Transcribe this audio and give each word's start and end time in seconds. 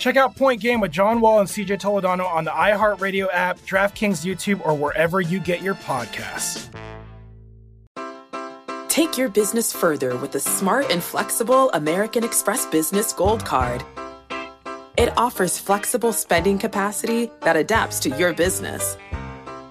Check 0.00 0.16
out 0.16 0.34
Point 0.34 0.62
Game 0.62 0.80
with 0.80 0.90
John 0.90 1.20
Wall 1.20 1.40
and 1.40 1.48
CJ 1.48 1.78
Toledano 1.78 2.26
on 2.26 2.44
the 2.44 2.50
iHeartRadio 2.50 3.28
app, 3.30 3.58
DraftKings 3.60 4.24
YouTube, 4.24 4.66
or 4.66 4.74
wherever 4.74 5.20
you 5.20 5.38
get 5.38 5.60
your 5.60 5.74
podcasts. 5.74 6.70
Take 8.88 9.18
your 9.18 9.28
business 9.28 9.74
further 9.74 10.16
with 10.16 10.32
the 10.32 10.40
smart 10.40 10.90
and 10.90 11.02
flexible 11.02 11.70
American 11.72 12.24
Express 12.24 12.64
Business 12.64 13.12
Gold 13.12 13.44
Card. 13.44 13.84
It 14.96 15.12
offers 15.18 15.58
flexible 15.58 16.14
spending 16.14 16.58
capacity 16.58 17.30
that 17.42 17.56
adapts 17.56 18.00
to 18.00 18.08
your 18.16 18.32
business. 18.32 18.96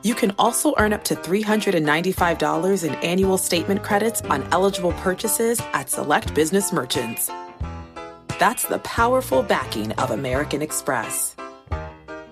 You 0.03 0.13
can 0.13 0.35
also 0.37 0.75
earn 0.77 0.93
up 0.93 1.03
to 1.05 1.15
$395 1.15 2.83
in 2.87 2.93
annual 2.95 3.39
statement 3.39 3.81
credits 3.81 4.21
on 4.21 4.47
eligible 4.51 4.93
purchases 4.93 5.59
at 5.73 5.89
select 5.89 6.35
business 6.35 6.71
merchants. 6.71 7.31
That's 8.39 8.63
the 8.63 8.79
powerful 8.79 9.43
backing 9.43 9.91
of 9.93 10.11
American 10.11 10.61
Express. 10.61 11.35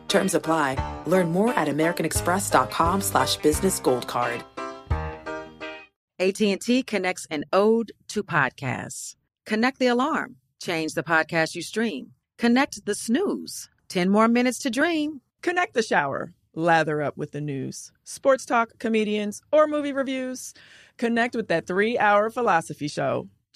Terms 0.07 0.33
apply. 0.33 0.77
Learn 1.05 1.33
more 1.33 1.53
at 1.53 1.67
americanexpress.com 1.67 3.01
slash 3.01 3.35
business 3.35 3.81
gold 3.81 4.07
card. 4.07 4.41
AT&T 6.19 6.83
connects 6.83 7.27
an 7.29 7.43
ode 7.51 7.91
to 8.07 8.23
podcasts. 8.23 9.15
Connect 9.45 9.79
the 9.79 9.87
alarm. 9.87 10.37
Change 10.61 10.93
the 10.93 11.03
podcast 11.03 11.55
you 11.55 11.61
stream. 11.61 12.13
Connect 12.37 12.85
the 12.85 12.95
snooze. 12.95 13.69
10 13.89 14.09
more 14.09 14.29
minutes 14.29 14.59
to 14.59 14.69
dream. 14.69 15.19
Connect 15.41 15.73
the 15.73 15.83
shower. 15.83 16.33
Lather 16.55 17.01
up 17.01 17.17
with 17.17 17.33
the 17.33 17.41
news. 17.41 17.91
Sports 18.05 18.45
talk, 18.45 18.69
comedians, 18.79 19.41
or 19.51 19.67
movie 19.67 19.93
reviews. 19.93 20.53
Connect 20.97 21.35
with 21.35 21.49
that 21.49 21.67
three-hour 21.67 22.29
philosophy 22.29 22.87
show 22.87 23.27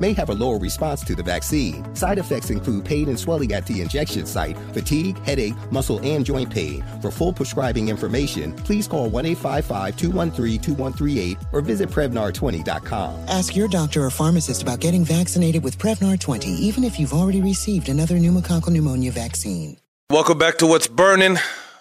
may 0.00 0.12
have 0.12 0.30
a 0.30 0.34
lower 0.34 0.58
response 0.58 1.02
to 1.04 1.14
the 1.14 1.22
vaccine. 1.22 1.94
Side 1.94 2.18
effects 2.18 2.50
include 2.50 2.84
pain 2.84 3.08
and 3.08 3.18
swelling 3.18 3.52
at 3.52 3.66
the 3.66 3.80
injection 3.80 4.26
site, 4.26 4.56
fatigue, 4.72 5.18
headache, 5.24 5.54
muscle, 5.70 6.00
and 6.02 6.24
joint 6.24 6.50
pain. 6.50 6.84
For 7.00 7.10
full 7.10 7.32
prescribing 7.32 7.88
information, 7.88 8.52
please 8.52 8.86
call 8.86 9.08
1 9.08 9.26
855 9.26 9.96
213 9.96 10.60
2138 10.60 11.38
or 11.52 11.60
visit 11.60 11.88
Prevnar20.com. 11.88 13.28
Ask 13.28 13.56
your 13.56 13.68
doctor 13.68 14.04
or 14.04 14.10
pharmacist 14.10 14.62
about 14.62 14.80
getting 14.80 15.04
vaccinated 15.04 15.62
with 15.64 15.78
Prevnar 15.78 16.18
20, 16.18 16.48
even 16.48 16.84
if 16.84 16.98
you've 16.98 17.12
already 17.12 17.40
received 17.40 17.88
another 17.88 18.16
pneumococcal 18.16 18.70
pneumonia 18.70 19.12
vaccine. 19.12 19.76
Welcome 20.10 20.38
back 20.38 20.56
to 20.58 20.66
What's 20.66 20.86
Burning. 20.88 21.36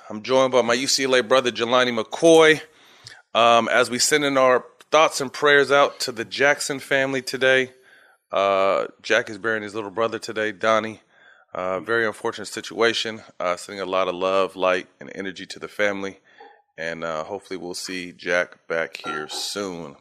I'm 0.09 0.21
joined 0.21 0.51
by 0.51 0.61
my 0.61 0.75
UCLA 0.75 1.25
brother, 1.25 1.51
Jelani 1.51 1.97
McCoy. 1.97 2.61
Um, 3.33 3.67
as 3.69 3.89
we 3.89 3.99
send 3.99 4.25
in 4.25 4.37
our 4.37 4.65
thoughts 4.91 5.21
and 5.21 5.31
prayers 5.31 5.71
out 5.71 5.99
to 6.01 6.11
the 6.11 6.25
Jackson 6.25 6.79
family 6.79 7.21
today, 7.21 7.71
uh, 8.31 8.87
Jack 9.01 9.29
is 9.29 9.37
burying 9.37 9.63
his 9.63 9.75
little 9.75 9.89
brother 9.89 10.19
today, 10.19 10.51
Donnie. 10.51 11.01
Uh, 11.53 11.79
very 11.79 12.05
unfortunate 12.05 12.47
situation. 12.47 13.21
Uh, 13.39 13.55
sending 13.55 13.81
a 13.81 13.85
lot 13.85 14.07
of 14.07 14.15
love, 14.15 14.55
light, 14.55 14.87
and 14.99 15.11
energy 15.15 15.45
to 15.45 15.59
the 15.59 15.67
family. 15.67 16.19
And 16.77 17.03
uh, 17.03 17.23
hopefully, 17.23 17.57
we'll 17.57 17.73
see 17.73 18.11
Jack 18.11 18.67
back 18.67 18.97
here 19.03 19.27
soon. 19.27 19.95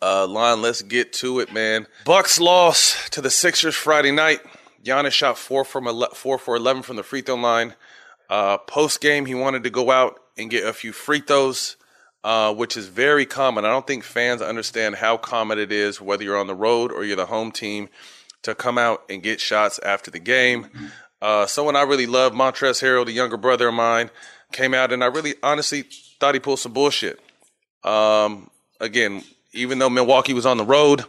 Uh, 0.00 0.26
Lon, 0.26 0.62
let's 0.62 0.82
get 0.82 1.12
to 1.14 1.40
it, 1.40 1.52
man. 1.52 1.86
Bucks 2.04 2.38
lost 2.40 3.12
to 3.12 3.20
the 3.20 3.30
Sixers 3.30 3.74
Friday 3.74 4.10
night. 4.10 4.40
Giannis 4.82 5.12
shot 5.12 5.38
four 5.38 5.64
from 5.64 5.86
ele- 5.86 6.14
four 6.14 6.38
for 6.38 6.56
eleven 6.56 6.82
from 6.82 6.96
the 6.96 7.02
free 7.02 7.22
throw 7.22 7.36
line. 7.36 7.74
Uh, 8.28 8.58
Post 8.58 9.00
game, 9.00 9.26
he 9.26 9.34
wanted 9.34 9.64
to 9.64 9.70
go 9.70 9.90
out 9.90 10.20
and 10.36 10.50
get 10.50 10.66
a 10.66 10.72
few 10.72 10.92
free 10.92 11.20
throws 11.20 11.76
uh, 12.24 12.52
which 12.54 12.76
is 12.76 12.88
very 12.88 13.26
common. 13.26 13.64
I 13.64 13.68
don't 13.68 13.86
think 13.86 14.02
fans 14.02 14.40
understand 14.40 14.96
how 14.96 15.18
common 15.18 15.58
it 15.58 15.70
is, 15.70 16.00
whether 16.00 16.24
you're 16.24 16.38
on 16.38 16.46
the 16.46 16.54
road 16.54 16.90
or 16.90 17.04
you're 17.04 17.16
the 17.16 17.26
home 17.26 17.52
team, 17.52 17.90
to 18.42 18.54
come 18.54 18.78
out 18.78 19.04
and 19.08 19.22
get 19.22 19.40
shots 19.40 19.78
after 19.80 20.10
the 20.10 20.18
game. 20.18 20.68
Uh, 21.20 21.46
someone 21.46 21.76
I 21.76 21.82
really 21.82 22.06
love, 22.06 22.32
Montrezl 22.32 22.82
Harrell, 22.82 23.06
the 23.06 23.12
younger 23.12 23.36
brother 23.36 23.68
of 23.68 23.74
mine, 23.74 24.10
came 24.52 24.74
out 24.74 24.92
and 24.92 25.04
I 25.04 25.06
really 25.06 25.34
honestly 25.42 25.84
thought 26.18 26.34
he 26.34 26.40
pulled 26.40 26.60
some 26.60 26.72
bullshit. 26.72 27.20
Um, 27.82 28.50
again, 28.80 29.22
even 29.52 29.78
though 29.78 29.90
Milwaukee 29.90 30.34
was 30.34 30.46
on 30.46 30.56
the 30.56 30.64
road, 30.64 31.04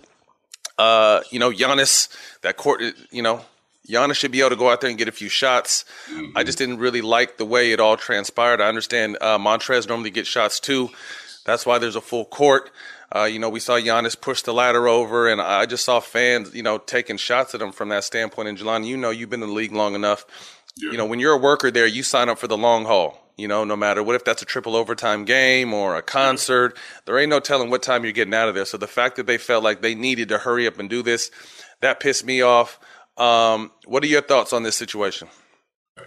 uh, 0.77 1.21
you 1.31 1.39
know, 1.39 1.51
Giannis, 1.51 2.09
that 2.41 2.57
court, 2.57 2.81
you 3.11 3.21
know, 3.21 3.41
Giannis 3.87 4.15
should 4.15 4.31
be 4.31 4.39
able 4.39 4.51
to 4.51 4.55
go 4.55 4.69
out 4.69 4.81
there 4.81 4.89
and 4.89 4.97
get 4.97 5.07
a 5.07 5.11
few 5.11 5.29
shots. 5.29 5.85
Mm-hmm. 6.09 6.37
I 6.37 6.43
just 6.43 6.57
didn't 6.57 6.79
really 6.79 7.01
like 7.01 7.37
the 7.37 7.45
way 7.45 7.71
it 7.71 7.79
all 7.79 7.97
transpired. 7.97 8.61
I 8.61 8.67
understand 8.67 9.17
uh, 9.21 9.37
Montrez 9.37 9.87
normally 9.87 10.11
gets 10.11 10.27
shots 10.27 10.59
too. 10.59 10.89
That's 11.45 11.65
why 11.65 11.77
there's 11.77 11.95
a 11.95 12.01
full 12.01 12.25
court. 12.25 12.71
Uh, 13.15 13.25
you 13.25 13.39
know, 13.39 13.49
we 13.49 13.59
saw 13.59 13.73
Giannis 13.73 14.19
push 14.19 14.41
the 14.41 14.53
ladder 14.53 14.87
over, 14.87 15.29
and 15.29 15.39
I 15.39 15.65
just 15.67 15.85
saw 15.85 15.99
fans, 15.99 16.53
you 16.53 16.63
know, 16.63 16.79
taking 16.79 17.17
shots 17.17 17.53
at 17.53 17.61
him 17.61 17.71
from 17.71 17.89
that 17.89 18.03
standpoint. 18.03 18.49
And 18.49 18.57
Jelani, 18.57 18.87
you 18.87 18.97
know, 18.97 19.11
you've 19.11 19.29
been 19.29 19.43
in 19.43 19.49
the 19.49 19.53
league 19.55 19.71
long 19.71 19.93
enough. 19.93 20.25
Yeah. 20.75 20.91
You 20.91 20.97
know, 20.97 21.05
when 21.05 21.19
you're 21.19 21.33
a 21.33 21.37
worker 21.37 21.71
there, 21.71 21.85
you 21.85 22.03
sign 22.03 22.29
up 22.29 22.39
for 22.39 22.47
the 22.47 22.57
long 22.57 22.85
haul. 22.85 23.21
You 23.37 23.47
know, 23.49 23.65
no 23.65 23.75
matter 23.75 24.01
what 24.01 24.15
if 24.15 24.23
that's 24.23 24.41
a 24.41 24.45
triple 24.45 24.75
overtime 24.75 25.25
game 25.25 25.73
or 25.73 25.97
a 25.97 26.01
concert, 26.01 26.73
yeah. 26.75 26.81
there 27.05 27.19
ain't 27.19 27.29
no 27.29 27.39
telling 27.39 27.69
what 27.69 27.83
time 27.83 28.03
you're 28.03 28.13
getting 28.13 28.33
out 28.33 28.47
of 28.47 28.55
there. 28.55 28.65
So 28.65 28.77
the 28.77 28.87
fact 28.87 29.17
that 29.17 29.27
they 29.27 29.37
felt 29.37 29.63
like 29.63 29.81
they 29.81 29.93
needed 29.93 30.29
to 30.29 30.37
hurry 30.37 30.67
up 30.67 30.79
and 30.79 30.89
do 30.89 31.03
this, 31.03 31.31
that 31.81 31.99
pissed 31.99 32.25
me 32.25 32.41
off. 32.41 32.79
Um, 33.17 33.71
what 33.85 34.03
are 34.03 34.07
your 34.07 34.21
thoughts 34.21 34.53
on 34.53 34.63
this 34.63 34.75
situation? 34.75 35.29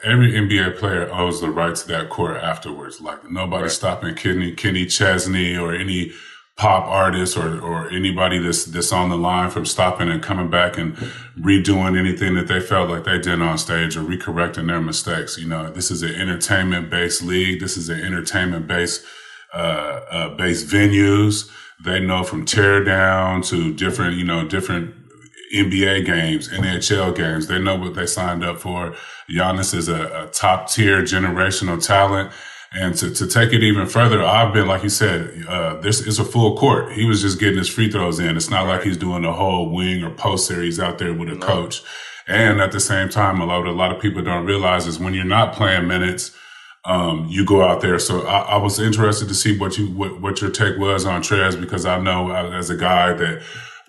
Every 0.05 0.33
NBA 0.33 0.79
player 0.79 1.11
owes 1.13 1.41
the 1.41 1.51
right 1.51 1.75
to 1.75 1.89
that 1.89 2.11
court 2.11 2.37
afterwards. 2.37 3.01
Like 3.01 3.31
nobody's 3.31 3.63
right. 3.63 3.73
stopping 3.73 4.15
Kenny 4.15 4.53
Kenny 4.53 4.85
Chesney 4.85 5.57
or 5.57 5.75
any 5.75 6.13
pop 6.59 6.87
artist 6.87 7.37
or 7.39 7.59
or 7.61 7.89
anybody 7.89 8.39
that's 8.39 8.67
that's 8.67 8.93
on 8.93 9.09
the 9.09 9.17
line 9.17 9.51
from 9.51 9.65
stopping 9.65 10.11
and 10.11 10.23
coming 10.23 10.51
back 10.51 10.77
and 10.77 10.95
redoing 11.39 11.99
anything 11.99 12.35
that 12.35 12.49
they 12.49 12.61
felt 12.61 12.91
like 12.91 13.05
they 13.05 13.19
did 13.19 13.41
on 13.41 13.57
stage 13.57 13.97
or 13.97 14.03
recorrecting 14.03 14.67
their 14.67 14.81
mistakes. 14.81 15.39
You 15.39 15.49
know, 15.49 15.71
this 15.71 15.91
is 15.91 16.03
an 16.03 16.15
entertainment 16.15 16.91
based 16.91 17.23
league. 17.23 17.61
This 17.61 17.79
is 17.79 17.89
an 17.89 18.01
entertainment 18.01 18.67
based 18.67 19.05
uh, 19.55 20.01
uh, 20.11 20.29
based 20.37 20.67
venues. 20.67 21.49
They 21.83 22.01
know 22.01 22.25
from 22.25 22.45
tear 22.45 22.83
down 22.83 23.43
to 23.43 23.73
different, 23.73 24.17
you 24.17 24.25
know, 24.25 24.47
different 24.47 24.98
NBA 25.55 26.05
games, 26.07 26.49
NHL 26.49 27.17
games. 27.17 27.47
They 27.47 27.59
know 27.59 27.77
what 27.77 27.95
they 27.95 28.07
signed 28.07 28.45
up 28.45 28.61
for. 28.61 28.95
Giannis 29.31 29.75
is 29.75 29.89
a, 29.89 30.25
a 30.25 30.31
top 30.33 30.71
tier 30.71 31.03
generational 31.03 31.85
talent. 31.85 32.33
And 32.73 32.95
to, 32.97 33.11
to 33.15 33.27
take 33.27 33.53
it 33.55 33.63
even 33.63 33.87
further, 33.87 34.23
I've 34.23 34.53
been, 34.53 34.67
like 34.67 34.83
you 34.83 34.91
said, 34.91 35.47
uh, 35.49 35.81
this 35.81 36.07
is 36.07 36.19
a 36.19 36.25
full 36.25 36.57
court. 36.57 36.93
He 36.93 37.07
was 37.07 37.23
just 37.23 37.41
getting 37.41 37.57
his 37.57 37.69
free 37.69 37.91
throws 37.91 38.19
in. 38.21 38.37
It's 38.37 38.51
not 38.51 38.67
right. 38.67 38.77
like 38.77 38.83
he's 38.83 38.99
doing 38.99 39.25
a 39.25 39.33
whole 39.33 39.75
wing 39.75 40.03
or 40.03 40.11
post 40.11 40.47
series 40.47 40.79
out 40.79 40.99
there 40.99 41.15
with 41.15 41.31
a 41.31 41.35
no. 41.35 41.47
coach. 41.47 41.83
And 42.27 42.61
at 42.61 42.73
the 42.73 42.81
same 42.81 43.09
time, 43.09 43.41
a 43.41 43.47
lot, 43.47 43.67
a 43.67 43.73
lot 43.73 43.91
of 43.91 44.03
people 44.03 44.23
don't 44.23 44.45
realize 44.45 44.87
is 44.87 44.99
when 44.99 45.15
you're 45.15 45.25
not 45.25 45.55
playing 45.55 45.89
minutes, 45.89 46.37
um, 46.85 47.27
you 47.31 47.45
go 47.45 47.63
out 47.67 47.81
there. 47.81 47.99
So 47.99 48.27
I, 48.27 48.41
I, 48.41 48.57
was 48.59 48.79
interested 48.79 49.29
to 49.29 49.35
see 49.35 49.59
what 49.59 49.79
you, 49.79 49.91
what, 49.91 50.21
what 50.21 50.41
your 50.41 50.51
take 50.51 50.79
was 50.79 51.05
on 51.07 51.23
Trez 51.23 51.59
because 51.59 51.85
I 51.85 51.99
know 51.99 52.31
uh, 52.31 52.51
as 52.51 52.71
a 52.71 52.77
guy 52.77 53.13
that 53.15 53.43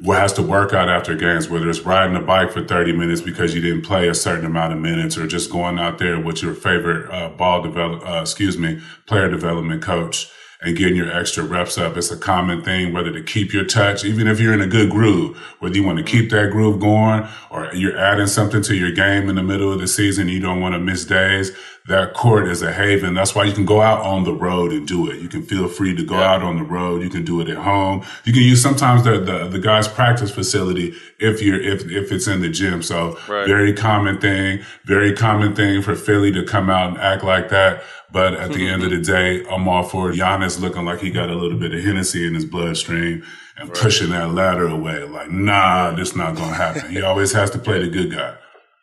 has 0.08 0.34
to 0.34 0.42
work 0.42 0.74
out 0.74 0.90
after 0.90 1.16
games, 1.16 1.50
whether 1.50 1.70
it's 1.70 1.82
riding 1.82 2.16
a 2.16 2.22
bike 2.22 2.52
for 2.52 2.64
30 2.64 2.94
minutes 2.94 3.22
because 3.22 3.54
you 3.54 3.62
didn't 3.62 3.82
play 3.82 4.08
a 4.08 4.16
certain 4.16 4.46
amount 4.46 4.74
of 4.74 4.80
minutes 4.80 5.18
or 5.18 5.28
just 5.28 5.52
going 5.52 5.78
out 5.78 5.98
there 5.98 6.20
with 6.20 6.42
your 6.42 6.54
favorite 6.54 7.10
uh, 7.12 7.30
ball 7.30 7.62
develop, 7.62 8.06
uh, 8.08 8.22
excuse 8.22 8.58
me, 8.58 8.82
player 9.06 9.30
development 9.30 9.82
coach 9.82 10.32
and 10.62 10.76
getting 10.76 10.96
your 10.96 11.12
extra 11.12 11.44
reps 11.44 11.78
up. 11.78 11.96
It's 11.96 12.12
a 12.12 12.18
common 12.18 12.64
thing, 12.64 12.92
whether 12.92 13.14
to 13.14 13.24
keep 13.24 13.54
your 13.54 13.64
touch, 13.64 14.04
even 14.04 14.28
if 14.28 14.42
you're 14.42 14.54
in 14.54 14.62
a 14.62 14.68
good 14.68 14.90
groove, 14.90 15.38
whether 15.60 15.76
you 15.76 15.84
want 15.84 16.00
to 16.00 16.04
keep 16.04 16.30
that 16.32 16.52
groove 16.52 16.82
going 16.82 17.28
or 17.50 17.74
you're 17.74 17.98
adding 17.98 18.28
something 18.28 18.62
to 18.64 18.76
your 18.76 18.92
game 18.92 19.30
in 19.30 19.36
the 19.36 19.44
middle 19.44 19.72
of 19.72 19.80
the 19.80 19.88
season. 19.88 20.28
You 20.28 20.42
don't 20.42 20.60
want 20.60 20.74
to 20.74 20.80
miss 20.80 21.06
days 21.06 21.52
that 21.90 22.14
court 22.14 22.48
is 22.48 22.62
a 22.62 22.72
haven. 22.72 23.16
That's 23.16 23.34
why 23.34 23.46
you 23.46 23.52
can 23.52 23.66
go 23.66 23.82
out 23.82 24.02
on 24.06 24.24
the 24.24 24.32
road 24.32 24.72
and 24.72 24.88
do 24.88 25.10
it. 25.10 25.20
You 25.20 25.28
can 25.28 25.42
feel 25.42 25.68
free 25.68 25.96
to 25.96 26.04
go 26.04 26.20
yeah. 26.20 26.34
out 26.34 26.44
on 26.44 26.58
the 26.58 26.64
road. 26.64 27.02
You 27.02 27.10
can 27.10 27.26
do 27.26 27.42
it 27.42 27.50
at 27.50 27.58
home. 27.58 28.06
You 28.26 28.32
can 28.32 28.44
use 28.44 28.62
sometimes 28.62 29.04
the, 29.04 29.20
the, 29.20 29.48
the 29.48 29.58
guy's 29.58 29.88
practice 29.88 30.30
facility 30.30 30.96
if 31.18 31.42
you're, 31.42 31.60
if, 31.60 31.90
if 31.90 32.12
it's 32.12 32.28
in 32.28 32.42
the 32.42 32.50
gym. 32.50 32.84
So 32.84 33.18
right. 33.28 33.48
very 33.48 33.74
common 33.74 34.22
thing, 34.22 34.64
very 34.86 35.14
common 35.14 35.56
thing 35.56 35.82
for 35.82 35.96
Philly 35.96 36.32
to 36.34 36.44
come 36.44 36.70
out 36.70 36.92
and 36.92 37.00
act 37.00 37.24
like 37.24 37.50
that. 37.50 37.82
But 38.12 38.36
at 38.36 38.50
the 38.50 38.60
mm-hmm. 38.60 38.74
end 38.74 38.84
of 38.84 38.92
the 38.92 39.02
day, 39.02 39.44
I'm 39.48 39.68
all 39.68 39.84
for 39.84 40.12
Giannis 40.12 40.60
looking 40.60 40.86
like 40.86 41.00
he 41.00 41.10
got 41.10 41.32
a 41.32 41.36
little 41.36 41.58
bit 41.58 41.74
of 41.74 41.84
Hennessy 41.84 42.26
in 42.26 42.36
his 42.36 42.46
bloodstream 42.46 43.24
and 43.58 43.70
right. 43.70 43.78
pushing 43.78 44.12
that 44.12 44.32
ladder 44.32 44.68
away. 44.68 45.04
Like, 45.06 45.32
nah, 45.32 45.92
this 45.92 46.16
not 46.16 46.36
going 46.36 46.50
to 46.50 46.56
happen. 46.56 46.92
he 46.92 47.02
always 47.02 47.32
has 47.34 47.50
to 47.52 47.58
play 47.58 47.80
the 47.80 47.90
good 47.90 48.12
guy. 48.12 48.36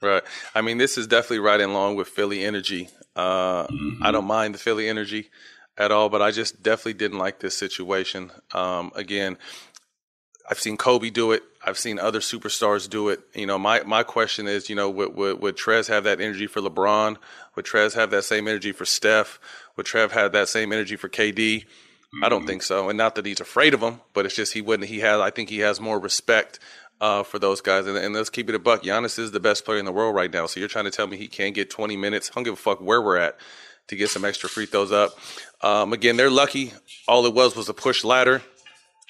Right. 0.02 0.22
I 0.54 0.60
mean, 0.60 0.78
this 0.78 0.98
is 0.98 1.06
definitely 1.06 1.40
right 1.40 1.60
in 1.60 1.72
line 1.72 1.96
with 1.96 2.08
Philly 2.08 2.44
energy. 2.44 2.88
Uh, 3.16 3.66
mm-hmm. 3.66 4.02
I 4.02 4.12
don't 4.12 4.26
mind 4.26 4.54
the 4.54 4.58
Philly 4.58 4.88
energy 4.88 5.30
at 5.76 5.90
all, 5.90 6.08
but 6.08 6.22
I 6.22 6.30
just 6.30 6.62
definitely 6.62 6.94
didn't 6.94 7.18
like 7.18 7.40
this 7.40 7.56
situation. 7.56 8.30
Um, 8.52 8.92
again, 8.94 9.38
I've 10.48 10.60
seen 10.60 10.76
Kobe 10.76 11.10
do 11.10 11.32
it. 11.32 11.42
I've 11.64 11.78
seen 11.78 11.98
other 11.98 12.20
superstars 12.20 12.88
do 12.88 13.08
it. 13.08 13.20
You 13.34 13.46
know, 13.46 13.58
my, 13.58 13.82
my 13.82 14.02
question 14.04 14.46
is, 14.46 14.70
you 14.70 14.76
know, 14.76 14.88
would, 14.90 15.16
would, 15.16 15.40
would 15.40 15.56
Trez 15.56 15.88
have 15.88 16.04
that 16.04 16.20
energy 16.20 16.46
for 16.46 16.60
LeBron? 16.60 17.16
Would 17.56 17.64
Trez 17.64 17.94
have 17.94 18.10
that 18.10 18.24
same 18.24 18.46
energy 18.46 18.70
for 18.70 18.84
Steph? 18.84 19.40
Would 19.76 19.86
Trev 19.86 20.12
have 20.12 20.32
that 20.32 20.48
same 20.48 20.72
energy 20.72 20.94
for 20.94 21.08
KD? 21.08 21.34
Mm-hmm. 21.36 22.24
I 22.24 22.28
don't 22.28 22.40
mm-hmm. 22.40 22.48
think 22.48 22.62
so. 22.62 22.88
And 22.88 22.96
not 22.96 23.16
that 23.16 23.26
he's 23.26 23.40
afraid 23.40 23.74
of 23.74 23.82
him, 23.82 24.00
but 24.12 24.24
it's 24.24 24.36
just 24.36 24.52
he 24.52 24.62
wouldn't. 24.62 24.88
He 24.88 25.00
has. 25.00 25.20
I 25.20 25.30
think 25.30 25.50
he 25.50 25.58
has 25.58 25.80
more 25.80 25.98
respect 25.98 26.60
uh, 27.00 27.22
for 27.22 27.38
those 27.38 27.60
guys. 27.60 27.86
And, 27.86 27.96
and, 27.96 28.14
let's 28.14 28.30
keep 28.30 28.48
it 28.48 28.54
a 28.54 28.58
buck. 28.58 28.82
Giannis 28.82 29.18
is 29.18 29.30
the 29.30 29.40
best 29.40 29.64
player 29.64 29.78
in 29.78 29.84
the 29.84 29.92
world 29.92 30.14
right 30.14 30.32
now. 30.32 30.46
So 30.46 30.60
you're 30.60 30.68
trying 30.68 30.86
to 30.86 30.90
tell 30.90 31.06
me 31.06 31.16
he 31.16 31.28
can't 31.28 31.54
get 31.54 31.70
20 31.70 31.96
minutes? 31.96 32.30
I 32.30 32.34
don't 32.34 32.44
give 32.44 32.54
a 32.54 32.56
fuck 32.56 32.80
where 32.80 33.02
we're 33.02 33.18
at 33.18 33.36
to 33.88 33.96
get 33.96 34.10
some 34.10 34.24
extra 34.24 34.48
free 34.48 34.66
throws 34.66 34.92
up. 34.92 35.18
Um, 35.62 35.92
again, 35.92 36.16
they're 36.16 36.30
lucky. 36.30 36.72
All 37.06 37.24
it 37.26 37.34
was 37.34 37.54
was 37.56 37.68
a 37.68 37.74
push 37.74 38.04
ladder. 38.04 38.42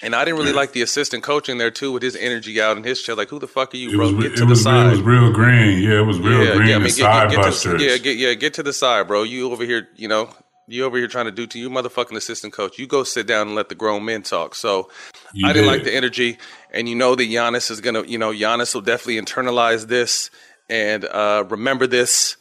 And 0.03 0.13
I 0.13 0.23
didn't 0.25 0.39
really 0.39 0.53
like 0.53 0.73
the 0.73 0.83
assistant 0.83 1.23
coach 1.23 1.49
in 1.49 1.57
there 1.57 1.71
too, 1.71 1.91
with 1.91 2.03
his 2.03 2.15
energy 2.15 2.61
out 2.61 2.77
and 2.77 2.85
his 2.85 3.01
chair. 3.01 3.15
Like, 3.15 3.29
who 3.29 3.39
the 3.39 3.47
fuck 3.47 3.73
are 3.73 3.77
you, 3.77 3.97
bro? 3.97 4.13
Was, 4.13 4.27
get 4.27 4.37
to 4.37 4.45
the 4.45 4.55
side. 4.55 4.83
Real, 4.83 4.85
it 4.85 4.91
was 4.91 5.01
real 5.01 5.31
green. 5.31 5.81
Yeah, 5.81 5.99
it 5.99 6.05
was 6.05 6.19
real 6.19 6.43
yeah, 6.43 6.55
green. 6.55 6.69
Yeah, 6.69 6.75
I 6.75 6.77
mean, 6.77 6.87
get, 6.87 6.93
side 6.93 7.31
get, 7.31 7.43
get. 7.43 7.53
To, 7.53 7.83
yeah, 7.83 7.97
get, 7.97 8.17
yeah, 8.17 8.33
get 8.35 8.53
to 8.55 8.63
the 8.63 8.73
side, 8.73 9.07
bro. 9.07 9.23
You 9.23 9.51
over 9.51 9.65
here, 9.65 9.89
you 9.95 10.07
know, 10.07 10.29
you 10.67 10.83
over 10.83 10.97
here 10.97 11.07
trying 11.07 11.25
to 11.25 11.31
do 11.31 11.47
to 11.47 11.57
you, 11.57 11.71
motherfucking 11.71 12.15
assistant 12.15 12.53
coach. 12.53 12.77
You 12.77 12.85
go 12.85 13.03
sit 13.03 13.25
down 13.25 13.47
and 13.47 13.55
let 13.55 13.69
the 13.69 13.75
grown 13.75 14.05
men 14.05 14.21
talk. 14.21 14.53
So 14.53 14.91
you 15.33 15.47
I 15.47 15.53
didn't 15.53 15.71
did. 15.71 15.77
like 15.77 15.83
the 15.83 15.95
energy, 15.95 16.37
and 16.77 16.87
you 16.87 16.93
know 16.93 17.15
that 17.15 17.27
Giannis 17.27 17.71
is 17.71 17.81
gonna, 17.81 18.03
you 18.03 18.19
know, 18.19 18.31
Giannis 18.31 18.75
will 18.75 18.81
definitely 18.81 19.19
internalize 19.19 19.87
this 19.87 20.29
and 20.69 21.05
uh, 21.05 21.43
remember 21.49 21.87
this, 21.87 22.37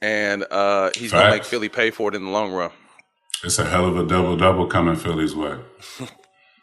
and 0.00 0.46
uh, 0.50 0.90
he's 0.94 1.10
gonna 1.12 1.30
make 1.30 1.44
Philly 1.44 1.68
pay 1.68 1.90
for 1.90 2.10
it 2.10 2.14
in 2.14 2.24
the 2.24 2.30
long 2.30 2.52
run. 2.52 2.70
It's 3.42 3.58
a 3.58 3.64
hell 3.64 3.86
of 3.86 3.96
a 3.96 4.06
double 4.06 4.36
double 4.36 4.66
coming 4.66 4.96
Philly's 4.96 5.34
way. 5.34 5.58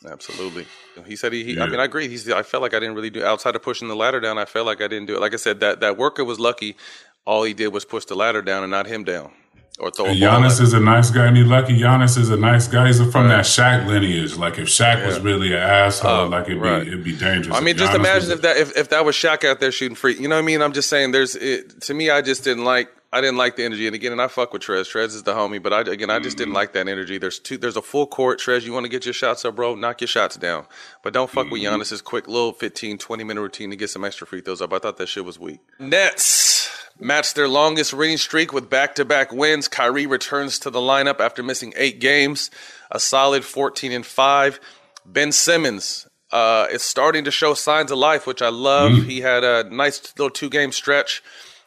Absolutely. 0.10 0.68
He 1.06 1.16
said 1.16 1.34
he. 1.34 1.44
he 1.44 1.54
yeah. 1.56 1.64
I 1.64 1.68
mean, 1.68 1.80
I 1.80 1.84
agree. 1.84 2.08
He's. 2.08 2.30
I 2.30 2.44
felt 2.44 2.62
like 2.62 2.74
I 2.74 2.80
didn't 2.80 2.96
really 2.96 3.10
do 3.10 3.26
outside 3.26 3.56
of 3.56 3.62
pushing 3.62 3.90
the 3.90 3.96
ladder 3.96 4.20
down. 4.20 4.38
I 4.38 4.46
felt 4.46 4.66
like 4.66 4.82
I 4.82 4.88
didn't 4.88 5.08
do 5.08 5.16
it. 5.16 5.22
Like 5.22 5.34
I 5.34 5.38
said, 5.38 5.60
that 5.60 5.82
that 5.82 5.98
worker 5.98 6.24
was 6.24 6.40
lucky. 6.40 6.78
All 7.26 7.44
he 7.44 7.54
did 7.54 7.70
was 7.70 7.84
push 7.84 8.06
the 8.06 8.16
ladder 8.16 8.42
down 8.42 8.64
and 8.64 8.72
not 8.72 8.88
him 8.88 9.04
down. 9.04 9.32
Or 9.80 9.92
throw 9.92 10.08
and 10.08 10.18
Giannis 10.18 10.60
is 10.60 10.74
a 10.74 10.80
nice 10.80 11.12
guy, 11.12 11.28
and 11.28 11.38
he 11.38 11.44
lucky. 11.44 11.80
Giannis 11.80 12.18
is 12.18 12.32
a 12.32 12.38
nice 12.38 12.68
guy. 12.68 12.88
He's 12.88 12.98
from 12.98 13.28
right. 13.28 13.28
that 13.28 13.46
Shaq 13.46 13.86
lineage. 13.86 14.36
Like 14.36 14.58
if 14.58 14.68
Shaq 14.68 14.98
yeah. 14.98 15.06
was 15.06 15.20
really 15.20 15.54
an 15.54 15.60
asshole, 15.60 16.12
uh, 16.12 16.30
like 16.30 16.48
it'd 16.48 16.60
right. 16.60 16.82
be 16.82 16.88
it'd 16.88 17.04
be 17.04 17.16
dangerous. 17.16 17.56
I 17.56 17.60
mean, 17.60 17.76
if 17.76 17.78
just 17.78 17.92
Giannis 17.92 17.96
imagine 17.96 18.32
if 18.32 18.42
that 18.42 18.58
if, 18.58 18.76
if 18.76 18.90
that 18.90 19.06
was 19.06 19.16
Shaq 19.16 19.44
out 19.44 19.60
there 19.60 19.72
shooting 19.72 19.96
free. 19.96 20.16
You 20.16 20.30
know 20.30 20.36
what 20.36 20.42
I 20.42 20.46
mean? 20.46 20.64
I'm 20.64 20.74
just 20.74 20.90
saying. 20.90 21.12
There's 21.12 21.36
it, 21.36 21.82
to 21.82 21.94
me, 21.94 22.10
I 22.10 22.24
just 22.24 22.44
didn't 22.44 22.64
like. 22.64 22.90
I 23.14 23.22
didn't 23.22 23.38
like 23.38 23.56
the 23.56 23.64
energy, 23.64 23.86
and 23.86 23.96
again, 23.96 24.12
and 24.12 24.22
I 24.22 24.28
fuck 24.28 24.52
with 24.52 24.64
Trez. 24.64 24.92
Trez 24.92 25.16
is 25.16 25.24
the 25.24 25.34
homie, 25.34 25.62
but 25.62 25.72
I 25.72 25.82
again, 25.82 26.10
I 26.10 26.20
just 26.20 26.38
mm-hmm. 26.38 26.46
didn't 26.46 26.54
like 26.56 26.74
that 26.74 26.88
energy. 26.88 27.20
There's 27.20 27.38
two. 27.38 27.58
There's 27.58 27.78
a 27.78 27.82
full 27.84 28.08
court. 28.08 28.40
Trez, 28.40 28.64
you 28.64 28.74
want 28.74 28.86
to 28.86 28.90
get 28.90 29.06
your 29.06 29.14
shots 29.14 29.46
up, 29.46 29.56
bro? 29.56 29.76
Knock 29.76 30.02
your 30.02 30.08
shots 30.08 30.38
down, 30.38 30.66
but 31.04 31.14
don't 31.14 31.30
fuck 31.30 31.46
mm-hmm. 31.46 31.54
with 31.54 31.62
Giannis's 31.62 32.02
quick 32.02 32.28
little 32.28 32.52
15, 32.52 32.98
20 32.98 33.24
minute 33.24 33.42
routine 33.42 33.70
to 33.70 33.76
get 33.76 33.92
some 33.92 34.04
extra 34.04 34.26
free 34.26 34.42
throws 34.42 34.60
up. 34.60 34.74
I 34.74 34.80
thought 34.80 34.98
that 34.98 35.08
shit 35.08 35.24
was 35.24 35.40
weak. 35.40 35.60
Nets 35.80 36.57
matched 37.00 37.36
their 37.36 37.48
longest 37.48 37.94
winning 37.94 38.18
streak 38.18 38.54
with 38.54 38.70
back 38.70 38.96
to 38.96 39.06
back 39.06 39.32
wins. 39.32 39.68
Kyrie 39.68 40.06
returns 40.06 40.60
to 40.60 40.70
the 40.70 40.80
lineup 40.80 41.20
after 41.20 41.44
missing 41.44 41.74
eight 41.76 42.00
games, 42.00 42.50
a 42.92 43.00
solid 43.00 43.44
14 43.46 43.92
and 43.92 44.06
5. 44.06 44.60
Ben 45.06 45.32
Simmons 45.32 46.08
uh, 46.32 46.68
is 46.72 46.82
starting 46.82 47.24
to 47.24 47.32
show 47.32 47.54
signs 47.54 47.92
of 47.92 47.98
life, 47.98 48.28
which 48.28 48.42
I 48.42 48.50
love. 48.50 48.92
Mm-hmm. 48.92 49.10
He 49.10 49.22
had 49.22 49.44
a 49.44 49.64
nice 49.70 50.14
little 50.18 50.30
two 50.30 50.50
game 50.50 50.72
stretch. 50.72 51.24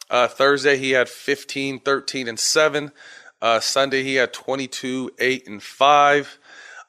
Uh, 0.09 0.27
Thursday, 0.27 0.77
he 0.77 0.91
had 0.91 1.07
15, 1.09 1.79
13, 1.79 2.27
and 2.27 2.39
7. 2.39 2.91
Uh, 3.41 3.59
Sunday, 3.59 4.03
he 4.03 4.15
had 4.15 4.33
22, 4.33 5.11
8, 5.17 5.47
and 5.47 5.63
5. 5.63 6.39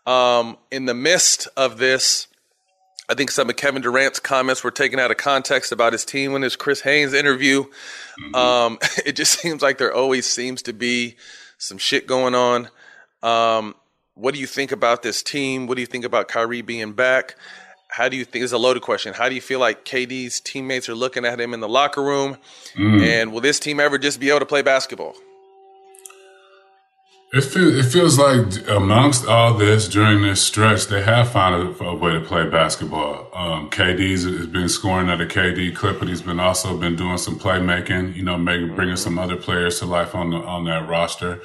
Um, 0.05 0.59
in 0.71 0.87
the 0.87 0.95
midst 0.95 1.49
of 1.57 1.79
this, 1.79 2.27
I 3.13 3.15
think 3.15 3.31
some 3.31 3.51
of 3.51 3.57
Kevin 3.57 3.83
Durant's 3.83 4.19
comments 4.19 4.65
were 4.65 4.71
taken 4.71 4.99
out 4.99 5.11
of 5.11 5.19
context 5.19 5.71
about 5.71 5.93
his 5.93 6.03
team 6.03 6.33
when 6.33 6.41
his 6.41 6.57
Chris 6.57 6.81
Haynes 6.81 7.13
interview. 7.13 7.65
Mm-hmm. 7.65 8.35
Um, 8.35 8.79
it 9.05 9.13
just 9.17 9.39
seems 9.39 9.61
like 9.61 9.77
there 9.77 9.93
always 9.93 10.25
seems 10.25 10.63
to 10.63 10.73
be 10.73 11.17
some 11.59 11.77
shit 11.77 12.07
going 12.07 12.35
on. 12.35 12.71
Um, 13.23 13.75
what 14.15 14.33
do 14.33 14.41
you 14.41 14.47
think 14.47 14.73
about 14.73 15.03
this 15.03 15.23
team? 15.23 15.67
What 15.67 15.75
do 15.75 15.83
you 15.83 15.87
think 15.87 16.07
about 16.07 16.29
Kyrie 16.29 16.63
being 16.63 16.95
back? 16.95 17.37
How 17.89 18.09
do 18.09 18.17
you 18.17 18.25
think? 18.25 18.45
It's 18.45 18.55
a 18.55 18.59
loaded 18.59 18.83
question. 18.83 19.13
How 19.13 19.29
do 19.29 19.35
you 19.35 19.43
feel 19.43 19.61
like 19.61 19.85
KD's 19.85 20.41
teammates 20.41 20.89
are 20.89 20.95
looking 20.95 21.27
at 21.27 21.39
him 21.39 21.53
in 21.53 21.61
the 21.61 21.69
locker 21.69 22.03
room? 22.03 22.39
Mm. 22.77 23.03
And 23.03 23.33
will 23.33 23.43
this 23.43 23.61
team 23.61 23.79
ever 23.79 23.99
just 23.99 24.21
be 24.21 24.31
able 24.31 24.39
to 24.39 24.47
play 24.47 24.63
basketball? 24.63 25.17
It 27.35 27.45
feels 27.45 27.75
it 27.75 27.91
feels 27.91 28.19
like 28.19 28.69
amongst 28.69 29.27
all 29.27 29.55
this 29.55 29.89
during 29.89 30.21
this 30.21 30.43
stretch, 30.43 30.89
they 30.89 31.01
have 31.01 31.33
found 31.33 31.55
a, 31.81 31.85
a 31.85 31.95
way 31.95 32.13
to 32.13 32.21
play 32.21 32.47
basketball. 32.47 33.31
Um, 33.33 33.71
KD's 33.71 34.25
has 34.25 34.47
been 34.49 34.69
scoring 34.69 35.09
at 35.09 35.19
a 35.19 35.25
KD 35.25 35.75
clip, 35.75 35.99
but 35.99 36.09
he's 36.09 36.21
been 36.21 36.39
also 36.39 36.77
been 36.77 36.95
doing 36.95 37.17
some 37.17 37.39
playmaking. 37.39 38.15
You 38.15 38.23
know, 38.23 38.37
making 38.37 38.75
bringing 38.75 38.97
some 38.97 39.19
other 39.19 39.37
players 39.37 39.79
to 39.79 39.87
life 39.87 40.15
on 40.15 40.29
the 40.29 40.37
on 40.37 40.67
that 40.67 40.87
roster. 40.87 41.41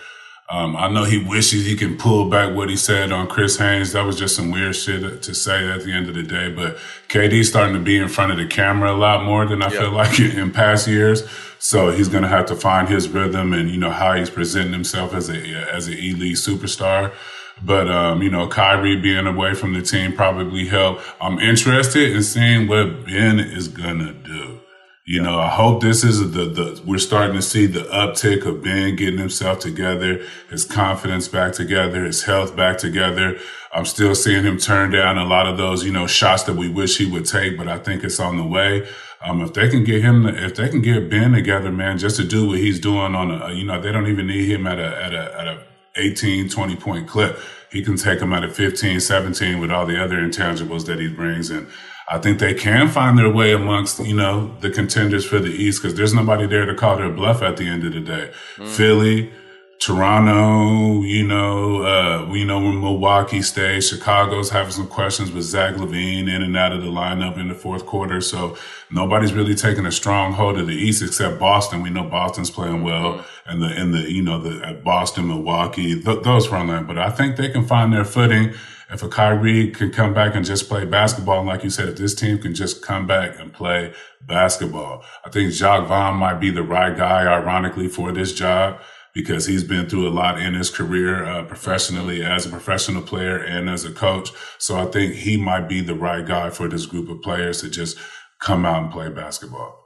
Um, 0.50 0.78
I 0.78 0.88
know 0.88 1.04
he 1.04 1.18
wishes 1.18 1.66
he 1.66 1.76
can 1.76 1.98
pull 1.98 2.30
back 2.30 2.56
what 2.56 2.70
he 2.70 2.78
said 2.78 3.12
on 3.12 3.28
Chris 3.28 3.58
Haynes. 3.58 3.92
That 3.92 4.06
was 4.06 4.18
just 4.18 4.36
some 4.36 4.50
weird 4.50 4.76
shit 4.76 5.22
to 5.22 5.36
say 5.36 5.68
at 5.70 5.84
the 5.84 5.92
end 5.92 6.08
of 6.08 6.16
the 6.16 6.24
day. 6.24 6.50
But 6.50 6.78
KD's 7.10 7.50
starting 7.50 7.74
to 7.74 7.82
be 7.82 7.98
in 7.98 8.08
front 8.08 8.32
of 8.32 8.38
the 8.38 8.48
camera 8.48 8.94
a 8.94 8.96
lot 8.96 9.26
more 9.26 9.46
than 9.46 9.62
I 9.62 9.70
feel 9.70 9.92
like 9.92 10.20
in, 10.20 10.32
in 10.40 10.52
past 10.52 10.88
years. 10.88 11.24
So 11.60 11.92
he's 11.92 12.08
going 12.08 12.24
to 12.24 12.30
have 12.30 12.46
to 12.46 12.56
find 12.56 12.88
his 12.88 13.10
rhythm 13.10 13.52
and 13.52 13.70
you 13.70 13.78
know 13.78 13.90
how 13.90 14.14
he's 14.14 14.30
presenting 14.30 14.72
himself 14.72 15.14
as 15.14 15.30
a 15.30 15.38
as 15.74 15.88
an 15.88 15.96
elite 15.96 16.38
superstar. 16.38 17.14
But 17.62 17.90
um, 17.90 18.22
you 18.22 18.30
know, 18.30 18.48
Kyrie 18.48 18.96
being 18.96 19.28
away 19.28 19.54
from 19.54 19.74
the 19.74 19.82
team 19.82 20.14
probably 20.14 20.68
helped. 20.68 21.04
I'm 21.20 21.40
interested 21.40 22.16
in 22.16 22.24
seeing 22.24 22.68
what 22.68 23.06
Ben 23.06 23.40
is 23.40 23.68
gonna 23.68 24.14
do. 24.14 24.62
You 25.10 25.22
know, 25.22 25.40
I 25.40 25.48
hope 25.48 25.82
this 25.82 26.04
is 26.04 26.34
the, 26.34 26.44
the, 26.44 26.82
we're 26.86 26.98
starting 26.98 27.38
to 27.38 27.42
see 27.42 27.66
the 27.66 27.84
uptick 27.84 28.46
of 28.46 28.62
Ben 28.62 28.98
getting 28.98 29.18
himself 29.18 29.60
together, 29.60 30.22
his 30.50 30.66
confidence 30.66 31.30
back 31.30 31.54
together, 31.54 32.04
his 32.04 32.24
health 32.24 32.58
back 32.58 32.78
together. 32.78 33.40
I'm 33.72 33.86
still 33.86 34.16
seeing 34.16 34.44
him 34.44 34.58
turn 34.58 34.92
down 34.92 35.18
a 35.18 35.24
lot 35.24 35.48
of 35.48 35.56
those, 35.56 35.86
you 35.86 35.94
know, 35.94 36.08
shots 36.08 36.44
that 36.44 36.58
we 36.58 36.68
wish 36.68 36.98
he 36.98 37.10
would 37.10 37.26
take, 37.26 37.58
but 37.58 37.70
I 37.70 37.80
think 37.80 38.04
it's 38.04 38.20
on 38.20 38.36
the 38.36 38.46
way. 38.46 38.86
Um, 39.22 39.42
if 39.42 39.54
they 39.54 39.70
can 39.70 39.86
get 39.86 40.02
him, 40.02 40.26
if 40.26 40.56
they 40.56 40.68
can 40.68 40.82
get 40.82 41.10
Ben 41.10 41.32
together, 41.32 41.72
man, 41.72 41.98
just 41.98 42.18
to 42.18 42.26
do 42.26 42.50
what 42.50 42.58
he's 42.58 42.78
doing 42.78 43.16
on 43.16 43.32
a, 43.32 43.54
you 43.54 43.64
know, 43.64 43.80
they 43.80 43.94
don't 43.94 44.08
even 44.08 44.28
need 44.28 44.52
him 44.52 44.68
at 44.68 44.78
a, 44.78 45.02
at 45.02 45.14
a, 45.14 45.40
at 45.40 45.48
a 45.48 45.64
18, 45.96 46.50
20 46.50 46.76
point 46.76 47.08
clip. 47.08 47.40
he 47.72 47.82
can 47.82 47.96
take 47.96 48.20
him 48.20 48.34
out 48.34 48.44
of 48.44 48.54
15, 48.54 49.00
17 49.00 49.60
with 49.62 49.72
all 49.72 49.86
the 49.86 50.04
other 50.04 50.18
intangibles 50.18 50.86
that 50.86 51.00
he 51.00 51.08
brings. 51.08 51.50
And 51.50 51.68
I 52.10 52.20
think 52.20 52.40
they 52.40 52.54
can 52.54 52.88
find 52.88 53.18
their 53.18 53.30
way 53.30 53.52
amongst, 53.52 54.00
you 54.00 54.16
know, 54.16 54.56
the 54.62 54.70
contenders 54.70 55.26
for 55.26 55.40
the 55.40 55.50
East 55.50 55.82
because 55.82 55.98
there's 55.98 56.14
nobody 56.14 56.48
there 56.48 56.66
to 56.66 56.74
call 56.74 56.98
their 56.98 57.10
bluff 57.10 57.42
at 57.42 57.58
the 57.58 57.68
end 57.68 57.84
of 57.84 57.94
the 57.94 58.00
day. 58.00 58.32
Mm. 58.56 58.68
Philly, 58.68 59.32
Toronto, 59.80 61.04
you 61.04 61.28
know, 61.28 61.84
uh, 61.84 62.26
we 62.32 62.44
know 62.46 62.60
when 62.60 62.80
Milwaukee 62.80 63.42
stays. 63.42 63.90
Chicago's 63.90 64.50
having 64.50 64.72
some 64.72 64.88
questions 64.88 65.32
with 65.32 65.44
Zach 65.44 65.76
LaVine 65.76 66.34
in 66.34 66.42
and 66.42 66.58
out 66.58 66.72
of 66.72 66.82
the 66.82 66.88
lineup 66.88 67.38
in 67.38 67.50
the 67.50 67.54
fourth 67.54 67.86
quarter. 67.86 68.22
So 68.22 68.58
nobody's 68.90 69.34
really 69.34 69.54
taking 69.54 69.86
a 69.86 69.92
strong 69.92 70.34
hold 70.34 70.58
of 70.58 70.66
the 70.66 70.74
East 70.74 71.04
except 71.04 71.40
Boston. 71.40 71.84
We 71.84 71.90
know 71.90 72.06
Boston's 72.06 72.50
playing 72.50 72.84
well 72.84 73.24
and 73.46 73.62
the, 73.62 73.80
in 73.80 73.92
the, 73.92 74.12
you 74.12 74.24
know, 74.24 74.42
the 74.42 74.80
Boston, 74.84 75.28
Milwaukee, 75.28 76.02
th- 76.02 76.24
those 76.24 76.48
front 76.48 76.70
line. 76.70 76.86
But 76.86 76.98
I 76.98 77.10
think 77.10 77.36
they 77.36 77.50
can 77.50 77.66
find 77.66 77.94
their 77.94 78.06
footing. 78.06 78.54
If 78.90 79.04
a 79.04 79.10
Kyrie 79.10 79.72
can 79.72 79.92
come 79.92 80.14
back 80.14 80.34
and 80.34 80.46
just 80.46 80.70
play 80.70 80.86
basketball, 80.86 81.40
and 81.40 81.48
like 81.48 81.64
you 81.64 81.70
said, 81.70 81.90
if 81.90 81.98
this 81.98 82.16
team 82.16 82.38
can 82.38 82.56
just 82.56 82.82
come 82.82 83.06
back 83.06 83.38
and 83.38 83.52
play 83.54 83.94
basketball, 84.26 85.04
I 85.26 85.30
think 85.30 85.52
Jacque 85.52 85.88
Vaughn 85.88 86.16
might 86.16 86.40
be 86.40 86.52
the 86.52 86.64
right 86.64 86.96
guy, 86.96 87.22
ironically, 87.22 87.90
for 87.90 88.12
this 88.12 88.34
job 88.34 88.80
because 89.14 89.48
he's 89.48 89.64
been 89.64 89.90
through 89.90 90.08
a 90.08 90.12
lot 90.12 90.40
in 90.40 90.54
his 90.54 90.70
career 90.70 91.26
uh, 91.26 91.44
professionally 91.44 92.24
as 92.24 92.46
a 92.46 92.50
professional 92.50 93.02
player 93.02 93.38
and 93.38 93.68
as 93.68 93.84
a 93.84 93.92
coach. 93.92 94.30
So 94.60 94.78
I 94.78 94.86
think 94.86 95.16
he 95.16 95.38
might 95.38 95.68
be 95.68 95.82
the 95.82 95.96
right 95.96 96.24
guy 96.24 96.52
for 96.52 96.68
this 96.68 96.86
group 96.86 97.10
of 97.10 97.24
players 97.24 97.62
to 97.62 97.70
just 97.70 97.98
come 98.40 98.64
out 98.64 98.84
and 98.84 98.92
play 98.92 99.10
basketball. 99.10 99.84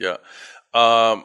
Yeah. 0.00 0.16
Um, 0.74 1.24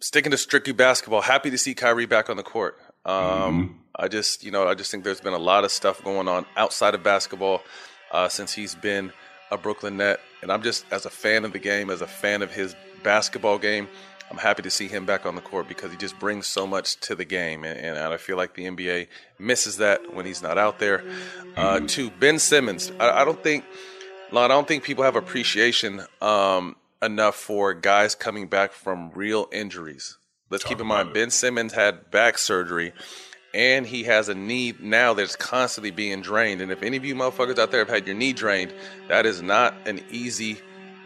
sticking 0.00 0.30
to 0.30 0.38
strictly 0.38 0.72
basketball, 0.72 1.20
happy 1.20 1.50
to 1.50 1.58
see 1.58 1.74
Kyrie 1.74 2.06
back 2.06 2.30
on 2.30 2.38
the 2.38 2.42
court. 2.42 2.78
Um, 3.04 3.14
mm-hmm. 3.14 3.78
I 3.96 4.08
just, 4.08 4.44
you 4.44 4.50
know, 4.50 4.66
I 4.66 4.74
just 4.74 4.90
think 4.90 5.04
there's 5.04 5.20
been 5.20 5.34
a 5.34 5.38
lot 5.38 5.64
of 5.64 5.70
stuff 5.70 6.02
going 6.02 6.28
on 6.28 6.46
outside 6.56 6.94
of 6.94 7.02
basketball 7.02 7.62
uh, 8.10 8.28
since 8.28 8.52
he's 8.52 8.74
been 8.74 9.12
a 9.50 9.58
Brooklyn 9.58 9.96
Net. 9.96 10.20
And 10.42 10.50
I'm 10.50 10.62
just, 10.62 10.84
as 10.90 11.06
a 11.06 11.10
fan 11.10 11.44
of 11.44 11.52
the 11.52 11.58
game, 11.58 11.90
as 11.90 12.00
a 12.00 12.06
fan 12.06 12.42
of 12.42 12.52
his 12.52 12.74
basketball 13.02 13.58
game, 13.58 13.88
I'm 14.30 14.38
happy 14.38 14.62
to 14.62 14.70
see 14.70 14.88
him 14.88 15.04
back 15.04 15.26
on 15.26 15.34
the 15.34 15.40
court 15.40 15.68
because 15.68 15.90
he 15.90 15.96
just 15.96 16.18
brings 16.18 16.46
so 16.46 16.66
much 16.66 16.98
to 17.00 17.14
the 17.14 17.24
game, 17.24 17.62
and, 17.62 17.78
and 17.78 17.98
I 17.98 18.16
feel 18.16 18.36
like 18.36 18.54
the 18.54 18.64
NBA 18.64 19.08
misses 19.38 19.76
that 19.76 20.14
when 20.14 20.26
he's 20.26 20.42
not 20.42 20.58
out 20.58 20.78
there. 20.78 21.04
Uh, 21.56 21.80
to 21.80 22.10
Ben 22.10 22.38
Simmons, 22.38 22.90
I, 22.98 23.22
I, 23.22 23.24
don't 23.24 23.42
think, 23.42 23.64
I 24.34 24.48
don't 24.48 24.66
think 24.66 24.82
people 24.82 25.04
have 25.04 25.14
appreciation 25.14 26.02
um, 26.20 26.74
enough 27.02 27.36
for 27.36 27.74
guys 27.74 28.14
coming 28.14 28.48
back 28.48 28.72
from 28.72 29.10
real 29.14 29.48
injuries. 29.52 30.16
Let's 30.50 30.64
keep 30.64 30.80
in 30.80 30.86
mind, 30.86 31.12
Ben 31.12 31.30
Simmons 31.30 31.72
had 31.72 32.10
back 32.10 32.38
surgery, 32.38 32.92
and 33.54 33.86
he 33.86 34.02
has 34.02 34.28
a 34.28 34.34
knee 34.34 34.74
now 34.80 35.14
that's 35.14 35.36
constantly 35.36 35.92
being 35.92 36.20
drained. 36.20 36.60
And 36.60 36.72
if 36.72 36.82
any 36.82 36.96
of 36.96 37.04
you 37.04 37.14
motherfuckers 37.14 37.58
out 37.58 37.70
there 37.70 37.80
have 37.80 37.88
had 37.88 38.06
your 38.06 38.16
knee 38.16 38.32
drained, 38.32 38.74
that 39.08 39.24
is 39.24 39.40
not 39.40 39.74
an 39.86 40.00
easy 40.10 40.58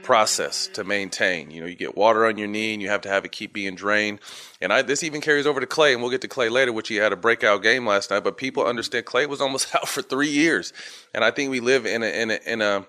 process 0.02 0.68
to 0.68 0.84
maintain. 0.84 1.50
You 1.50 1.60
know, 1.60 1.66
you 1.66 1.74
get 1.74 1.94
water 1.94 2.24
on 2.24 2.38
your 2.38 2.48
knee 2.48 2.72
and 2.72 2.80
you 2.80 2.88
have 2.88 3.02
to 3.02 3.10
have 3.10 3.26
it 3.26 3.32
keep 3.32 3.52
being 3.52 3.74
drained. 3.74 4.20
And 4.58 4.72
I, 4.72 4.80
this 4.80 5.02
even 5.02 5.20
carries 5.20 5.46
over 5.46 5.60
to 5.60 5.66
Klay, 5.66 5.92
and 5.92 6.00
we'll 6.00 6.10
get 6.10 6.22
to 6.22 6.28
Klay 6.28 6.50
later, 6.50 6.72
which 6.72 6.88
he 6.88 6.96
had 6.96 7.12
a 7.12 7.16
breakout 7.16 7.62
game 7.62 7.86
last 7.86 8.10
night. 8.10 8.24
But 8.24 8.38
people 8.38 8.64
understand 8.64 9.04
Klay 9.04 9.28
was 9.28 9.42
almost 9.42 9.74
out 9.74 9.86
for 9.86 10.00
three 10.00 10.30
years, 10.30 10.72
and 11.14 11.22
I 11.22 11.30
think 11.30 11.50
we 11.50 11.60
live 11.60 11.84
in 11.84 12.02
a 12.02 12.06
in 12.06 12.30
a 12.30 12.40
in 12.46 12.62
a 12.62 12.86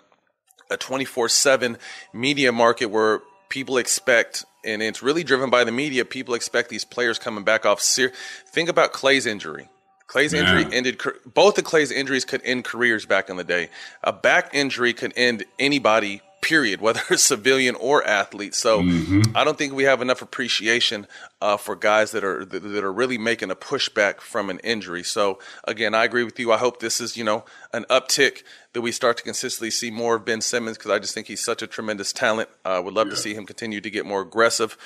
a 0.71 0.77
24/7 0.77 1.77
media 2.13 2.53
market 2.53 2.85
where 2.85 3.21
people 3.49 3.77
expect 3.77 4.45
and 4.63 4.81
it's 4.81 5.01
really 5.01 5.23
driven 5.23 5.49
by 5.49 5.63
the 5.63 5.71
media 5.71 6.05
people 6.05 6.33
expect 6.33 6.69
these 6.69 6.85
players 6.85 7.19
coming 7.19 7.43
back 7.43 7.65
off 7.65 7.81
ser- 7.81 8.13
think 8.47 8.69
about 8.69 8.93
Klay's 8.93 9.25
injury 9.25 9.69
Klay's 10.07 10.33
yeah. 10.33 10.41
injury 10.41 10.75
ended 10.75 11.01
both 11.33 11.57
of 11.57 11.63
Klay's 11.63 11.91
injuries 11.91 12.25
could 12.25 12.41
end 12.43 12.63
careers 12.63 13.05
back 13.05 13.29
in 13.29 13.37
the 13.37 13.43
day 13.43 13.69
a 14.03 14.13
back 14.13 14.49
injury 14.53 14.93
could 14.93 15.13
end 15.15 15.43
anybody 15.57 16.21
period, 16.41 16.81
whether 16.81 17.01
it's 17.09 17.23
civilian 17.23 17.75
or 17.75 18.05
athlete. 18.05 18.55
So 18.55 18.81
mm-hmm. 18.81 19.35
I 19.35 19.43
don't 19.43 19.57
think 19.57 19.73
we 19.73 19.83
have 19.83 20.01
enough 20.01 20.21
appreciation 20.21 21.07
uh, 21.41 21.57
for 21.57 21.75
guys 21.75 22.11
that 22.11 22.23
are 22.23 22.45
that, 22.45 22.59
that, 22.59 22.83
are 22.83 22.93
really 22.93 23.17
making 23.17 23.51
a 23.51 23.55
pushback 23.55 24.19
from 24.19 24.49
an 24.49 24.59
injury. 24.59 25.03
So 25.03 25.39
again, 25.63 25.93
I 25.93 26.03
agree 26.03 26.23
with 26.23 26.39
you. 26.39 26.51
I 26.51 26.57
hope 26.57 26.79
this 26.79 26.99
is 27.01 27.15
you 27.17 27.23
know 27.23 27.45
an 27.73 27.85
uptick 27.89 28.43
that 28.73 28.81
we 28.81 28.91
start 28.91 29.17
to 29.17 29.23
consistently 29.23 29.71
see 29.71 29.91
more 29.91 30.15
of 30.15 30.25
Ben 30.25 30.41
Simmons 30.41 30.77
because 30.77 30.91
I 30.91 30.99
just 30.99 31.13
think 31.13 31.27
he's 31.27 31.43
such 31.43 31.61
a 31.61 31.67
tremendous 31.67 32.13
talent. 32.13 32.49
I 32.65 32.75
uh, 32.75 32.81
would 32.81 32.93
love 32.93 33.07
yeah. 33.07 33.15
to 33.15 33.17
see 33.17 33.33
him 33.33 33.45
continue 33.45 33.81
to 33.81 33.89
get 33.89 34.05
more 34.05 34.21
aggressive. 34.21 34.77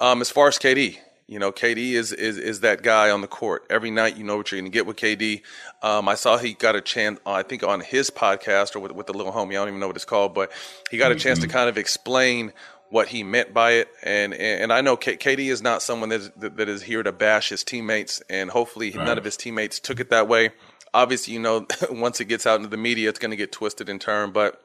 Um, 0.00 0.20
as 0.20 0.30
far 0.30 0.48
as 0.48 0.58
KD, 0.58 0.98
you 1.30 1.38
know, 1.38 1.52
KD 1.52 1.92
is, 1.92 2.10
is 2.10 2.38
is 2.38 2.60
that 2.60 2.82
guy 2.82 3.08
on 3.08 3.20
the 3.20 3.28
court. 3.28 3.64
Every 3.70 3.92
night, 3.92 4.16
you 4.16 4.24
know 4.24 4.36
what 4.36 4.50
you're 4.50 4.60
going 4.60 4.68
to 4.68 4.74
get 4.74 4.84
with 4.84 4.96
KD. 4.96 5.42
Um, 5.80 6.08
I 6.08 6.16
saw 6.16 6.36
he 6.38 6.54
got 6.54 6.74
a 6.74 6.80
chance, 6.80 7.20
uh, 7.24 7.30
I 7.30 7.44
think, 7.44 7.62
on 7.62 7.80
his 7.80 8.10
podcast 8.10 8.74
or 8.74 8.80
with, 8.80 8.90
with 8.90 9.06
the 9.06 9.12
little 9.12 9.32
homie. 9.32 9.50
I 9.50 9.52
don't 9.52 9.68
even 9.68 9.78
know 9.78 9.86
what 9.86 9.94
it's 9.94 10.04
called, 10.04 10.34
but 10.34 10.50
he 10.90 10.98
got 10.98 11.12
a 11.12 11.14
chance 11.14 11.38
to 11.38 11.46
mm-hmm. 11.46 11.52
kind 11.52 11.68
of 11.68 11.78
explain 11.78 12.52
what 12.88 13.06
he 13.06 13.22
meant 13.22 13.54
by 13.54 13.74
it. 13.74 13.88
And 14.02 14.34
and 14.34 14.72
I 14.72 14.80
know 14.80 14.96
K- 14.96 15.16
KD 15.16 15.52
is 15.52 15.62
not 15.62 15.82
someone 15.82 16.08
that 16.08 16.20
is, 16.20 16.30
that 16.36 16.68
is 16.68 16.82
here 16.82 17.04
to 17.04 17.12
bash 17.12 17.50
his 17.50 17.62
teammates, 17.62 18.20
and 18.28 18.50
hopefully 18.50 18.90
right. 18.90 19.06
none 19.06 19.16
of 19.16 19.22
his 19.22 19.36
teammates 19.36 19.78
took 19.78 20.00
it 20.00 20.10
that 20.10 20.26
way. 20.26 20.50
Obviously, 20.92 21.34
you 21.34 21.40
know, 21.40 21.64
once 21.92 22.20
it 22.20 22.24
gets 22.24 22.44
out 22.44 22.56
into 22.56 22.68
the 22.68 22.76
media, 22.76 23.08
it's 23.08 23.20
going 23.20 23.30
to 23.30 23.36
get 23.36 23.52
twisted 23.52 23.88
and 23.88 24.00
turned, 24.00 24.32
but 24.32 24.60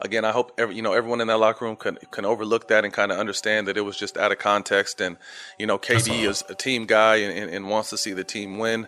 again, 0.00 0.24
I 0.24 0.32
hope 0.32 0.52
every, 0.58 0.76
you 0.76 0.82
know 0.82 0.92
everyone 0.92 1.20
in 1.20 1.28
that 1.28 1.38
locker 1.38 1.64
room 1.64 1.76
can 1.76 1.98
can 2.10 2.24
overlook 2.24 2.68
that 2.68 2.84
and 2.84 2.92
kind 2.92 3.12
of 3.12 3.18
understand 3.18 3.68
that 3.68 3.76
it 3.76 3.82
was 3.82 3.96
just 3.96 4.16
out 4.16 4.32
of 4.32 4.38
context. 4.38 5.00
And 5.00 5.16
you 5.58 5.66
know, 5.66 5.78
KD 5.78 6.28
is 6.28 6.44
a 6.48 6.54
team 6.54 6.86
guy 6.86 7.16
and, 7.16 7.36
and, 7.36 7.50
and, 7.50 7.68
wants 7.68 7.90
to 7.90 7.98
see 7.98 8.12
the 8.12 8.24
team 8.24 8.58
win. 8.58 8.86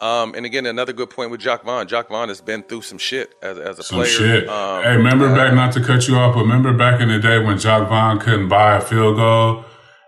Um, 0.00 0.34
and 0.34 0.46
again, 0.46 0.64
another 0.66 0.92
good 0.92 1.10
point 1.10 1.30
with 1.32 1.40
Jacque 1.40 1.64
Vaughn. 1.64 1.88
Jacque 1.88 2.08
Vaughn 2.08 2.28
has 2.28 2.40
been 2.40 2.62
through 2.62 2.82
some 2.82 2.98
shit 2.98 3.34
as, 3.42 3.58
as 3.58 3.78
a 3.80 3.82
some 3.82 3.96
player. 3.96 4.06
Shit. 4.06 4.48
Um, 4.48 4.84
hey, 4.84 4.96
remember 4.96 5.26
uh, 5.26 5.34
back, 5.34 5.54
not 5.54 5.72
to 5.72 5.82
cut 5.82 6.06
you 6.06 6.14
off, 6.14 6.34
but 6.34 6.42
remember 6.42 6.72
back 6.72 7.00
in 7.00 7.08
the 7.08 7.18
day 7.18 7.38
when 7.40 7.58
Jacque 7.58 7.88
Vaughn 7.88 8.20
couldn't 8.20 8.48
buy 8.48 8.76
a 8.76 8.80
field 8.80 9.16
goal 9.16 9.64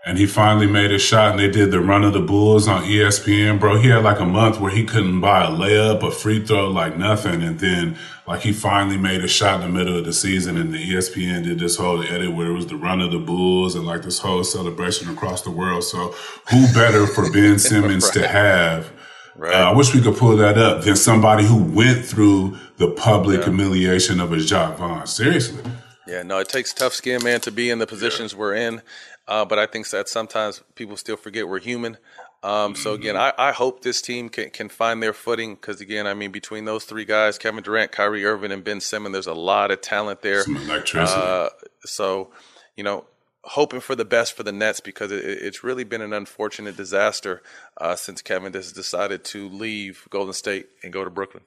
and 0.06 0.16
he 0.16 0.24
finally 0.24 0.66
made 0.66 0.90
a 0.92 0.98
shot 0.98 1.32
and 1.32 1.38
they 1.38 1.50
did 1.50 1.70
the 1.70 1.80
run 1.80 2.04
of 2.04 2.14
the 2.14 2.20
bulls 2.20 2.66
on 2.66 2.84
ESPN, 2.84 3.60
bro. 3.60 3.76
He 3.78 3.88
had 3.88 4.02
like 4.02 4.18
a 4.18 4.24
month 4.24 4.58
where 4.58 4.70
he 4.70 4.84
couldn't 4.84 5.20
buy 5.20 5.44
a 5.44 5.50
layup, 5.50 6.02
a 6.02 6.10
free 6.10 6.44
throw, 6.44 6.68
like 6.68 6.96
nothing. 6.96 7.42
And 7.42 7.58
then 7.58 7.98
like 8.26 8.40
he 8.40 8.52
finally 8.52 8.96
made 8.96 9.22
a 9.22 9.28
shot 9.28 9.60
in 9.60 9.70
the 9.70 9.78
middle 9.78 9.98
of 9.98 10.06
the 10.06 10.14
season 10.14 10.56
and 10.56 10.72
the 10.72 10.78
ESPN 10.78 11.44
did 11.44 11.58
this 11.58 11.76
whole 11.76 12.02
edit 12.02 12.34
where 12.34 12.46
it 12.46 12.54
was 12.54 12.66
the 12.66 12.76
run 12.76 13.02
of 13.02 13.10
the 13.10 13.18
bulls 13.18 13.74
and 13.74 13.84
like 13.84 14.02
this 14.02 14.20
whole 14.20 14.42
celebration 14.42 15.10
across 15.10 15.42
the 15.42 15.50
world. 15.50 15.84
So 15.84 16.14
who 16.48 16.66
better 16.72 17.06
for 17.06 17.30
Ben 17.30 17.58
Simmons 17.58 18.04
right. 18.04 18.14
to 18.14 18.28
have? 18.28 18.90
Right. 19.36 19.54
Uh, 19.54 19.70
I 19.70 19.76
wish 19.76 19.94
we 19.94 20.00
could 20.00 20.16
pull 20.16 20.36
that 20.36 20.56
up 20.56 20.82
than 20.82 20.96
somebody 20.96 21.44
who 21.44 21.62
went 21.62 22.06
through 22.06 22.56
the 22.78 22.90
public 22.90 23.40
yeah. 23.40 23.46
humiliation 23.46 24.18
of 24.18 24.32
a 24.32 24.38
Jacque 24.38 24.78
Vaughn. 24.78 25.06
Seriously. 25.06 25.62
Yeah, 26.06 26.22
no, 26.22 26.38
it 26.38 26.48
takes 26.48 26.72
tough 26.72 26.92
skin, 26.92 27.22
man, 27.22 27.40
to 27.42 27.52
be 27.52 27.70
in 27.70 27.78
the 27.78 27.86
positions 27.86 28.32
yeah. 28.32 28.38
we're 28.38 28.54
in. 28.54 28.82
Uh, 29.30 29.44
but 29.44 29.60
I 29.60 29.66
think 29.66 29.88
that 29.90 30.08
sometimes 30.08 30.60
people 30.74 30.96
still 30.96 31.16
forget 31.16 31.48
we're 31.48 31.60
human. 31.60 31.96
Um, 32.42 32.74
so 32.74 32.94
again, 32.94 33.14
mm-hmm. 33.14 33.40
I, 33.40 33.50
I, 33.50 33.52
hope 33.52 33.82
this 33.82 34.00
team 34.00 34.30
can, 34.30 34.48
can 34.48 34.70
find 34.70 35.02
their 35.02 35.12
footing 35.12 35.54
because 35.54 35.80
again, 35.82 36.06
I 36.06 36.14
mean, 36.14 36.32
between 36.32 36.64
those 36.64 36.84
three 36.84 37.04
guys, 37.04 37.36
Kevin 37.36 37.62
Durant, 37.62 37.92
Kyrie 37.92 38.24
Irving, 38.24 38.50
and 38.50 38.64
Ben 38.64 38.80
Simmons, 38.80 39.12
there's 39.12 39.26
a 39.26 39.34
lot 39.34 39.70
of 39.70 39.82
talent 39.82 40.22
there. 40.22 40.42
Some 40.42 40.56
electricity. 40.56 41.20
Uh, 41.20 41.50
so, 41.84 42.30
you 42.76 42.82
know, 42.82 43.04
hoping 43.42 43.80
for 43.80 43.94
the 43.94 44.06
best 44.06 44.32
for 44.32 44.42
the 44.42 44.52
Nets 44.52 44.80
because 44.80 45.12
it, 45.12 45.22
it's 45.22 45.62
really 45.62 45.84
been 45.84 46.00
an 46.00 46.14
unfortunate 46.14 46.76
disaster 46.76 47.42
uh, 47.78 47.94
since 47.94 48.22
Kevin 48.22 48.54
has 48.54 48.72
decided 48.72 49.22
to 49.24 49.48
leave 49.48 50.06
Golden 50.08 50.32
State 50.32 50.70
and 50.82 50.92
go 50.92 51.04
to 51.04 51.10
Brooklyn. 51.10 51.44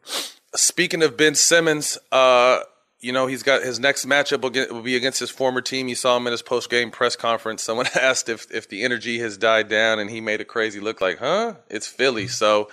Speaking 0.55 1.01
of 1.01 1.17
Ben 1.17 1.33
Simmons, 1.33 1.97
uh, 2.11 2.59
you 3.03 3.11
know, 3.11 3.27
he's 3.27 3.43
got 3.43 3.63
his 3.63 3.79
next 3.79 4.05
matchup 4.05 4.41
will, 4.41 4.81
be 4.81 4.95
against 4.95 5.19
his 5.19 5.29
former 5.29 5.59
team. 5.59 5.89
You 5.89 5.95
saw 5.95 6.15
him 6.15 6.25
in 6.25 6.31
his 6.31 6.41
post 6.41 6.69
game 6.69 6.89
press 6.89 7.17
conference. 7.17 7.61
Someone 7.61 7.87
asked 8.01 8.29
if 8.29 8.49
if 8.49 8.69
the 8.69 8.83
energy 8.83 9.19
has 9.19 9.37
died 9.37 9.67
down, 9.67 9.99
and 9.99 10.09
he 10.09 10.21
made 10.21 10.39
a 10.39 10.45
crazy 10.45 10.79
look 10.79 11.01
like, 11.01 11.19
"Huh? 11.19 11.55
It's 11.69 11.85
Philly." 11.85 12.27
So, 12.29 12.69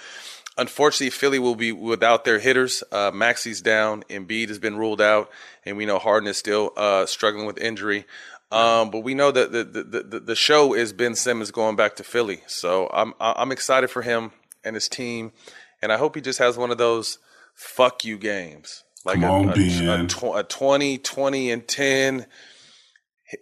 unfortunately, 0.56 1.10
Philly 1.10 1.40
will 1.40 1.56
be 1.56 1.72
without 1.72 2.24
their 2.24 2.38
hitters. 2.38 2.84
Uh, 2.92 3.10
Maxey's 3.12 3.60
down. 3.60 4.04
Embiid 4.08 4.48
has 4.48 4.60
been 4.60 4.76
ruled 4.76 5.00
out, 5.00 5.30
and 5.66 5.76
we 5.76 5.84
know 5.84 5.98
Harden 5.98 6.28
is 6.28 6.38
still 6.38 6.72
uh, 6.76 7.06
struggling 7.06 7.44
with 7.44 7.58
injury. 7.58 8.06
Um, 8.52 8.90
but 8.90 9.00
we 9.00 9.14
know 9.14 9.32
that 9.32 9.50
the, 9.50 9.64
the, 9.64 10.02
the 10.02 10.20
the 10.20 10.36
show 10.36 10.74
is 10.74 10.92
Ben 10.92 11.16
Simmons 11.16 11.50
going 11.50 11.74
back 11.74 11.96
to 11.96 12.04
Philly. 12.04 12.42
So 12.46 12.88
I'm 12.92 13.14
I'm 13.18 13.50
excited 13.50 13.90
for 13.90 14.02
him 14.02 14.30
and 14.62 14.76
his 14.76 14.88
team, 14.88 15.32
and 15.82 15.92
I 15.92 15.96
hope 15.96 16.14
he 16.14 16.20
just 16.20 16.38
has 16.38 16.56
one 16.56 16.70
of 16.70 16.78
those 16.78 17.18
fuck 17.52 18.04
you 18.04 18.16
games 18.16 18.84
like 19.04 19.20
Come 19.20 19.24
a, 19.24 19.50
on, 19.50 19.58
a, 19.58 20.04
a, 20.04 20.06
tw- 20.06 20.36
a 20.36 20.42
20, 20.42 20.98
20, 20.98 21.50
and 21.50 21.66
10, 21.66 22.26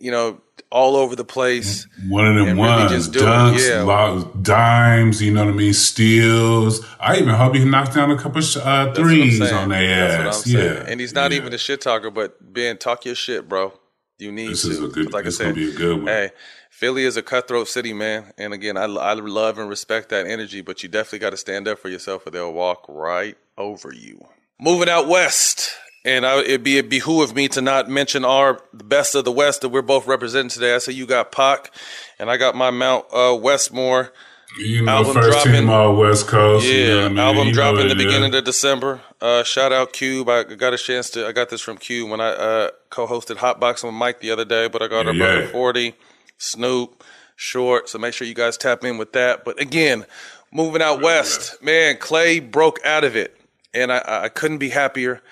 you 0.01 0.11
know, 0.11 0.41
all 0.71 0.97
over 0.97 1.17
the 1.17 1.25
place. 1.25 1.87
One 2.09 2.27
of 2.27 2.35
them 2.35 2.57
ones, 2.57 3.09
really 3.09 3.25
dunks, 3.27 3.69
yeah. 3.69 4.43
dimes, 4.43 5.23
you 5.23 5.33
know 5.33 5.47
what 5.47 5.55
I 5.55 5.57
mean, 5.57 5.73
steals. 5.73 6.87
I 7.01 7.17
even 7.17 7.35
hope 7.35 7.55
he 7.55 7.65
knocks 7.65 7.95
down 7.95 8.11
a 8.11 8.19
couple 8.19 8.43
uh, 8.63 8.93
threes 8.95 9.41
on 9.53 9.71
their 9.71 10.27
ass. 10.27 10.47
Yeah. 10.47 10.85
And 10.87 11.01
he's 11.01 11.15
not 11.15 11.31
yeah. 11.31 11.39
even 11.39 11.53
a 11.53 11.59
shit 11.59 11.81
talker, 11.81 12.11
but 12.11 12.53
Ben, 12.53 12.77
talk 12.79 13.05
your 13.05 13.15
shit, 13.15 13.49
bro. 13.49 13.73
You 14.19 14.33
need 14.33 14.51
this 14.51 14.63
to. 14.63 14.71
Is 14.71 14.83
a 14.83 14.89
good, 14.89 15.13
like 15.13 15.27
I 15.27 15.31
said, 15.31 15.55
be 15.55 15.71
a 15.71 15.75
good 15.75 15.99
one. 15.99 16.07
Hey, 16.07 16.31
Philly 16.71 17.05
is 17.05 17.17
a 17.17 17.23
cutthroat 17.23 17.69
city, 17.69 17.93
man. 17.93 18.33
And 18.37 18.53
again, 18.53 18.77
I, 18.77 18.85
I 18.85 19.15
love 19.15 19.59
and 19.59 19.69
respect 19.69 20.09
that 20.09 20.27
energy, 20.27 20.61
but 20.61 20.83
you 20.83 20.89
definitely 20.89 21.21
got 21.21 21.31
to 21.31 21.37
stand 21.37 21.69
up 21.69 21.79
for 21.79 21.89
yourself 21.89 22.27
or 22.27 22.31
they'll 22.31 22.53
walk 22.53 22.85
right 22.89 23.39
over 23.57 23.93
you. 23.93 24.27
Moving 24.61 24.89
out 24.89 25.07
west, 25.07 25.71
and 26.05 26.27
I, 26.27 26.41
it'd 26.41 26.65
be 26.65 26.79
it 26.79 26.89
behoove 26.89 27.31
of 27.31 27.37
me 27.37 27.47
to 27.49 27.61
not 27.61 27.89
mention 27.89 28.25
our 28.25 28.61
the 28.73 28.83
best 28.83 29.15
of 29.15 29.25
the 29.25 29.31
West 29.31 29.61
that 29.61 29.69
we're 29.69 29.83
both 29.83 30.07
representing 30.07 30.49
today. 30.49 30.75
I 30.75 30.79
say 30.79 30.93
you 30.93 31.07
got 31.07 31.31
Pac, 31.31 31.71
and 32.19 32.29
I 32.29 32.37
got 32.37 32.57
my 32.57 32.71
Mount 32.71 33.07
uh, 33.13 33.37
Westmore. 33.41 34.13
You 34.59 34.85
know, 34.85 34.93
album 34.93 35.15
first 35.15 35.31
dropping, 35.31 35.53
team 35.53 35.71
all 35.71 35.95
West 35.95 36.27
Coast. 36.27 36.67
Yeah, 36.67 36.73
you 36.73 36.89
know 36.89 37.05
I 37.05 37.09
mean? 37.09 37.19
album 37.19 37.47
you 37.49 37.53
dropping 37.55 37.89
the 37.89 37.95
beginning 37.95 38.35
of 38.35 38.45
December. 38.45 39.01
Uh, 39.21 39.45
shout 39.45 39.73
out 39.73 39.93
Cube. 39.93 40.29
I 40.29 40.43
got 40.43 40.73
a 40.73 40.79
chance 40.79 41.11
to. 41.11 41.27
I 41.27 41.33
got 41.33 41.51
this 41.51 41.61
from 41.61 41.77
Cube 41.77 42.11
when 42.11 42.21
I 42.21 42.31
uh, 42.31 42.71
co-hosted 42.91 43.37
Hotboxing 43.37 43.85
with 43.85 43.95
Mike 43.95 44.21
the 44.21 44.31
other 44.31 44.45
day. 44.45 44.67
But 44.67 44.83
I 44.83 44.89
got 44.89 45.05
yeah, 45.05 45.13
our 45.13 45.17
brother 45.17 45.47
Forty, 45.49 45.95
Snoop, 46.39 47.05
Short. 47.37 47.89
So 47.89 47.99
make 47.99 48.15
sure 48.15 48.27
you 48.27 48.35
guys 48.35 48.57
tap 48.57 48.83
in 48.83 48.99
with 48.99 49.13
that. 49.13 49.45
But 49.45 49.61
again, 49.61 50.05
moving 50.51 50.83
out 50.83 51.01
west, 51.01 51.63
man, 51.63 51.97
Klay 51.97 52.51
broke 52.51 52.85
out 52.85 53.05
of 53.05 53.15
it, 53.15 53.38
and 53.75 53.93
I, 53.93 54.03
I 54.25 54.29
couldn't 54.29 54.59
be 54.59 54.71
happier. 54.71 55.23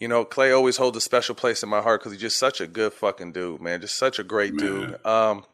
You 0.00 0.08
know, 0.08 0.24
Klay 0.24 0.54
always 0.54 0.76
holds 0.76 0.96
a 0.96 1.00
special 1.00 1.34
place 1.34 1.62
in 1.62 1.68
my 1.68 1.80
heart 1.80 2.00
because 2.00 2.12
he's 2.12 2.20
just 2.20 2.38
such 2.38 2.60
a 2.60 2.66
good 2.66 2.92
fucking 2.92 3.32
dude, 3.32 3.60
man. 3.60 3.80
Just 3.80 3.94
such 3.94 4.18
a 4.18 4.24
great 4.24 4.54
man. 4.54 4.66
dude. 4.66 5.06
Um, 5.06 5.44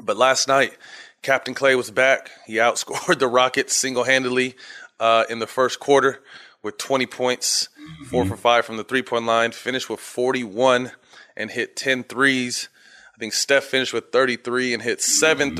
but 0.00 0.16
last 0.16 0.46
night, 0.46 0.76
Captain 1.22 1.54
Klay 1.54 1.76
was 1.76 1.90
back. 1.90 2.30
He 2.46 2.54
outscored 2.54 3.18
the 3.18 3.28
Rockets 3.28 3.74
single 3.74 4.04
handedly 4.04 4.54
uh, 5.00 5.24
in 5.28 5.38
the 5.38 5.46
first 5.46 5.80
quarter 5.80 6.20
with 6.62 6.78
20 6.78 7.06
points, 7.06 7.68
mm-hmm. 7.80 8.04
four 8.04 8.24
for 8.26 8.36
five 8.36 8.64
from 8.64 8.76
the 8.76 8.84
three 8.84 9.02
point 9.02 9.26
line, 9.26 9.52
finished 9.52 9.88
with 9.88 10.00
41 10.00 10.92
and 11.36 11.50
hit 11.50 11.76
10 11.76 12.04
threes. 12.04 12.68
I 13.14 13.18
think 13.18 13.32
Steph 13.32 13.64
finished 13.64 13.92
with 13.92 14.12
33 14.12 14.74
and 14.74 14.82
hit 14.82 15.00
7 15.00 15.50
mm-hmm. 15.50 15.58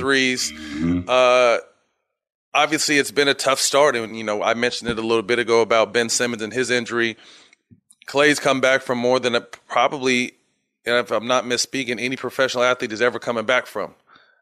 Mm-hmm. 0.51 0.99
Uh, 1.07 1.57
obviously, 2.59 2.97
it's 2.97 3.11
been 3.11 3.27
a 3.27 3.33
tough 3.33 3.59
start. 3.59 3.95
And, 3.95 4.17
you 4.17 4.23
know, 4.23 4.43
I 4.43 4.53
mentioned 4.53 4.89
it 4.89 4.99
a 4.99 5.01
little 5.01 5.23
bit 5.23 5.39
ago 5.39 5.61
about 5.61 5.93
Ben 5.93 6.09
Simmons 6.09 6.41
and 6.41 6.53
his 6.53 6.69
injury. 6.69 7.17
Klay's 8.07 8.39
come 8.39 8.59
back 8.59 8.81
from 8.81 8.97
more 8.97 9.19
than 9.19 9.35
a, 9.35 9.41
probably, 9.41 10.33
if 10.85 11.11
I'm 11.11 11.27
not 11.27 11.45
misspeaking, 11.45 11.99
any 11.99 12.15
professional 12.15 12.63
athlete 12.63 12.91
is 12.91 13.01
ever 13.01 13.19
coming 13.19 13.45
back 13.45 13.65
from. 13.65 13.95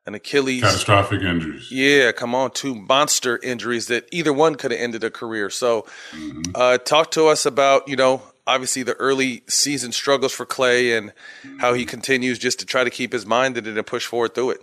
An 0.05 0.15
Achilles. 0.15 0.62
Catastrophic 0.62 1.21
injuries. 1.21 1.69
Yeah, 1.69 2.13
come 2.13 2.33
on. 2.33 2.51
Two 2.51 2.74
monster 2.74 3.38
injuries 3.43 3.88
that 3.88 4.07
either 4.12 4.31
one 4.31 4.55
could 4.55 4.71
have 4.71 4.79
ended 4.79 5.03
a 5.03 5.09
career. 5.09 5.50
So, 5.50 5.86
mm-hmm. 6.12 6.43
uh, 6.55 6.77
talk 6.77 7.12
to 7.12 7.27
us 7.27 7.45
about, 7.45 7.89
you 7.89 7.97
know, 7.97 8.21
obviously 8.45 8.83
the 8.83 8.93
early 8.93 9.43
season 9.50 9.91
struggles 9.91 10.31
for 10.31 10.45
Klay 10.45 10.97
and 10.97 11.12
how 11.59 11.74
he 11.74 11.86
continues 11.86 12.39
just 12.39 12.59
to 12.59 12.65
try 12.65 12.86
to 12.86 12.89
keep 12.89 13.12
his 13.12 13.25
mind 13.25 13.57
in 13.57 13.67
it 13.67 13.77
and 13.77 13.86
push 13.86 14.05
forward 14.05 14.33
through 14.33 14.51
it. 14.51 14.62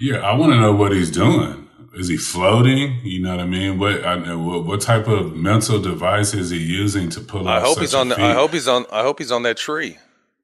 Yeah, 0.00 0.16
I 0.16 0.34
want 0.34 0.52
to 0.52 0.58
know 0.58 0.72
what 0.72 0.90
he's 0.90 1.10
doing 1.10 1.68
is 1.94 2.08
he 2.08 2.16
floating? 2.16 3.00
You 3.02 3.22
know 3.22 3.30
what 3.30 3.40
I 3.40 3.46
mean? 3.46 3.78
What 3.78 4.04
I 4.04 4.34
what, 4.34 4.64
what 4.64 4.80
type 4.80 5.08
of 5.08 5.36
mental 5.36 5.80
device 5.80 6.34
is 6.34 6.50
he 6.50 6.58
using 6.58 7.10
to 7.10 7.20
pull 7.20 7.48
I 7.48 7.60
hope 7.60 7.80
he's 7.80 7.94
on. 7.94 8.08
The, 8.08 8.20
I 8.20 8.34
hope 8.34 8.52
he's 8.52 8.68
on. 8.68 8.86
I 8.90 9.02
hope 9.02 9.18
he's 9.18 9.32
on 9.32 9.42
that 9.42 9.56
tree. 9.56 9.98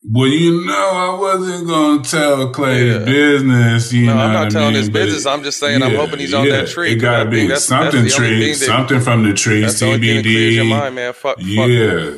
Well, 0.05 0.29
you 0.29 0.65
know, 0.65 0.73
I 0.73 1.19
wasn't 1.19 1.67
gonna 1.67 2.03
tell 2.05 2.53
Klay 2.53 2.93
yeah. 2.93 3.05
business. 3.05 3.93
You 3.93 4.07
no, 4.07 4.15
know, 4.15 4.21
I'm 4.21 4.33
not 4.33 4.51
telling 4.53 4.75
mean? 4.75 4.83
his 4.83 4.91
business. 4.91 5.27
I'm 5.27 5.43
just 5.43 5.59
saying, 5.59 5.81
yeah, 5.81 5.87
I'm 5.87 5.97
hoping 5.97 6.21
he's 6.21 6.35
on 6.35 6.47
yeah, 6.47 6.59
that 6.59 6.69
tree. 6.69 6.93
It 6.93 6.97
gotta 6.97 7.29
be 7.29 7.49
that's, 7.49 7.65
something 7.65 8.03
that's 8.03 8.15
tree, 8.15 8.51
that, 8.51 8.55
something 8.55 9.01
from 9.01 9.25
the 9.25 9.35
tree, 9.35 9.63
that's 9.63 9.83
CBD. 9.83 10.23
The 10.23 10.31
your 10.31 10.65
mind, 10.67 10.95
man. 10.95 11.13
Fuck, 11.15 11.39
yeah, 11.41 12.15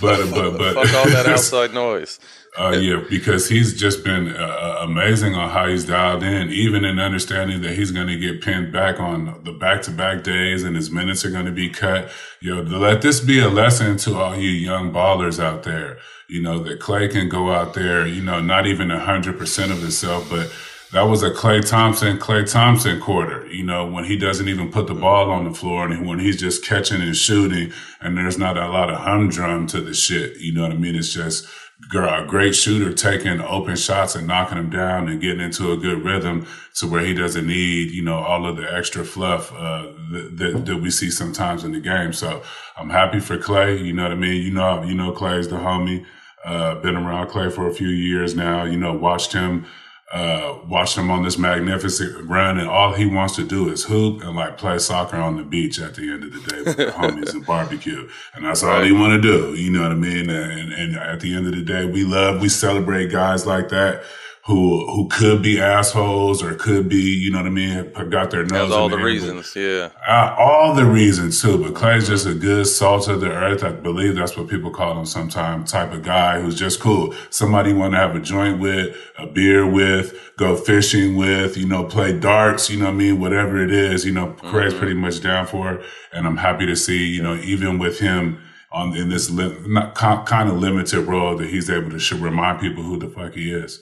but 0.00 0.30
but 0.30 0.50
but 0.58 0.74
fuck 0.74 0.94
all 0.94 1.10
that 1.10 1.26
outside 1.28 1.74
noise. 1.74 2.18
Uh, 2.54 2.76
yeah, 2.78 3.02
because 3.08 3.48
he's 3.48 3.72
just 3.72 4.04
been 4.04 4.28
uh, 4.28 4.38
uh, 4.38 4.78
amazing 4.82 5.34
on 5.34 5.48
how 5.48 5.66
he's 5.66 5.86
dialed 5.86 6.22
in, 6.22 6.50
even 6.50 6.84
in 6.84 6.98
understanding 6.98 7.62
that 7.62 7.72
he's 7.72 7.90
going 7.90 8.08
to 8.08 8.18
get 8.18 8.42
pinned 8.42 8.70
back 8.70 9.00
on 9.00 9.42
the 9.44 9.52
back-to-back 9.52 10.22
days 10.22 10.62
and 10.62 10.76
his 10.76 10.90
minutes 10.90 11.24
are 11.24 11.30
going 11.30 11.46
to 11.46 11.52
be 11.52 11.70
cut. 11.70 12.10
You 12.40 12.56
know, 12.56 12.78
let 12.78 13.00
this 13.00 13.20
be 13.20 13.38
a 13.38 13.48
lesson 13.48 13.96
to 13.98 14.16
all 14.16 14.36
you 14.36 14.50
young 14.50 14.92
ballers 14.92 15.42
out 15.42 15.62
there. 15.62 15.96
You 16.28 16.42
know 16.42 16.58
that 16.64 16.78
Klay 16.78 17.10
can 17.10 17.30
go 17.30 17.52
out 17.52 17.72
there, 17.72 18.06
you 18.06 18.22
know, 18.22 18.40
not 18.40 18.66
even 18.66 18.90
a 18.90 19.00
hundred 19.00 19.38
percent 19.38 19.72
of 19.72 19.80
himself, 19.80 20.28
but 20.28 20.52
that 20.92 21.02
was 21.02 21.22
a 21.22 21.30
Klay 21.30 21.66
Thompson, 21.66 22.18
Klay 22.18 22.50
Thompson 22.50 23.00
quarter, 23.00 23.46
you 23.46 23.64
know, 23.64 23.86
when 23.90 24.04
he 24.04 24.18
doesn't 24.18 24.48
even 24.48 24.70
put 24.70 24.88
the 24.88 24.94
ball 24.94 25.30
on 25.30 25.44
the 25.44 25.54
floor 25.54 25.88
and 25.88 26.06
when 26.06 26.18
he's 26.18 26.38
just 26.38 26.62
catching 26.62 27.00
and 27.00 27.16
shooting 27.16 27.72
and 28.02 28.18
there's 28.18 28.36
not 28.36 28.58
a 28.58 28.68
lot 28.68 28.90
of 28.90 28.98
humdrum 28.98 29.66
to 29.68 29.80
the 29.80 29.94
shit. 29.94 30.36
You 30.36 30.52
know 30.52 30.64
what 30.64 30.72
I 30.72 30.76
mean? 30.76 30.96
It's 30.96 31.14
just, 31.14 31.48
a 31.94 32.24
great 32.26 32.54
shooter 32.54 32.92
taking 32.92 33.40
open 33.40 33.76
shots 33.76 34.14
and 34.14 34.26
knocking 34.26 34.56
them 34.56 34.70
down 34.70 35.08
and 35.08 35.20
getting 35.20 35.40
into 35.40 35.72
a 35.72 35.76
good 35.76 36.04
rhythm 36.04 36.46
to 36.74 36.86
where 36.86 37.04
he 37.04 37.12
doesn't 37.12 37.46
need, 37.46 37.90
you 37.90 38.02
know, 38.02 38.18
all 38.18 38.46
of 38.46 38.56
the 38.56 38.72
extra 38.72 39.04
fluff, 39.04 39.52
uh, 39.52 39.92
that, 40.10 40.30
that, 40.36 40.66
that, 40.66 40.76
we 40.78 40.90
see 40.90 41.10
sometimes 41.10 41.64
in 41.64 41.72
the 41.72 41.80
game. 41.80 42.12
So 42.12 42.42
I'm 42.76 42.90
happy 42.90 43.20
for 43.20 43.36
Klay. 43.36 43.84
You 43.84 43.92
know 43.92 44.04
what 44.04 44.12
I 44.12 44.16
mean? 44.16 44.42
You 44.42 44.52
know, 44.52 44.82
you 44.82 44.94
know, 44.94 45.12
Klay's 45.12 45.48
the 45.48 45.56
homie. 45.56 46.06
Uh, 46.44 46.74
been 46.76 46.96
around 46.96 47.28
Klay 47.28 47.52
for 47.52 47.68
a 47.68 47.74
few 47.74 47.88
years 47.88 48.34
now, 48.34 48.64
you 48.64 48.76
know, 48.76 48.92
watched 48.92 49.32
him, 49.32 49.64
uh, 50.12 50.58
watched 50.68 50.98
him 50.98 51.10
on 51.10 51.22
this 51.22 51.38
magnificent 51.38 52.28
run, 52.28 52.58
and 52.58 52.68
all 52.68 52.92
he 52.92 53.06
wants 53.06 53.34
to 53.36 53.44
do 53.44 53.70
is 53.70 53.84
hoop 53.84 54.22
and 54.22 54.36
like 54.36 54.58
play 54.58 54.78
soccer 54.78 55.16
on 55.16 55.36
the 55.36 55.42
beach 55.42 55.80
at 55.80 55.94
the 55.94 56.10
end 56.10 56.22
of 56.22 56.32
the 56.32 56.50
day 56.50 56.62
with 56.62 56.76
the 56.76 56.86
homies 56.86 57.32
and 57.32 57.46
barbecue, 57.46 58.08
and 58.34 58.44
that's 58.44 58.62
all 58.62 58.82
he 58.82 58.92
want 58.92 59.14
to 59.14 59.20
do. 59.20 59.54
You 59.54 59.70
know 59.70 59.82
what 59.82 59.92
I 59.92 59.96
mean? 59.96 60.28
And, 60.28 60.72
and 60.72 60.96
at 60.96 61.20
the 61.20 61.34
end 61.34 61.46
of 61.46 61.54
the 61.54 61.62
day, 61.62 61.86
we 61.86 62.04
love, 62.04 62.42
we 62.42 62.50
celebrate 62.50 63.10
guys 63.10 63.46
like 63.46 63.70
that 63.70 64.02
who 64.46 64.84
who 64.90 65.08
could 65.08 65.40
be 65.40 65.60
assholes 65.60 66.42
or 66.42 66.54
could 66.54 66.88
be, 66.88 66.96
you 66.96 67.30
know 67.30 67.38
what 67.38 67.46
I 67.46 67.50
mean, 67.50 67.92
got 68.10 68.32
their 68.32 68.42
nose. 68.42 68.50
That's 68.50 68.72
all 68.72 68.88
the 68.88 68.98
reasons, 68.98 69.54
yeah. 69.54 69.90
Uh, 70.06 70.34
all 70.36 70.74
the 70.74 70.84
reasons 70.84 71.40
too. 71.40 71.62
But 71.62 71.74
Klay's 71.74 72.08
just 72.08 72.26
a 72.26 72.34
good 72.34 72.66
salt 72.66 73.06
of 73.06 73.20
the 73.20 73.30
earth. 73.30 73.62
I 73.62 73.70
believe 73.70 74.16
that's 74.16 74.36
what 74.36 74.48
people 74.48 74.72
call 74.72 74.98
him 74.98 75.06
sometimes. 75.06 75.70
Type 75.70 75.92
of 75.92 76.02
guy 76.02 76.40
who's 76.40 76.58
just 76.58 76.80
cool. 76.80 77.14
Somebody 77.30 77.70
you 77.70 77.76
want 77.76 77.94
to 77.94 77.98
have 77.98 78.16
a 78.16 78.20
joint 78.20 78.58
with, 78.58 78.96
a 79.16 79.28
beer 79.28 79.64
with, 79.64 80.18
go 80.36 80.56
fishing 80.56 81.16
with, 81.16 81.56
you 81.56 81.66
know, 81.66 81.84
play 81.84 82.18
darts. 82.18 82.68
You 82.68 82.80
know 82.80 82.86
what 82.86 82.94
I 82.94 82.96
mean? 82.96 83.20
Whatever 83.20 83.62
it 83.62 83.70
is, 83.70 84.04
you 84.04 84.12
know, 84.12 84.34
Klay's 84.40 84.72
mm-hmm. 84.72 84.78
pretty 84.80 84.94
much 84.94 85.20
down 85.22 85.46
for 85.46 85.74
it. 85.74 85.84
And 86.12 86.26
I'm 86.26 86.38
happy 86.38 86.66
to 86.66 86.74
see, 86.74 87.06
you 87.06 87.22
know, 87.22 87.36
even 87.36 87.78
with 87.78 88.00
him 88.00 88.42
on 88.72 88.96
in 88.96 89.08
this 89.08 89.30
li- 89.30 89.56
not, 89.66 89.94
kind 89.94 90.48
of 90.48 90.58
limited 90.58 91.02
role 91.02 91.36
that 91.36 91.48
he's 91.48 91.70
able 91.70 91.96
to 91.96 92.16
remind 92.16 92.58
people 92.58 92.82
who 92.82 92.98
the 92.98 93.08
fuck 93.08 93.34
he 93.34 93.52
is. 93.52 93.80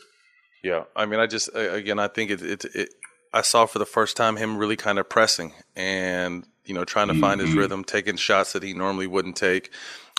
Yeah, 0.62 0.84
I 0.94 1.06
mean, 1.06 1.20
I 1.20 1.26
just 1.26 1.48
again, 1.54 1.98
I 1.98 2.08
think 2.08 2.30
it, 2.30 2.42
it, 2.42 2.64
it 2.74 2.88
I 3.32 3.42
saw 3.42 3.66
for 3.66 3.78
the 3.78 3.86
first 3.86 4.16
time 4.16 4.36
him 4.36 4.56
really 4.56 4.76
kind 4.76 4.98
of 4.98 5.08
pressing 5.08 5.52
and 5.74 6.46
you 6.64 6.74
know 6.74 6.84
trying 6.84 7.08
to 7.08 7.14
mm-hmm. 7.14 7.22
find 7.22 7.40
his 7.40 7.50
mm-hmm. 7.50 7.58
rhythm, 7.58 7.84
taking 7.84 8.16
shots 8.16 8.52
that 8.52 8.62
he 8.62 8.74
normally 8.74 9.06
wouldn't 9.06 9.36
take. 9.36 9.70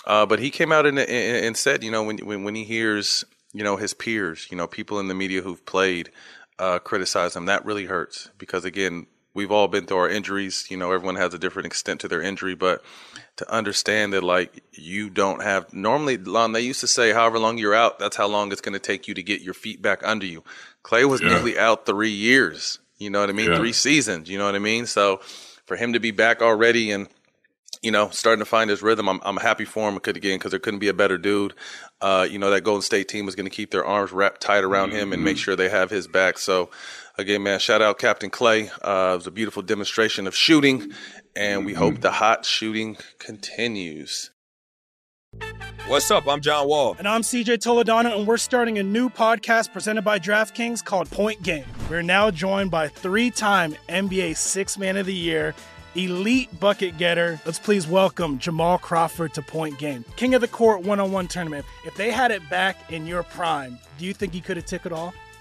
Uh, 0.04 0.26
but 0.26 0.40
he 0.40 0.50
came 0.50 0.72
out 0.72 0.84
and, 0.84 0.98
and, 0.98 1.56
said, 1.56 1.84
you 1.84 1.90
know, 1.90 2.02
when, 2.02 2.18
when 2.18 2.42
when 2.42 2.56
he 2.56 2.64
hears 2.64 3.24
you 3.52 3.62
know 3.62 3.76
his 3.76 3.94
peers, 3.94 4.48
you 4.50 4.56
know, 4.56 4.66
people 4.66 4.98
in 4.98 5.08
the 5.08 5.14
media 5.14 5.42
who've 5.42 5.64
played 5.64 6.10
uh, 6.58 6.78
criticize 6.78 7.36
him, 7.36 7.46
that 7.46 7.64
really 7.64 7.86
hurts 7.86 8.30
because 8.38 8.64
again, 8.64 9.06
we've 9.34 9.50
all 9.50 9.68
been 9.68 9.86
through 9.86 9.98
our 9.98 10.08
injuries. 10.08 10.66
You 10.70 10.76
know, 10.76 10.92
everyone 10.92 11.16
has 11.16 11.34
a 11.34 11.38
different 11.38 11.66
extent 11.66 12.00
to 12.00 12.08
their 12.08 12.22
injury, 12.22 12.54
but 12.54 12.82
to 13.36 13.50
understand 13.50 14.12
that 14.12 14.22
like 14.22 14.62
you 14.72 15.10
don't 15.10 15.42
have 15.42 15.72
normally 15.72 16.18
Lon, 16.18 16.52
they 16.52 16.60
used 16.60 16.80
to 16.80 16.86
say 16.86 17.12
however 17.12 17.38
long 17.38 17.58
you're 17.58 17.74
out, 17.74 17.98
that's 17.98 18.16
how 18.16 18.26
long 18.26 18.52
it's 18.52 18.60
going 18.60 18.74
to 18.74 18.78
take 18.78 19.08
you 19.08 19.14
to 19.14 19.22
get 19.22 19.40
your 19.40 19.54
feet 19.54 19.80
back 19.80 20.00
under 20.06 20.26
you. 20.26 20.42
Klay 20.84 21.08
was 21.08 21.22
yeah. 21.22 21.28
nearly 21.28 21.58
out 21.58 21.86
three 21.86 22.10
years. 22.10 22.78
You 22.98 23.10
know 23.10 23.20
what 23.20 23.30
I 23.30 23.32
mean? 23.32 23.50
Yeah. 23.50 23.56
Three 23.56 23.72
seasons. 23.72 24.28
You 24.28 24.38
know 24.38 24.46
what 24.46 24.54
I 24.54 24.60
mean? 24.60 24.86
So 24.86 25.20
for 25.66 25.76
him 25.76 25.94
to 25.94 26.00
be 26.00 26.10
back 26.10 26.42
already 26.42 26.90
and 26.90 27.08
you 27.82 27.90
know, 27.90 28.08
starting 28.10 28.38
to 28.38 28.48
find 28.48 28.70
his 28.70 28.80
rhythm. 28.80 29.08
I'm, 29.08 29.20
I'm 29.24 29.36
happy 29.36 29.64
for 29.64 29.88
him 29.88 29.96
again 29.96 30.38
because 30.38 30.52
there 30.52 30.60
couldn't 30.60 30.78
be 30.78 30.88
a 30.88 30.94
better 30.94 31.18
dude. 31.18 31.52
Uh, 32.00 32.26
you 32.30 32.38
know, 32.38 32.50
that 32.50 32.60
Golden 32.62 32.80
State 32.80 33.08
team 33.08 33.26
was 33.26 33.34
going 33.34 33.46
to 33.46 33.50
keep 33.50 33.72
their 33.72 33.84
arms 33.84 34.12
wrapped 34.12 34.40
tight 34.40 34.62
around 34.62 34.90
mm-hmm. 34.90 34.98
him 34.98 35.12
and 35.12 35.24
make 35.24 35.36
mm-hmm. 35.36 35.42
sure 35.42 35.56
they 35.56 35.68
have 35.68 35.90
his 35.90 36.06
back. 36.06 36.38
So, 36.38 36.70
again, 37.22 37.42
man, 37.42 37.58
shout 37.60 37.80
out 37.80 37.98
Captain 37.98 38.30
Klay. 38.30 38.68
Uh, 38.82 39.14
it 39.14 39.16
was 39.16 39.26
a 39.26 39.30
beautiful 39.30 39.62
demonstration 39.62 40.26
of 40.26 40.34
shooting, 40.36 40.92
and 41.34 41.64
we 41.64 41.72
hope 41.72 42.00
the 42.00 42.10
hot 42.10 42.44
shooting 42.44 42.96
continues. 43.18 44.30
What's 45.86 46.10
up? 46.10 46.28
I'm 46.28 46.40
John 46.40 46.68
Wall. 46.68 46.96
And 46.98 47.08
I'm 47.08 47.22
CJ 47.22 47.58
Toledano, 47.58 48.16
and 48.18 48.26
we're 48.26 48.36
starting 48.36 48.78
a 48.78 48.82
new 48.82 49.08
podcast 49.08 49.72
presented 49.72 50.02
by 50.02 50.18
DraftKings 50.18 50.84
called 50.84 51.10
Point 51.10 51.42
Game. 51.42 51.64
We're 51.88 52.02
now 52.02 52.30
joined 52.30 52.70
by 52.70 52.88
three 52.88 53.30
time 53.30 53.76
NBA 53.88 54.36
Six 54.36 54.76
Man 54.76 54.96
of 54.96 55.06
the 55.06 55.14
Year, 55.14 55.54
elite 55.94 56.58
bucket 56.58 56.98
getter. 56.98 57.40
Let's 57.46 57.58
please 57.58 57.86
welcome 57.86 58.38
Jamal 58.38 58.78
Crawford 58.78 59.32
to 59.34 59.42
Point 59.42 59.78
Game. 59.78 60.04
King 60.16 60.34
of 60.34 60.40
the 60.40 60.48
Court 60.48 60.82
one 60.82 60.98
on 60.98 61.12
one 61.12 61.28
tournament. 61.28 61.64
If 61.86 61.94
they 61.94 62.10
had 62.10 62.32
it 62.32 62.48
back 62.50 62.92
in 62.92 63.06
your 63.06 63.22
prime, 63.22 63.78
do 63.98 64.06
you 64.06 64.12
think 64.12 64.32
he 64.32 64.40
could 64.40 64.56
have 64.56 64.66
took 64.66 64.86
it 64.86 64.92
all? 64.92 65.14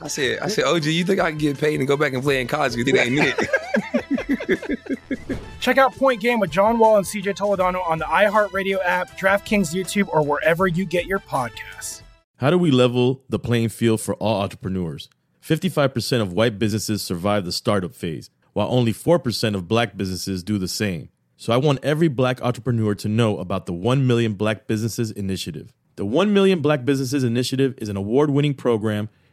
I 0.00 0.08
said, 0.08 0.38
I 0.40 0.48
said, 0.48 0.64
OG, 0.64 0.84
you 0.84 1.04
think 1.04 1.20
I 1.20 1.30
can 1.30 1.38
get 1.38 1.58
paid 1.58 1.80
and 1.80 1.88
go 1.88 1.96
back 1.96 2.12
and 2.12 2.22
play 2.22 2.38
in 2.40 2.46
college? 2.46 2.74
Because 2.74 2.92
it 2.92 2.98
ain't 2.98 3.18
it. 3.18 3.48
Check 5.60 5.78
out 5.78 5.94
Point 5.94 6.20
Game 6.20 6.40
with 6.40 6.50
John 6.50 6.78
Wall 6.78 6.96
and 6.96 7.06
CJ 7.06 7.36
Toledano 7.36 7.86
on 7.86 7.98
the 7.98 8.04
iHeartRadio 8.04 8.78
app, 8.84 9.16
DraftKings 9.18 9.74
YouTube, 9.74 10.08
or 10.08 10.24
wherever 10.24 10.66
you 10.66 10.84
get 10.84 11.06
your 11.06 11.20
podcasts. 11.20 12.02
How 12.36 12.50
do 12.50 12.58
we 12.58 12.72
level 12.72 13.22
the 13.28 13.38
playing 13.38 13.68
field 13.68 14.00
for 14.00 14.14
all 14.14 14.42
entrepreneurs? 14.42 15.08
55% 15.40 16.20
of 16.20 16.32
white 16.32 16.58
businesses 16.58 17.02
survive 17.02 17.44
the 17.44 17.52
startup 17.52 17.94
phase, 17.94 18.30
while 18.52 18.66
only 18.70 18.92
4% 18.92 19.54
of 19.54 19.68
black 19.68 19.96
businesses 19.96 20.42
do 20.42 20.58
the 20.58 20.66
same. 20.68 21.08
So 21.36 21.52
I 21.52 21.56
want 21.56 21.84
every 21.84 22.08
black 22.08 22.42
entrepreneur 22.42 22.94
to 22.96 23.08
know 23.08 23.38
about 23.38 23.66
the 23.66 23.72
1 23.72 24.06
Million 24.06 24.34
Black 24.34 24.68
Businesses 24.68 25.10
Initiative. 25.10 25.72
The 25.96 26.04
1 26.04 26.32
Million 26.32 26.60
Black 26.60 26.84
Businesses 26.84 27.24
Initiative 27.24 27.74
is 27.78 27.88
an 27.88 27.96
award 27.96 28.30
winning 28.30 28.54
program 28.54 29.08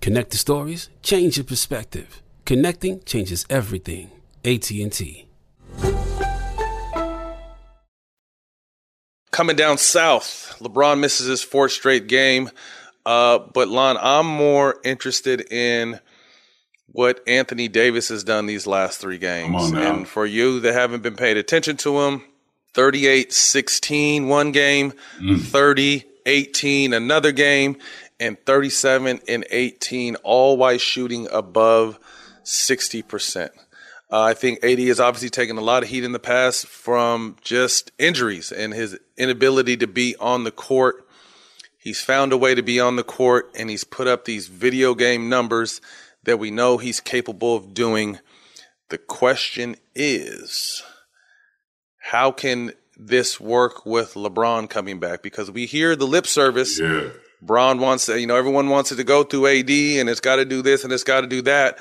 Connect 0.00 0.30
the 0.30 0.38
stories, 0.38 0.88
change 1.02 1.36
your 1.36 1.44
perspective. 1.44 2.22
Connecting 2.46 3.02
changes 3.04 3.44
everything. 3.50 4.10
AT&T. 4.44 5.26
Coming 9.30 9.56
down 9.56 9.76
south, 9.78 10.56
LeBron 10.60 10.98
misses 10.98 11.26
his 11.26 11.42
fourth 11.42 11.72
straight 11.72 12.06
game. 12.06 12.50
Uh, 13.04 13.38
but 13.38 13.68
Lon, 13.68 13.98
I'm 14.00 14.26
more 14.26 14.80
interested 14.84 15.52
in 15.52 16.00
what 16.86 17.20
Anthony 17.26 17.68
Davis 17.68 18.08
has 18.08 18.24
done 18.24 18.46
these 18.46 18.66
last 18.66 19.00
three 19.00 19.18
games. 19.18 19.70
And 19.72 20.08
for 20.08 20.26
you 20.26 20.60
that 20.60 20.72
haven't 20.72 21.02
been 21.02 21.16
paying 21.16 21.36
attention 21.36 21.76
to 21.78 22.00
him, 22.00 22.22
38 22.74 23.32
16 23.32 24.28
one 24.28 24.52
game, 24.52 24.92
30 25.38 26.04
18 26.26 26.92
another 26.92 27.32
game, 27.32 27.76
and 28.20 28.38
37 28.44 29.20
and 29.26 29.46
18, 29.50 30.16
all 30.16 30.56
while 30.56 30.78
shooting 30.78 31.26
above 31.32 31.98
60%. 32.44 33.50
Uh, 34.12 34.22
I 34.22 34.34
think 34.34 34.62
AD 34.64 34.78
has 34.80 35.00
obviously 35.00 35.30
taken 35.30 35.56
a 35.56 35.62
lot 35.62 35.82
of 35.82 35.88
heat 35.88 36.04
in 36.04 36.12
the 36.12 36.18
past 36.18 36.66
from 36.66 37.36
just 37.40 37.92
injuries 37.98 38.52
and 38.52 38.74
his 38.74 38.98
inability 39.16 39.76
to 39.78 39.86
be 39.86 40.16
on 40.16 40.44
the 40.44 40.50
court. 40.50 41.06
He's 41.78 42.02
found 42.02 42.32
a 42.32 42.36
way 42.36 42.54
to 42.54 42.62
be 42.62 42.78
on 42.78 42.96
the 42.96 43.04
court 43.04 43.50
and 43.56 43.70
he's 43.70 43.84
put 43.84 44.06
up 44.06 44.24
these 44.24 44.48
video 44.48 44.94
game 44.94 45.28
numbers 45.28 45.80
that 46.24 46.38
we 46.38 46.50
know 46.50 46.76
he's 46.76 47.00
capable 47.00 47.56
of 47.56 47.72
doing. 47.72 48.18
The 48.90 48.98
question 48.98 49.76
is, 49.94 50.82
how 51.98 52.32
can 52.32 52.72
this 52.96 53.40
work 53.40 53.86
with 53.86 54.14
LeBron 54.14 54.68
coming 54.68 54.98
back? 54.98 55.22
Because 55.22 55.50
we 55.50 55.66
hear 55.66 55.94
the 55.94 56.06
lip 56.06 56.26
service. 56.26 56.80
Yeah. 56.80 57.10
Bron 57.42 57.78
wants, 57.80 58.06
to, 58.06 58.20
you 58.20 58.26
know, 58.26 58.36
everyone 58.36 58.68
wants 58.68 58.92
it 58.92 58.96
to 58.96 59.04
go 59.04 59.24
through 59.24 59.46
AD 59.46 59.70
and 59.70 60.08
it's 60.08 60.20
got 60.20 60.36
to 60.36 60.44
do 60.44 60.62
this 60.62 60.84
and 60.84 60.92
it's 60.92 61.04
got 61.04 61.22
to 61.22 61.26
do 61.26 61.42
that. 61.42 61.78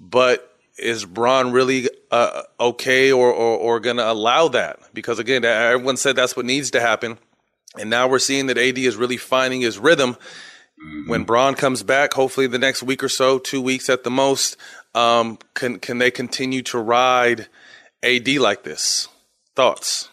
But 0.00 0.54
is 0.78 1.04
Bron 1.04 1.52
really 1.52 1.88
uh, 2.10 2.42
okay 2.58 3.12
or, 3.12 3.32
or, 3.32 3.58
or 3.58 3.80
going 3.80 3.96
to 3.96 4.10
allow 4.10 4.48
that? 4.48 4.78
Because 4.94 5.18
again, 5.18 5.44
everyone 5.44 5.96
said 5.96 6.16
that's 6.16 6.36
what 6.36 6.46
needs 6.46 6.70
to 6.72 6.80
happen. 6.80 7.18
And 7.78 7.90
now 7.90 8.08
we're 8.08 8.18
seeing 8.18 8.46
that 8.46 8.58
AD 8.58 8.78
is 8.78 8.96
really 8.96 9.18
finding 9.18 9.60
his 9.60 9.78
rhythm. 9.78 10.16
When 11.08 11.24
Bron 11.24 11.54
comes 11.56 11.82
back, 11.82 12.12
hopefully 12.12 12.46
the 12.46 12.58
next 12.58 12.84
week 12.84 13.02
or 13.02 13.08
so, 13.08 13.38
two 13.40 13.60
weeks 13.60 13.90
at 13.90 14.04
the 14.04 14.10
most, 14.10 14.56
Um, 14.94 15.38
can 15.54 15.78
can 15.80 15.98
they 15.98 16.10
continue 16.10 16.62
to 16.62 16.78
ride 16.78 17.48
AD 18.02 18.28
like 18.38 18.62
this? 18.62 19.08
Thoughts? 19.54 20.08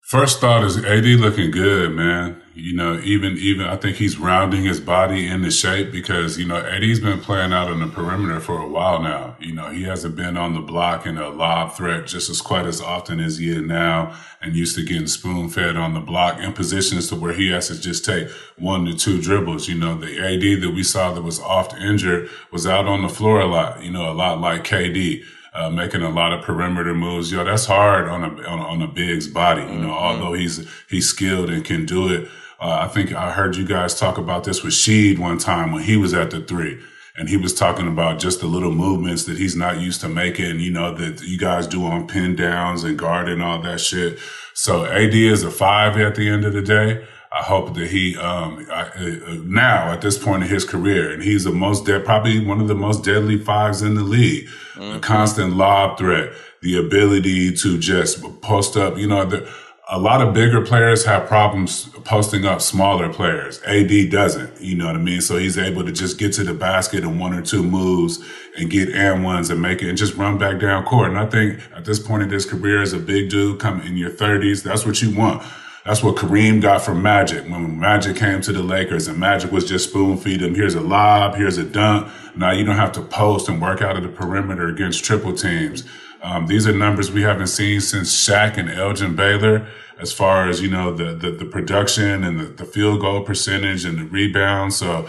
First 0.00 0.40
thought 0.40 0.64
is 0.64 0.76
AD 0.78 1.04
looking 1.20 1.50
good, 1.50 1.92
man. 1.92 2.42
You 2.56 2.72
know, 2.72 3.00
even 3.00 3.36
even 3.38 3.66
I 3.66 3.74
think 3.74 3.96
he's 3.96 4.16
rounding 4.16 4.62
his 4.62 4.78
body 4.78 5.26
into 5.26 5.50
shape 5.50 5.90
because 5.90 6.38
you 6.38 6.46
know 6.46 6.56
AD's 6.56 7.00
been 7.00 7.18
playing 7.18 7.52
out 7.52 7.68
on 7.68 7.80
the 7.80 7.88
perimeter 7.88 8.38
for 8.38 8.60
a 8.60 8.68
while 8.68 9.02
now. 9.02 9.36
You 9.40 9.54
know, 9.54 9.70
he 9.70 9.82
hasn't 9.82 10.14
been 10.14 10.36
on 10.36 10.54
the 10.54 10.60
block 10.60 11.04
in 11.04 11.18
a 11.18 11.30
lob 11.30 11.74
threat 11.76 12.06
just 12.06 12.30
as 12.30 12.40
quite 12.40 12.64
as 12.66 12.80
often 12.80 13.18
as 13.18 13.38
he 13.38 13.50
is 13.50 13.62
now, 13.62 14.16
and 14.40 14.54
used 14.54 14.76
to 14.76 14.84
getting 14.84 15.08
spoon 15.08 15.48
fed 15.48 15.76
on 15.76 15.94
the 15.94 16.00
block 16.00 16.38
in 16.38 16.52
positions 16.52 17.08
to 17.08 17.16
where 17.16 17.32
he 17.32 17.50
has 17.50 17.66
to 17.68 17.80
just 17.80 18.04
take 18.04 18.30
one 18.56 18.84
to 18.84 18.96
two 18.96 19.20
dribbles. 19.20 19.66
You 19.66 19.74
know, 19.74 19.98
the 19.98 20.16
AD 20.20 20.62
that 20.62 20.72
we 20.72 20.84
saw 20.84 21.12
that 21.12 21.22
was 21.22 21.40
oft 21.40 21.74
injured 21.74 22.30
was 22.52 22.68
out 22.68 22.86
on 22.86 23.02
the 23.02 23.08
floor 23.08 23.40
a 23.40 23.46
lot. 23.46 23.82
You 23.82 23.90
know, 23.90 24.08
a 24.08 24.14
lot 24.14 24.40
like 24.40 24.62
KD 24.62 25.24
uh, 25.54 25.70
making 25.70 26.02
a 26.02 26.10
lot 26.10 26.32
of 26.32 26.44
perimeter 26.44 26.94
moves. 26.94 27.32
Yo, 27.32 27.44
that's 27.44 27.66
hard 27.66 28.08
on 28.08 28.24
a 28.24 28.42
on, 28.48 28.60
on 28.60 28.82
a 28.82 28.88
big's 28.88 29.28
body. 29.28 29.62
You 29.62 29.68
know, 29.68 29.88
mm-hmm. 29.88 30.22
although 30.22 30.34
he's 30.34 30.68
he's 30.88 31.08
skilled 31.08 31.50
and 31.50 31.64
can 31.64 31.86
do 31.86 32.12
it. 32.12 32.28
Uh, 32.64 32.78
I 32.80 32.88
think 32.88 33.12
I 33.12 33.30
heard 33.30 33.56
you 33.56 33.66
guys 33.66 34.00
talk 34.00 34.16
about 34.16 34.44
this 34.44 34.62
with 34.62 34.72
Sheed 34.72 35.18
one 35.18 35.36
time 35.36 35.70
when 35.70 35.82
he 35.82 35.98
was 35.98 36.14
at 36.14 36.30
the 36.30 36.40
three. 36.40 36.80
And 37.14 37.28
he 37.28 37.36
was 37.36 37.52
talking 37.52 37.86
about 37.86 38.18
just 38.18 38.40
the 38.40 38.46
little 38.46 38.72
movements 38.72 39.24
that 39.24 39.36
he's 39.36 39.54
not 39.54 39.82
used 39.82 40.00
to 40.00 40.08
making, 40.08 40.60
you 40.60 40.70
know, 40.70 40.94
that 40.94 41.22
you 41.22 41.36
guys 41.36 41.66
do 41.66 41.84
on 41.84 42.08
pin 42.08 42.34
downs 42.34 42.82
and 42.82 42.98
guard 42.98 43.28
and 43.28 43.42
all 43.42 43.60
that 43.60 43.80
shit. 43.82 44.18
So 44.54 44.86
AD 44.86 45.14
is 45.14 45.42
a 45.42 45.50
five 45.50 45.98
at 45.98 46.14
the 46.14 46.26
end 46.26 46.46
of 46.46 46.54
the 46.54 46.62
day. 46.62 47.06
I 47.30 47.42
hope 47.42 47.74
that 47.74 47.88
he 47.88 48.16
um, 48.16 48.66
I, 48.70 48.82
uh, 48.82 49.34
now 49.44 49.92
at 49.92 50.00
this 50.00 50.16
point 50.16 50.44
in 50.44 50.48
his 50.48 50.64
career, 50.64 51.12
and 51.12 51.22
he's 51.22 51.44
the 51.44 51.52
most 51.52 51.84
dead, 51.84 52.04
probably 52.04 52.44
one 52.44 52.60
of 52.60 52.68
the 52.68 52.74
most 52.74 53.04
deadly 53.04 53.36
fives 53.36 53.82
in 53.82 53.94
the 53.94 54.02
league. 54.02 54.46
Mm-hmm. 54.46 54.94
The 54.94 55.00
constant 55.00 55.56
lob 55.56 55.98
threat, 55.98 56.32
the 56.62 56.78
ability 56.78 57.52
to 57.56 57.78
just 57.78 58.22
post 58.40 58.76
up. 58.76 58.96
You 58.96 59.08
know, 59.08 59.24
the, 59.24 59.52
a 59.88 59.98
lot 59.98 60.22
of 60.22 60.32
bigger 60.32 60.62
players 60.62 61.04
have 61.04 61.26
problems 61.26 61.88
posting 62.04 62.46
up 62.46 62.62
smaller 62.62 63.12
players. 63.12 63.62
AD 63.64 64.10
doesn't. 64.10 64.60
You 64.60 64.76
know 64.76 64.86
what 64.86 64.96
I 64.96 64.98
mean? 64.98 65.20
So 65.20 65.36
he's 65.36 65.58
able 65.58 65.84
to 65.84 65.92
just 65.92 66.18
get 66.18 66.32
to 66.34 66.44
the 66.44 66.54
basket 66.54 67.04
in 67.04 67.18
one 67.18 67.34
or 67.34 67.42
two 67.42 67.62
moves 67.62 68.18
and 68.56 68.70
get 68.70 68.88
and 68.90 69.22
ones 69.22 69.50
and 69.50 69.60
make 69.60 69.82
it 69.82 69.88
and 69.88 69.98
just 69.98 70.14
run 70.14 70.38
back 70.38 70.58
down 70.58 70.84
court. 70.84 71.10
And 71.10 71.18
I 71.18 71.26
think 71.26 71.60
at 71.76 71.84
this 71.84 71.98
point 71.98 72.22
in 72.22 72.30
his 72.30 72.46
career 72.46 72.80
as 72.80 72.92
a 72.92 72.98
big 72.98 73.28
dude, 73.28 73.60
coming 73.60 73.86
in 73.86 73.96
your 73.96 74.10
thirties, 74.10 74.62
that's 74.62 74.86
what 74.86 75.02
you 75.02 75.14
want 75.14 75.42
that's 75.84 76.02
what 76.02 76.16
Kareem 76.16 76.62
got 76.62 76.80
from 76.80 77.02
Magic 77.02 77.44
when 77.44 77.78
Magic 77.78 78.16
came 78.16 78.40
to 78.40 78.52
the 78.52 78.62
Lakers 78.62 79.06
and 79.06 79.18
Magic 79.18 79.52
was 79.52 79.66
just 79.66 79.90
spoon 79.90 80.16
feed 80.16 80.40
him. 80.40 80.54
Here's 80.54 80.74
a 80.74 80.80
lob, 80.80 81.34
here's 81.34 81.58
a 81.58 81.64
dunk. 81.64 82.10
Now 82.34 82.52
you 82.52 82.64
don't 82.64 82.76
have 82.76 82.92
to 82.92 83.02
post 83.02 83.50
and 83.50 83.60
work 83.60 83.82
out 83.82 83.96
of 83.96 84.02
the 84.02 84.08
perimeter 84.08 84.66
against 84.66 85.04
triple 85.04 85.34
teams. 85.34 85.84
Um, 86.24 86.46
these 86.46 86.66
are 86.66 86.72
numbers 86.72 87.12
we 87.12 87.20
haven't 87.20 87.48
seen 87.48 87.82
since 87.82 88.10
Shaq 88.10 88.56
and 88.56 88.70
Elgin 88.70 89.14
Baylor 89.14 89.68
as 90.00 90.10
far 90.10 90.48
as, 90.48 90.62
you 90.62 90.70
know, 90.70 90.90
the, 90.90 91.14
the, 91.14 91.30
the 91.30 91.44
production 91.44 92.24
and 92.24 92.40
the, 92.40 92.44
the, 92.44 92.64
field 92.64 93.02
goal 93.02 93.22
percentage 93.22 93.84
and 93.84 93.98
the 93.98 94.04
rebound. 94.04 94.72
So, 94.72 95.06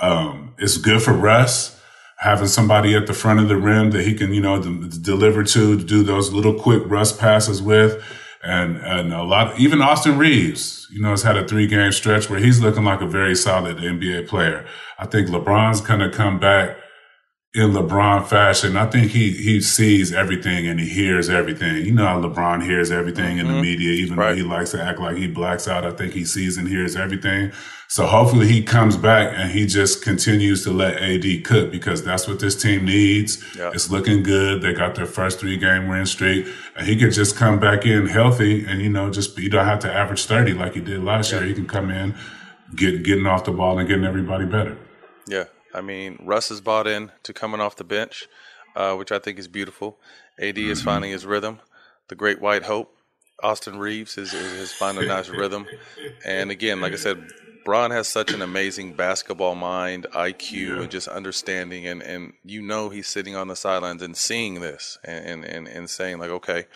um, 0.00 0.54
it's 0.56 0.78
good 0.78 1.02
for 1.02 1.12
Russ 1.12 1.78
having 2.16 2.46
somebody 2.46 2.96
at 2.96 3.06
the 3.06 3.12
front 3.12 3.40
of 3.40 3.48
the 3.48 3.56
rim 3.56 3.90
that 3.90 4.06
he 4.06 4.14
can, 4.14 4.32
you 4.32 4.40
know, 4.40 4.62
d- 4.62 4.88
deliver 5.02 5.44
to, 5.44 5.76
to 5.76 5.84
do 5.84 6.02
those 6.02 6.32
little 6.32 6.58
quick 6.58 6.82
Russ 6.86 7.12
passes 7.12 7.60
with 7.60 8.02
and 8.42 8.76
and 8.78 9.12
a 9.12 9.22
lot 9.22 9.58
even 9.58 9.80
Austin 9.80 10.18
Reaves, 10.18 10.86
you 10.90 11.00
know, 11.00 11.10
has 11.10 11.22
had 11.22 11.36
a 11.36 11.46
three 11.46 11.66
game 11.66 11.92
stretch 11.92 12.28
where 12.28 12.38
he's 12.38 12.60
looking 12.60 12.84
like 12.84 13.00
a 13.00 13.06
very 13.06 13.34
solid 13.34 13.78
NBA 13.78 14.28
player. 14.28 14.66
I 14.98 15.06
think 15.06 15.28
LeBron's 15.28 15.80
kind 15.80 16.02
of 16.02 16.12
come 16.12 16.38
back 16.38 16.76
in 17.54 17.70
LeBron 17.70 18.26
fashion. 18.26 18.76
I 18.76 18.86
think 18.86 19.12
he 19.12 19.30
he 19.30 19.60
sees 19.60 20.12
everything 20.12 20.66
and 20.66 20.80
he 20.80 20.88
hears 20.88 21.28
everything. 21.30 21.86
You 21.86 21.92
know 21.92 22.06
how 22.06 22.20
LeBron 22.20 22.64
hears 22.64 22.90
everything 22.90 23.36
mm-hmm. 23.36 23.40
in 23.40 23.46
the 23.46 23.52
mm-hmm. 23.52 23.62
media, 23.62 23.90
even 23.90 24.16
right. 24.16 24.30
though 24.30 24.36
he 24.36 24.42
likes 24.42 24.72
to 24.72 24.82
act 24.82 24.98
like 24.98 25.16
he 25.16 25.28
blacks 25.28 25.68
out. 25.68 25.84
I 25.84 25.92
think 25.92 26.12
he 26.14 26.24
sees 26.24 26.56
and 26.56 26.66
hears 26.66 26.96
everything. 26.96 27.52
So 27.86 28.06
hopefully 28.06 28.48
he 28.48 28.60
comes 28.60 28.96
back 28.96 29.32
and 29.36 29.52
he 29.52 29.66
just 29.66 30.02
continues 30.02 30.64
to 30.64 30.72
let 30.72 31.00
AD 31.00 31.44
cook 31.44 31.70
because 31.70 32.02
that's 32.02 32.26
what 32.26 32.40
this 32.40 32.60
team 32.60 32.86
needs. 32.86 33.38
It's 33.56 33.88
looking 33.88 34.24
good. 34.24 34.62
They 34.62 34.72
got 34.72 34.96
their 34.96 35.06
first 35.06 35.38
three 35.38 35.56
game 35.56 35.86
win 35.86 36.04
streak 36.06 36.48
and 36.74 36.88
he 36.88 36.96
could 36.96 37.12
just 37.12 37.36
come 37.36 37.60
back 37.60 37.86
in 37.86 38.08
healthy 38.08 38.64
and, 38.64 38.82
you 38.82 38.88
know, 38.88 39.10
just, 39.10 39.38
you 39.38 39.48
don't 39.48 39.66
have 39.66 39.78
to 39.80 39.92
average 39.92 40.24
30 40.24 40.54
like 40.54 40.74
he 40.74 40.80
did 40.80 41.04
last 41.04 41.30
year. 41.30 41.44
He 41.44 41.54
can 41.54 41.66
come 41.68 41.90
in, 41.90 42.16
get, 42.74 43.04
getting 43.04 43.26
off 43.26 43.44
the 43.44 43.52
ball 43.52 43.78
and 43.78 43.86
getting 43.86 44.04
everybody 44.04 44.46
better. 44.46 44.76
Yeah. 45.28 45.44
I 45.74 45.80
mean, 45.80 46.18
Russ 46.22 46.50
is 46.50 46.60
bought 46.60 46.86
in 46.86 47.10
to 47.24 47.32
coming 47.32 47.60
off 47.60 47.76
the 47.76 47.84
bench, 47.84 48.28
uh, 48.76 48.94
which 48.94 49.12
I 49.12 49.18
think 49.18 49.38
is 49.38 49.48
beautiful. 49.48 49.98
AD 50.38 50.54
mm-hmm. 50.54 50.70
is 50.70 50.82
finding 50.82 51.10
his 51.10 51.26
rhythm. 51.26 51.60
The 52.08 52.14
great 52.14 52.40
white 52.40 52.64
hope, 52.64 52.96
Austin 53.42 53.78
Reaves 53.78 54.16
is, 54.16 54.32
is, 54.32 54.52
is 54.52 54.72
finding 54.72 55.04
a 55.04 55.08
nice 55.08 55.28
rhythm. 55.28 55.66
And 56.24 56.50
again, 56.50 56.80
like 56.80 56.92
I 56.92 56.96
said, 56.96 57.26
Bron 57.64 57.90
has 57.90 58.08
such 58.08 58.32
an 58.32 58.42
amazing 58.42 58.92
basketball 58.92 59.54
mind, 59.54 60.06
IQ, 60.14 60.52
yeah. 60.52 60.82
and 60.82 60.90
just 60.90 61.08
understanding. 61.08 61.86
And, 61.86 62.02
and 62.02 62.34
you 62.44 62.62
know 62.62 62.90
he's 62.90 63.08
sitting 63.08 63.34
on 63.34 63.48
the 63.48 63.56
sidelines 63.56 64.02
and 64.02 64.16
seeing 64.16 64.60
this 64.60 64.98
and, 65.02 65.44
and, 65.44 65.66
and 65.66 65.90
saying, 65.90 66.18
like, 66.18 66.30
okay, 66.30 66.66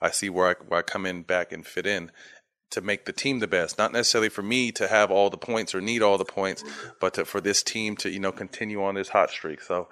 I 0.00 0.10
see 0.10 0.30
where 0.30 0.48
I, 0.48 0.54
where 0.66 0.80
I 0.80 0.82
come 0.82 1.06
in 1.06 1.22
back 1.22 1.50
and 1.52 1.66
fit 1.66 1.86
in 1.86 2.10
to 2.70 2.80
make 2.80 3.04
the 3.04 3.12
team 3.12 3.38
the 3.38 3.46
best. 3.46 3.78
Not 3.78 3.92
necessarily 3.92 4.28
for 4.28 4.42
me 4.42 4.72
to 4.72 4.88
have 4.88 5.10
all 5.10 5.30
the 5.30 5.38
points 5.38 5.74
or 5.74 5.80
need 5.80 6.02
all 6.02 6.18
the 6.18 6.24
points, 6.24 6.64
but 7.00 7.14
to, 7.14 7.24
for 7.24 7.40
this 7.40 7.62
team 7.62 7.96
to, 7.96 8.10
you 8.10 8.18
know, 8.18 8.32
continue 8.32 8.82
on 8.82 8.94
this 8.94 9.08
hot 9.08 9.30
streak. 9.30 9.62
So, 9.62 9.88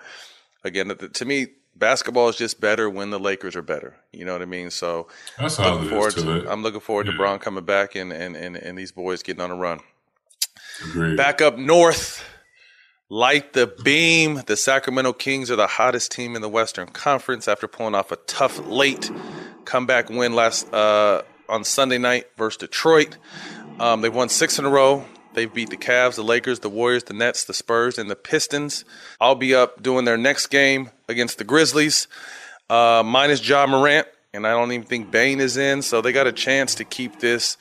again, 0.63 0.97
to 0.97 1.25
me, 1.25 1.49
basketball 1.75 2.29
is 2.29 2.37
just 2.37 2.61
better 2.61 2.89
when 2.89 3.11
the 3.11 3.19
Lakers 3.19 3.57
are 3.57 3.63
better. 3.63 3.97
You 4.13 4.25
know 4.25 4.33
what 4.33 4.43
I 4.43 4.47
mean? 4.47 4.71
So 4.71 5.09
That's 5.39 5.59
looking 5.59 5.89
forward 5.89 6.15
to, 6.15 6.43
to 6.43 6.51
I'm 6.51 6.63
looking 6.63 6.81
forward 6.81 7.07
yeah. 7.07 7.13
to 7.13 7.19
Bron 7.19 7.39
coming 7.39 7.65
back 7.65 7.95
and, 7.95 8.13
and, 8.13 8.37
and, 8.37 8.57
and 8.57 8.79
these 8.79 8.93
boys 8.93 9.23
getting 9.23 9.43
on 9.43 9.51
a 9.51 9.57
run. 9.57 9.81
Agreed. 10.83 11.17
Back 11.17 11.41
up 11.41 11.57
north, 11.57 12.25
light 13.09 13.53
the 13.53 13.67
beam. 13.83 14.43
The 14.47 14.57
Sacramento 14.57 15.15
Kings 15.15 15.51
are 15.51 15.57
the 15.57 15.67
hottest 15.67 16.13
team 16.13 16.37
in 16.37 16.43
the 16.43 16.49
Western 16.49 16.89
Conference 16.89 17.49
after 17.49 17.69
pulling 17.69 17.95
off 17.95 18.13
a 18.13 18.17
tough 18.17 18.59
late 18.67 19.11
comeback 19.65 20.11
win 20.11 20.35
last 20.35 20.73
uh, 20.73 21.23
on 21.49 21.65
Sunday 21.65 21.99
night 21.99 22.27
versus 22.37 22.59
Detroit. 22.59 23.17
Um, 23.79 24.01
they've 24.01 24.15
won 24.15 24.29
six 24.29 24.59
in 24.59 24.65
a 24.65 24.71
row. 24.71 25.05
They've 25.35 25.53
beat 25.53 25.69
the 25.69 25.77
Cavs, 25.77 26.15
the 26.15 26.25
Lakers, 26.25 26.61
the 26.61 26.71
Warriors, 26.71 27.05
the 27.05 27.13
Nets, 27.13 27.45
the 27.45 27.53
Spurs, 27.53 27.99
and 27.99 28.11
the 28.11 28.17
Pistons. 28.17 28.87
I'll 29.21 29.35
be 29.35 29.55
up 29.55 29.83
doing 29.83 30.07
their 30.07 30.17
next 30.17 30.47
game 30.47 30.91
against 31.09 31.37
the 31.37 31.45
Grizzlies, 31.45 32.09
uh, 32.71 33.03
minus 33.05 33.47
Ja 33.47 33.67
Morant, 33.67 34.09
and 34.33 34.47
I 34.47 34.53
don't 34.53 34.73
even 34.73 34.87
think 34.87 35.11
Bane 35.11 35.41
is 35.41 35.59
in, 35.59 35.83
so 35.83 36.01
they 36.01 36.13
got 36.13 36.27
a 36.27 36.33
chance 36.33 36.75
to 36.77 36.85
keep 36.85 37.21
this 37.21 37.59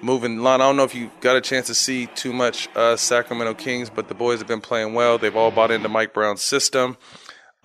moving 0.00 0.38
line. 0.38 0.60
I 0.60 0.64
don't 0.64 0.76
know 0.76 0.84
if 0.84 0.94
you 0.94 1.10
got 1.20 1.36
a 1.36 1.40
chance 1.40 1.66
to 1.66 1.74
see 1.74 2.06
too 2.06 2.32
much 2.32 2.68
uh, 2.76 2.96
Sacramento 2.96 3.54
Kings, 3.54 3.90
but 3.90 4.06
the 4.06 4.14
boys 4.14 4.38
have 4.38 4.48
been 4.48 4.60
playing 4.60 4.94
well. 4.94 5.18
They've 5.18 5.34
all 5.34 5.50
bought 5.50 5.72
into 5.72 5.88
Mike 5.88 6.14
Brown's 6.14 6.42
system. 6.42 6.96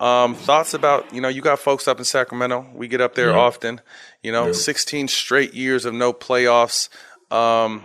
Um, 0.00 0.34
thoughts 0.34 0.74
about 0.74 1.14
you 1.14 1.20
know 1.20 1.28
you 1.28 1.40
got 1.40 1.58
folks 1.58 1.86
up 1.86 1.98
in 1.98 2.04
Sacramento. 2.04 2.66
We 2.74 2.88
get 2.88 3.00
up 3.00 3.14
there 3.14 3.30
yeah. 3.30 3.38
often. 3.38 3.80
You 4.22 4.32
know, 4.32 4.46
yeah. 4.46 4.52
16 4.52 5.08
straight 5.08 5.54
years 5.54 5.84
of 5.84 5.94
no 5.94 6.12
playoffs. 6.12 6.88
Um, 7.30 7.82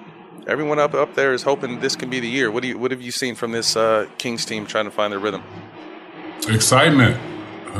everyone 0.48 0.80
up 0.80 0.94
up 0.94 1.16
there 1.16 1.34
is 1.34 1.44
hoping 1.44 1.80
this 1.80 1.96
can 1.96 2.10
be 2.10 2.20
the 2.20 2.30
year. 2.30 2.52
What 2.52 2.64
do 2.64 2.70
you 2.70 2.78
what 2.78 2.92
have 2.92 3.02
you 3.02 3.12
seen 3.12 3.36
from 3.36 3.52
this 3.52 3.76
uh, 3.76 4.08
Kings 4.18 4.46
team 4.46 4.66
trying 4.66 4.86
to 4.86 4.92
find 4.92 5.12
their 5.12 5.20
rhythm? 5.20 5.44
Excitement 6.48 7.20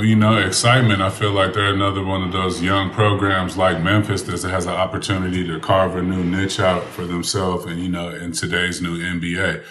you 0.02 0.16
know, 0.16 0.38
excitement. 0.38 1.02
I 1.02 1.10
feel 1.10 1.32
like 1.32 1.54
they're 1.54 1.74
another 1.74 2.04
one 2.04 2.24
of 2.24 2.32
those 2.32 2.62
young 2.62 2.90
programs 2.92 3.58
like 3.58 3.82
Memphis 3.82 4.22
that 4.24 4.44
has 4.44 4.66
an 4.66 4.74
opportunity 4.74 5.46
to 5.48 5.60
carve 5.60 5.96
a 5.96 6.02
new 6.02 6.24
niche 6.24 6.60
out 6.60 6.84
for 6.84 7.06
themselves. 7.06 7.66
And, 7.66 7.82
you 7.82 7.90
know, 7.90 8.10
in 8.10 8.32
today's 8.32 8.82
new 8.82 8.98
NBA, 8.98 9.64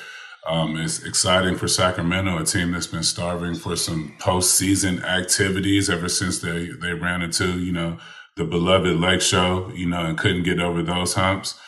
um, 0.49 0.79
it's 0.79 1.05
exciting 1.05 1.57
for 1.57 1.69
Sacramento, 1.69 2.39
a 2.39 2.45
team 2.45 2.73
that's 2.73 2.87
been 2.87 3.03
starving 3.03 3.55
for 3.55 3.77
some 3.77 4.15
postseason 4.19 5.05
activities 5.05 5.91
ever 5.91 6.09
since 6.09 6.39
they, 6.39 6.69
they 6.69 6.95
ran 6.95 7.21
into, 7.21 7.59
you 7.59 7.71
know, 7.71 7.99
the 8.37 8.45
beloved 8.45 8.97
Lake 8.97 9.21
Show, 9.21 9.71
you 9.75 9.87
know, 9.87 10.07
and 10.07 10.17
couldn't 10.17 10.45
get 10.45 10.59
over 10.59 10.83
those 10.83 11.15
humps. 11.15 11.61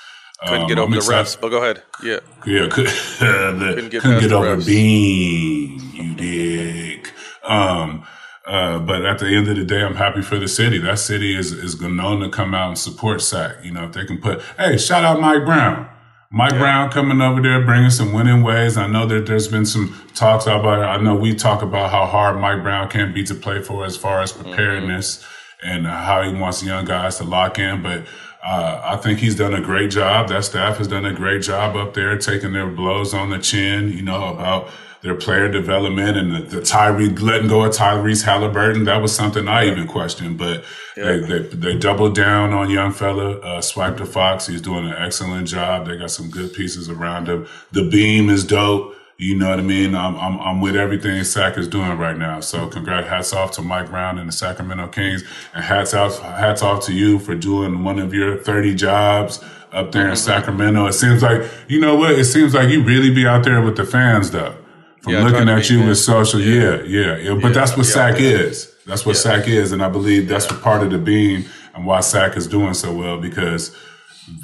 Couldn't 0.47 0.63
um, 0.63 0.69
get 0.69 0.79
over 0.79 0.95
the 0.95 1.01
refs, 1.01 1.39
but 1.39 1.51
go 1.51 1.59
ahead. 1.59 1.83
Yeah. 2.03 2.21
Yeah. 2.47 2.69
Could, 2.71 2.87
the, 3.19 3.73
couldn't 3.75 3.91
get, 3.91 4.03
couldn't 4.03 4.21
get 4.21 4.33
over 4.33 4.57
refs. 4.57 4.67
Bean, 4.67 5.81
you 5.93 6.15
dig. 6.15 7.09
Um, 7.45 8.07
uh, 8.47 8.79
but 8.79 9.05
at 9.05 9.19
the 9.19 9.27
end 9.27 9.49
of 9.49 9.57
the 9.57 9.65
day, 9.65 9.83
I'm 9.83 9.97
happy 9.97 10.23
for 10.23 10.39
the 10.39 10.49
city. 10.49 10.79
That 10.79 10.99
city 10.99 11.37
is 11.37 11.53
is 11.53 11.79
known 11.81 12.21
to 12.21 12.31
come 12.31 12.55
out 12.55 12.69
and 12.69 12.79
support 12.79 13.21
SAC. 13.21 13.63
You 13.63 13.73
know, 13.73 13.85
if 13.85 13.93
they 13.93 14.07
can 14.07 14.19
put, 14.19 14.41
hey, 14.59 14.79
shout 14.79 15.05
out 15.05 15.21
Mike 15.21 15.45
Brown. 15.45 15.91
Mike 16.33 16.53
yeah. 16.53 16.59
Brown 16.59 16.91
coming 16.91 17.21
over 17.21 17.43
there, 17.43 17.65
bringing 17.65 17.91
some 17.91 18.13
winning 18.13 18.43
ways. 18.43 18.77
I 18.77 18.87
know 18.87 19.07
that 19.07 19.27
there's 19.27 19.49
been 19.49 19.67
some 19.67 20.01
talks 20.15 20.47
about 20.47 20.79
it. 20.79 20.83
I 20.83 21.03
know 21.03 21.17
we 21.17 21.35
talk 21.35 21.63
about 21.63 21.91
how 21.91 22.07
hard 22.07 22.41
Mike 22.41 22.63
Brown 22.63 22.89
can 22.89 23.13
be 23.13 23.25
to 23.25 23.35
play 23.35 23.61
for 23.63 23.85
as 23.85 23.97
far 23.97 24.21
as 24.23 24.33
preparedness. 24.33 25.17
Mm-hmm 25.17 25.37
and 25.63 25.87
how 25.87 26.23
he 26.23 26.35
wants 26.35 26.63
young 26.63 26.85
guys 26.85 27.19
to 27.19 27.25
lock 27.25 27.59
in. 27.59 27.83
But 27.83 28.07
uh, 28.43 28.81
I 28.85 28.97
think 28.97 29.19
he's 29.19 29.37
done 29.37 29.55
a 29.55 29.61
great 29.61 29.91
job. 29.91 30.29
That 30.29 30.45
staff 30.45 30.79
has 30.79 30.89
done 30.89 31.05
a 31.05 31.13
great 31.13 31.43
job 31.43 31.77
up 31.77 31.95
there, 31.95 32.17
taking 32.19 32.53
their 32.53 32.69
blows 32.69 33.13
on 33.13 33.31
the 33.31 33.39
chin, 33.39 33.93
you 33.93 34.03
know, 34.03 34.25
about 34.25 34.71
their 35.03 35.15
player 35.15 35.49
development 35.49 36.17
and 36.17 36.35
the, 36.35 36.57
the 36.57 36.63
Tyree 36.63 37.09
letting 37.09 37.49
go 37.49 37.65
of 37.65 37.73
Tyrese 37.73 38.25
Halliburton. 38.25 38.85
That 38.85 39.01
was 39.01 39.15
something 39.15 39.49
I 39.49 39.67
even 39.67 39.87
questioned, 39.87 40.37
but 40.37 40.63
yeah. 40.97 41.05
they, 41.05 41.21
they, 41.21 41.39
they 41.39 41.79
doubled 41.79 42.15
down 42.15 42.53
on 42.53 42.71
young 42.71 42.93
fella, 42.93 43.39
uh, 43.39 43.61
Swipa 43.61 43.99
the 43.99 44.07
Fox. 44.07 44.47
He's 44.47 44.61
doing 44.61 44.87
an 44.87 44.95
excellent 44.95 45.49
job. 45.49 45.87
They 45.87 45.97
got 45.97 46.11
some 46.11 46.29
good 46.31 46.53
pieces 46.53 46.91
around 46.91 47.29
him. 47.29 47.47
The 47.73 47.89
beam 47.89 48.29
is 48.29 48.45
dope. 48.45 48.95
You 49.17 49.37
know 49.37 49.51
what 49.51 49.59
I 49.59 49.63
mean? 49.63 49.95
I'm, 49.95 50.17
I'm, 50.17 50.41
I'm 50.41 50.61
with 50.63 50.77
everything 50.77 51.23
Sac 51.25 51.59
is 51.59 51.69
doing 51.69 51.99
right 51.99 52.17
now. 52.17 52.41
So 52.41 52.69
congrats, 52.69 53.07
hats 53.07 53.33
off 53.35 53.51
to 53.53 53.63
Mike 53.63 53.91
Brown 53.91 54.19
and 54.19 54.29
the 54.29 54.33
Sacramento 54.33 54.89
Kings 54.89 55.25
and 55.53 55.63
hats 55.63 55.93
off, 55.93 56.19
hats 56.21 56.63
off 56.63 56.87
to 56.87 56.95
you 56.95 57.19
for 57.19 57.35
doing 57.35 57.85
one 57.85 57.99
of 57.99 58.15
your 58.15 58.39
30 58.39 58.75
jobs 58.75 59.45
up 59.73 59.93
there 59.93 60.09
in. 60.09 60.17
Sacramento. 60.17 60.87
It 60.87 60.95
seems 60.95 61.23
like, 61.23 61.43
you 61.69 61.81
know 61.81 61.97
what? 61.97 62.13
It 62.13 62.25
seems 62.25 62.55
like 62.55 62.71
you 62.71 62.83
really 62.83 63.13
be 63.13 63.27
out 63.27 63.45
there 63.45 63.61
with 63.61 63.77
the 63.77 63.85
fans 63.85 64.31
though. 64.31 64.57
From 65.01 65.15
yeah, 65.15 65.25
looking 65.25 65.49
at 65.49 65.71
you 65.71 65.87
with 65.87 65.99
social. 65.99 66.41
Yeah, 66.41 66.83
yeah, 66.83 67.17
yeah. 67.17 67.39
But 67.41 67.55
that's 67.55 67.77
what 67.77 67.87
SAC 67.87 68.21
is. 68.21 68.75
That's 68.87 69.07
what 69.07 69.17
SAC 69.17 69.49
is. 69.49 69.73
And 69.73 69.83
I 69.83 69.89
believe 69.89 70.29
that's 70.29 70.51
what 70.51 70.61
part 70.63 70.83
of 70.83 70.91
the 70.91 70.99
beam 70.99 71.47
and 71.75 71.87
why 71.87 72.01
SAC 72.01 72.37
is 72.37 72.47
doing 72.47 72.75
so 72.75 72.93
well 72.93 73.19
because 73.19 73.75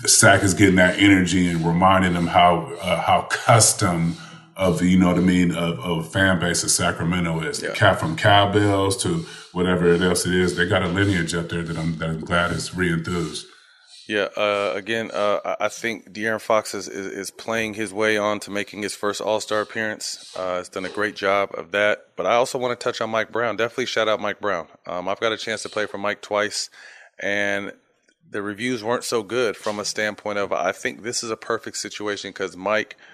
SAC 0.07 0.43
is 0.43 0.55
getting 0.55 0.77
that 0.77 0.99
energy 0.99 1.49
and 1.49 1.67
reminding 1.67 2.15
them 2.15 2.27
how, 2.27 2.73
uh, 2.81 3.03
how 3.03 3.23
custom 3.23 4.17
of 4.57 4.83
you 4.83 4.99
know 4.99 5.09
what 5.09 5.19
I 5.19 5.21
mean 5.21 5.55
of, 5.55 5.79
of 5.81 6.11
fan 6.11 6.41
base 6.41 6.65
of 6.65 6.71
Sacramento 6.71 7.41
is. 7.41 7.63
Yeah. 7.63 7.95
From 7.95 8.17
cowbells 8.17 9.03
to 9.03 9.27
whatever 9.53 9.93
else 9.95 10.27
it 10.27 10.35
is, 10.35 10.57
they 10.57 10.67
got 10.67 10.83
a 10.83 10.89
lineage 10.89 11.35
up 11.35 11.51
there 11.51 11.63
that 11.63 11.77
I'm 11.77 11.99
that 11.99 12.09
I'm 12.09 12.21
glad 12.21 12.53
is 12.53 12.75
re-enthused. 12.75 13.47
Yeah, 14.09 14.29
uh, 14.37 14.73
again, 14.77 15.11
uh, 15.13 15.57
I 15.59 15.69
think 15.69 16.13
De'Aaron 16.13 16.41
Fox 16.41 16.75
is, 16.75 16.87
is, 16.87 17.07
is, 17.07 17.31
playing 17.33 17.75
his 17.75 17.93
way 17.93 18.17
on 18.17 18.39
to 18.41 18.53
making 18.53 18.83
his 18.83 18.95
first 18.95 19.21
All 19.21 19.41
Star 19.41 19.61
appearance. 19.61 20.33
Uh, 20.37 20.59
he's 20.59 20.69
done 20.69 20.85
a 20.85 20.89
great 20.91 21.17
job 21.17 21.51
of 21.55 21.73
that. 21.73 22.07
But 22.15 22.27
I 22.27 22.35
also 22.35 22.57
want 22.57 22.79
to 22.79 22.83
touch 22.83 23.01
on 23.01 23.11
Mike 23.11 23.33
Brown. 23.33 23.57
Definitely 23.57 23.87
shout 23.87 24.07
out 24.07 24.21
Mike 24.21 24.41
Brown. 24.41 24.69
Um, 24.87 25.09
I've 25.09 25.19
got 25.19 25.33
a 25.33 25.37
chance 25.37 25.63
to 25.63 25.69
play 25.69 25.87
for 25.87 25.99
Mike 25.99 26.23
twice, 26.23 26.71
and 27.19 27.73
the 28.31 28.43
reviews 28.43 28.85
weren't 28.85 29.03
so 29.03 29.25
good 29.25 29.57
from 29.57 29.81
a 29.81 29.85
standpoint 29.85 30.39
of 30.39 30.53
I 30.53 30.71
think 30.71 31.03
this 31.03 31.25
is 31.25 31.31
a 31.31 31.37
perfect 31.37 31.77
situation 31.77 32.31
because 32.31 32.57
Mike– 32.57 32.97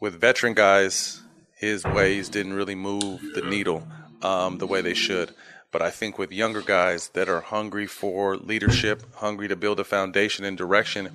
with 0.00 0.20
veteran 0.20 0.54
guys, 0.54 1.22
his 1.56 1.84
ways 1.84 2.28
didn't 2.28 2.52
really 2.52 2.74
move 2.74 3.20
the 3.34 3.42
needle 3.42 3.86
um, 4.22 4.58
the 4.58 4.66
way 4.66 4.80
they 4.80 4.94
should. 4.94 5.32
But 5.72 5.82
I 5.82 5.90
think 5.90 6.18
with 6.18 6.32
younger 6.32 6.62
guys 6.62 7.08
that 7.10 7.28
are 7.28 7.40
hungry 7.40 7.86
for 7.86 8.36
leadership, 8.36 9.02
hungry 9.16 9.48
to 9.48 9.56
build 9.56 9.80
a 9.80 9.84
foundation 9.84 10.44
and 10.44 10.56
direction, 10.56 11.10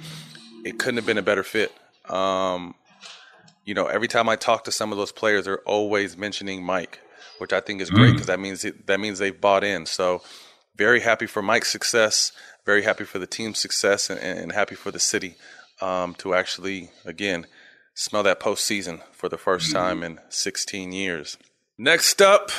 it 0.63 0.77
couldn't 0.77 0.97
have 0.97 1.05
been 1.05 1.17
a 1.17 1.23
better 1.23 1.43
fit. 1.43 1.71
Um, 2.09 2.75
you 3.65 3.73
know, 3.73 3.87
every 3.87 4.07
time 4.07 4.27
I 4.27 4.35
talk 4.35 4.63
to 4.65 4.71
some 4.71 4.91
of 4.91 4.97
those 4.97 5.11
players, 5.11 5.45
they're 5.45 5.59
always 5.59 6.17
mentioning 6.17 6.63
Mike, 6.63 6.99
which 7.37 7.53
I 7.53 7.59
think 7.59 7.81
is 7.81 7.89
great 7.89 8.11
because 8.11 8.25
mm. 8.25 8.27
that 8.27 8.39
means 8.39 8.65
it, 8.65 8.87
that 8.87 8.99
means 8.99 9.19
they've 9.19 9.39
bought 9.39 9.63
in. 9.63 9.85
So, 9.85 10.21
very 10.75 11.01
happy 11.01 11.27
for 11.27 11.41
Mike's 11.41 11.71
success, 11.71 12.31
very 12.65 12.83
happy 12.83 13.03
for 13.03 13.19
the 13.19 13.27
team's 13.27 13.59
success, 13.59 14.09
and, 14.09 14.19
and 14.19 14.51
happy 14.51 14.75
for 14.75 14.91
the 14.91 14.99
city 14.99 15.35
um, 15.79 16.15
to 16.15 16.33
actually 16.33 16.89
again 17.05 17.45
smell 17.93 18.23
that 18.23 18.39
postseason 18.39 19.01
for 19.11 19.29
the 19.29 19.37
first 19.37 19.67
mm-hmm. 19.67 19.77
time 19.77 20.03
in 20.03 20.19
16 20.29 20.91
years. 20.91 21.37
Next 21.77 22.21
up, 22.21 22.51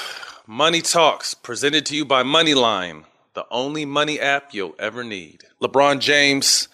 Money 0.46 0.82
Talks, 0.82 1.34
presented 1.34 1.86
to 1.86 1.94
you 1.94 2.04
by 2.04 2.24
Moneyline, 2.24 3.04
the 3.34 3.46
only 3.52 3.84
money 3.84 4.18
app 4.18 4.52
you'll 4.52 4.74
ever 4.76 5.04
need. 5.04 5.44
LeBron 5.62 6.00
James 6.00 6.66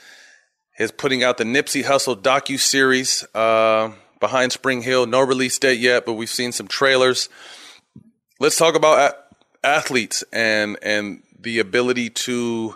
is 0.79 0.91
putting 0.91 1.23
out 1.23 1.37
the 1.37 1.45
Nipsey 1.45 1.85
Hussle 1.85 2.17
docu 2.17 2.59
series 2.59 3.27
uh, 3.35 3.93
behind 4.21 4.53
SpringHill. 4.53 5.07
No 5.07 5.21
release 5.21 5.59
date 5.59 5.81
yet, 5.81 6.07
but 6.07 6.15
we've 6.15 6.31
seen 6.31 6.51
some 6.51 6.67
trailers. 6.67 7.29
Let's 8.41 8.57
talk 8.57 8.75
about 8.75 8.99
a- 8.99 9.67
athletes 9.67 10.25
and 10.33 10.79
and 10.81 11.23
the 11.39 11.59
ability 11.59 12.09
to 12.09 12.75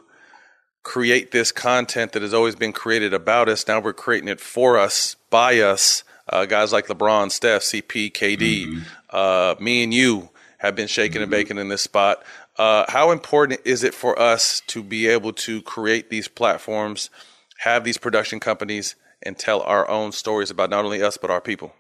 create 0.83 1.31
this 1.31 1.53
content 1.53 2.13
that 2.13 2.21
has 2.21 2.35
always 2.35 2.55
been 2.55 2.73
created 2.73 3.15
about 3.15 3.49
us. 3.49 3.67
Now 3.67 3.81
we're 3.81 3.95
creating 3.95 4.29
it 4.29 4.41
for 4.41 4.79
us, 4.79 5.17
by 5.31 5.59
us. 5.61 6.05
Uh, 6.29 6.45
guys 6.45 6.71
like 6.71 6.87
LeBron, 6.87 7.33
Steph, 7.33 7.63
CP, 7.63 8.13
KD, 8.13 8.67
mm-hmm. 8.67 8.81
uh, 9.09 9.55
me 9.59 9.83
and 9.85 9.95
you 9.95 10.29
have 10.63 10.77
been 10.77 10.87
shaking 10.87 11.17
mm-hmm. 11.17 11.23
and 11.25 11.31
baking 11.31 11.59
in 11.59 11.69
this 11.69 11.83
spot. 11.83 12.23
Uh, 12.57 12.85
how 12.89 13.11
important 13.11 13.61
is 13.65 13.83
it 13.83 13.93
for 13.93 14.19
us 14.19 14.63
to 14.69 14.83
be 14.83 15.09
able 15.09 15.33
to 15.33 15.61
create 15.63 16.09
these 16.09 16.29
platforms, 16.29 17.11
have 17.59 17.83
these 17.83 17.99
production 17.99 18.39
companies, 18.39 18.95
and 19.25 19.37
tell 19.37 19.61
our 19.63 19.89
own 19.89 20.13
stories 20.13 20.51
about 20.51 20.71
not 20.71 20.85
only 20.85 21.03
us 21.03 21.17
but 21.17 21.31
our 21.31 21.41
people? 21.41 21.75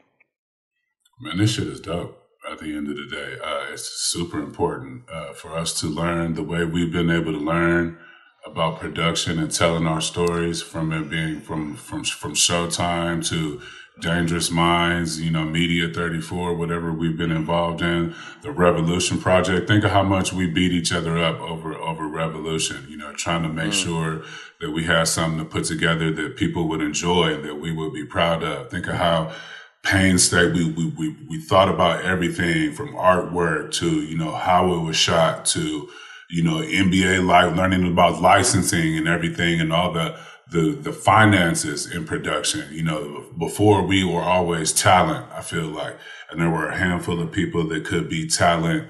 Man, 1.20 1.38
this 1.38 1.52
shit 1.54 1.68
is 1.68 1.80
dope. 1.80 2.18
At 2.50 2.58
the 2.58 2.76
end 2.76 2.88
of 2.88 2.96
the 2.96 3.06
day, 3.06 3.36
uh, 3.40 3.72
it's 3.72 3.84
super 3.84 4.40
important 4.40 5.04
uh, 5.08 5.32
for 5.32 5.56
us 5.56 5.78
to 5.80 5.86
learn 5.86 6.34
the 6.34 6.42
way 6.42 6.64
we've 6.64 6.92
been 6.92 7.08
able 7.08 7.30
to 7.30 7.38
learn 7.38 7.98
about 8.44 8.80
production 8.80 9.38
and 9.38 9.52
telling 9.52 9.86
our 9.86 10.00
stories 10.00 10.60
from 10.60 10.92
it 10.92 11.08
being 11.08 11.40
from 11.40 11.76
from 11.76 12.02
from 12.02 12.34
Showtime 12.34 13.24
to 13.28 13.62
Dangerous 14.00 14.50
Minds, 14.50 15.20
you 15.20 15.31
know, 15.31 15.44
Media 15.44 15.88
34, 15.88 16.55
whatever 16.55 16.92
we've 16.92 17.16
been 17.16 17.31
involved 17.31 17.83
in, 17.83 18.14
the 18.40 18.50
Revolution 18.50 19.18
Project. 19.18 19.68
Think 19.68 19.85
of 19.85 19.90
how 19.90 20.02
much 20.02 20.33
we 20.33 20.46
beat 20.46 20.72
each 20.72 20.92
other 20.92 21.18
up 21.18 21.38
over 21.40 21.74
over 21.74 22.09
Revolution, 22.09 22.87
you 22.88 22.96
know, 22.96 23.12
trying 23.12 23.42
to 23.42 23.50
make 23.50 23.72
mm. 23.72 23.85
sure 23.85 24.22
that 24.61 24.70
we 24.70 24.85
had 24.85 25.05
something 25.09 25.38
to 25.38 25.44
put 25.44 25.64
together 25.64 26.11
that 26.11 26.37
people 26.37 26.68
would 26.68 26.81
enjoy 26.81 27.35
and 27.35 27.44
that 27.44 27.57
we 27.57 27.70
would 27.70 27.92
be 27.92 28.05
proud 28.05 28.42
of. 28.42 28.70
Think 28.70 28.87
of 28.87 28.94
how 28.94 29.35
painstaking 29.83 30.55
we, 30.55 30.70
we, 30.70 30.87
we, 30.96 31.16
we 31.28 31.40
thought 31.40 31.68
about 31.68 32.05
everything 32.05 32.72
from 32.72 32.94
artwork 32.94 33.72
to, 33.72 34.02
you 34.02 34.16
know, 34.16 34.33
how 34.33 34.72
it 34.72 34.81
was 34.81 34.96
shot 34.96 35.44
to, 35.44 35.88
you 36.31 36.42
know, 36.42 36.62
NBA 36.62 37.26
life, 37.26 37.55
learning 37.57 37.90
about 37.90 38.22
licensing 38.22 38.96
and 38.96 39.07
everything 39.07 39.61
and 39.61 39.72
all 39.72 39.92
the, 39.92 40.18
the, 40.52 40.78
the 40.80 40.92
finances 40.92 41.90
in 41.90 42.04
production. 42.04 42.68
You 42.72 42.84
know, 42.84 43.26
before 43.38 43.82
we 43.82 44.04
were 44.04 44.22
always 44.22 44.72
talent, 44.72 45.26
I 45.32 45.40
feel 45.40 45.66
like, 45.66 45.98
and 46.30 46.40
there 46.40 46.50
were 46.50 46.68
a 46.68 46.78
handful 46.78 47.20
of 47.20 47.32
people 47.32 47.66
that 47.68 47.84
could 47.84 48.08
be 48.08 48.28
talent, 48.28 48.88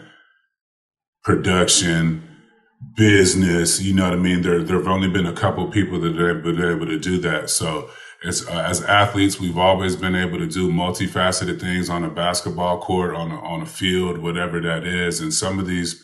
production, 1.25 2.29
business. 2.96 3.81
You 3.81 3.94
know 3.94 4.05
what 4.05 4.18
I 4.18 4.22
mean? 4.22 4.42
There, 4.42 4.62
there 4.62 4.77
have 4.77 4.88
only 4.88 5.09
been 5.09 5.27
a 5.27 5.33
couple 5.33 5.66
people 5.68 6.01
that 6.01 6.16
have 6.16 6.42
been 6.42 6.61
able 6.61 6.87
to 6.87 6.98
do 6.98 7.18
that. 7.18 7.48
So 7.48 7.90
it's, 8.25 8.46
uh, 8.46 8.64
as 8.68 8.83
athletes, 8.85 9.40
we've 9.40 9.59
always 9.59 9.96
been 9.96 10.14
able 10.14 10.38
to 10.38 10.46
do 10.46 10.70
multifaceted 10.70 11.61
things 11.61 11.88
on 11.88 12.05
a 12.05 12.11
basketball 12.11 12.81
court, 12.81 13.14
on 13.14 13.31
a, 13.31 13.40
on 13.40 13.62
a 13.62 13.66
field, 13.66 14.18
whatever 14.18 14.61
that 14.61 14.85
is. 14.85 15.20
And 15.20 15.33
some 15.33 15.59
of 15.59 15.66
these, 15.66 16.03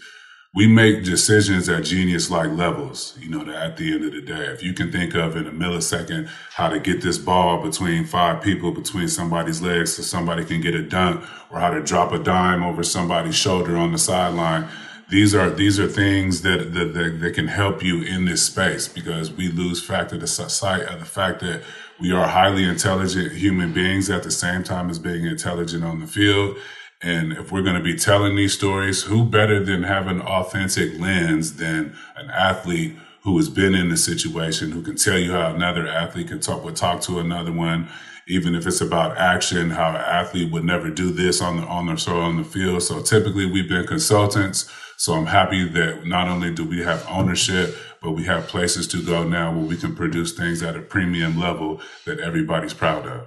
we 0.54 0.66
make 0.66 1.04
decisions 1.04 1.68
at 1.68 1.84
genius 1.84 2.30
like 2.30 2.50
levels, 2.50 3.16
you 3.20 3.28
know, 3.28 3.48
at 3.52 3.76
the 3.76 3.92
end 3.92 4.04
of 4.04 4.12
the 4.12 4.22
day. 4.22 4.46
If 4.46 4.62
you 4.62 4.72
can 4.72 4.90
think 4.90 5.14
of 5.14 5.36
in 5.36 5.46
a 5.46 5.52
millisecond 5.52 6.28
how 6.52 6.68
to 6.70 6.80
get 6.80 7.02
this 7.02 7.18
ball 7.18 7.62
between 7.62 8.06
five 8.06 8.42
people, 8.42 8.72
between 8.72 9.08
somebody's 9.08 9.60
legs 9.60 9.94
so 9.94 10.02
somebody 10.02 10.44
can 10.44 10.60
get 10.62 10.74
a 10.74 10.82
dunk 10.82 11.22
or 11.50 11.60
how 11.60 11.70
to 11.70 11.82
drop 11.82 12.12
a 12.12 12.18
dime 12.18 12.62
over 12.62 12.82
somebody's 12.82 13.36
shoulder 13.36 13.76
on 13.76 13.92
the 13.92 13.98
sideline. 13.98 14.68
These 15.10 15.34
are, 15.34 15.50
these 15.50 15.78
are 15.78 15.86
things 15.86 16.42
that, 16.42 16.72
that, 16.72 16.94
that, 16.94 17.20
that 17.20 17.34
can 17.34 17.48
help 17.48 17.82
you 17.82 18.02
in 18.02 18.24
this 18.24 18.42
space 18.42 18.88
because 18.88 19.30
we 19.30 19.48
lose 19.48 19.82
fact 19.84 20.12
of 20.12 20.20
the 20.20 20.26
sight 20.26 20.82
of 20.82 20.98
the 20.98 21.06
fact 21.06 21.40
that 21.40 21.62
we 22.00 22.10
are 22.12 22.26
highly 22.26 22.64
intelligent 22.64 23.32
human 23.32 23.72
beings 23.72 24.08
at 24.08 24.22
the 24.22 24.30
same 24.30 24.62
time 24.62 24.88
as 24.88 24.98
being 24.98 25.26
intelligent 25.26 25.84
on 25.84 26.00
the 26.00 26.06
field 26.06 26.56
and 27.00 27.32
if 27.32 27.52
we're 27.52 27.62
going 27.62 27.76
to 27.76 27.82
be 27.82 27.96
telling 27.96 28.34
these 28.34 28.54
stories, 28.54 29.04
who 29.04 29.24
better 29.24 29.62
than 29.62 29.84
have 29.84 30.08
an 30.08 30.20
authentic 30.20 30.98
lens 30.98 31.56
than 31.56 31.96
an 32.16 32.28
athlete 32.30 32.96
who 33.22 33.36
has 33.36 33.48
been 33.48 33.74
in 33.74 33.88
the 33.88 33.96
situation, 33.96 34.72
who 34.72 34.82
can 34.82 34.96
tell 34.96 35.18
you 35.18 35.32
how 35.32 35.54
another 35.54 35.86
athlete 35.86 36.28
can 36.28 36.40
talk, 36.40 36.64
would 36.64 36.76
talk 36.76 37.00
to 37.02 37.18
another 37.18 37.52
one, 37.52 37.88
even 38.26 38.54
if 38.54 38.66
it's 38.66 38.80
about 38.80 39.16
action, 39.16 39.70
how 39.70 39.90
an 39.90 39.96
athlete 39.96 40.50
would 40.50 40.64
never 40.64 40.90
do 40.90 41.10
this 41.12 41.40
on 41.40 41.58
the, 41.58 41.62
on 41.64 41.86
the, 41.86 41.96
so 41.96 42.20
on 42.20 42.36
the 42.36 42.44
field. 42.44 42.82
So 42.82 43.00
typically 43.00 43.46
we've 43.46 43.68
been 43.68 43.86
consultants. 43.86 44.70
So 44.96 45.14
I'm 45.14 45.26
happy 45.26 45.68
that 45.68 46.04
not 46.04 46.26
only 46.26 46.52
do 46.52 46.64
we 46.64 46.82
have 46.82 47.06
ownership, 47.08 47.76
but 48.02 48.12
we 48.12 48.24
have 48.24 48.48
places 48.48 48.88
to 48.88 49.02
go 49.04 49.22
now 49.22 49.52
where 49.52 49.64
we 49.64 49.76
can 49.76 49.94
produce 49.94 50.32
things 50.32 50.62
at 50.62 50.76
a 50.76 50.82
premium 50.82 51.38
level 51.38 51.80
that 52.06 52.18
everybody's 52.18 52.74
proud 52.74 53.06
of. 53.06 53.26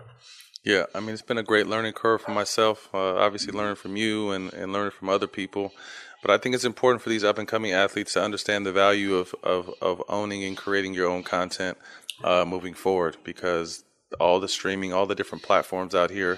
Yeah, 0.63 0.85
I 0.93 0.99
mean, 0.99 1.09
it's 1.09 1.23
been 1.23 1.39
a 1.39 1.43
great 1.43 1.65
learning 1.65 1.93
curve 1.93 2.21
for 2.21 2.31
myself. 2.31 2.87
Uh, 2.93 3.15
obviously, 3.15 3.51
learning 3.51 3.77
from 3.77 3.95
you 3.95 4.29
and, 4.29 4.53
and 4.53 4.71
learning 4.71 4.91
from 4.91 5.09
other 5.09 5.27
people. 5.27 5.73
But 6.21 6.29
I 6.29 6.37
think 6.37 6.53
it's 6.53 6.65
important 6.65 7.01
for 7.01 7.09
these 7.09 7.23
up 7.23 7.39
and 7.39 7.47
coming 7.47 7.71
athletes 7.71 8.13
to 8.13 8.23
understand 8.23 8.65
the 8.65 8.71
value 8.71 9.15
of, 9.15 9.33
of, 9.41 9.71
of 9.81 10.03
owning 10.07 10.43
and 10.43 10.55
creating 10.55 10.93
your 10.93 11.09
own 11.09 11.23
content 11.23 11.79
uh, 12.23 12.45
moving 12.45 12.75
forward 12.75 13.17
because 13.23 13.83
all 14.19 14.39
the 14.39 14.47
streaming, 14.47 14.93
all 14.93 15.07
the 15.07 15.15
different 15.15 15.43
platforms 15.43 15.95
out 15.95 16.11
here 16.11 16.37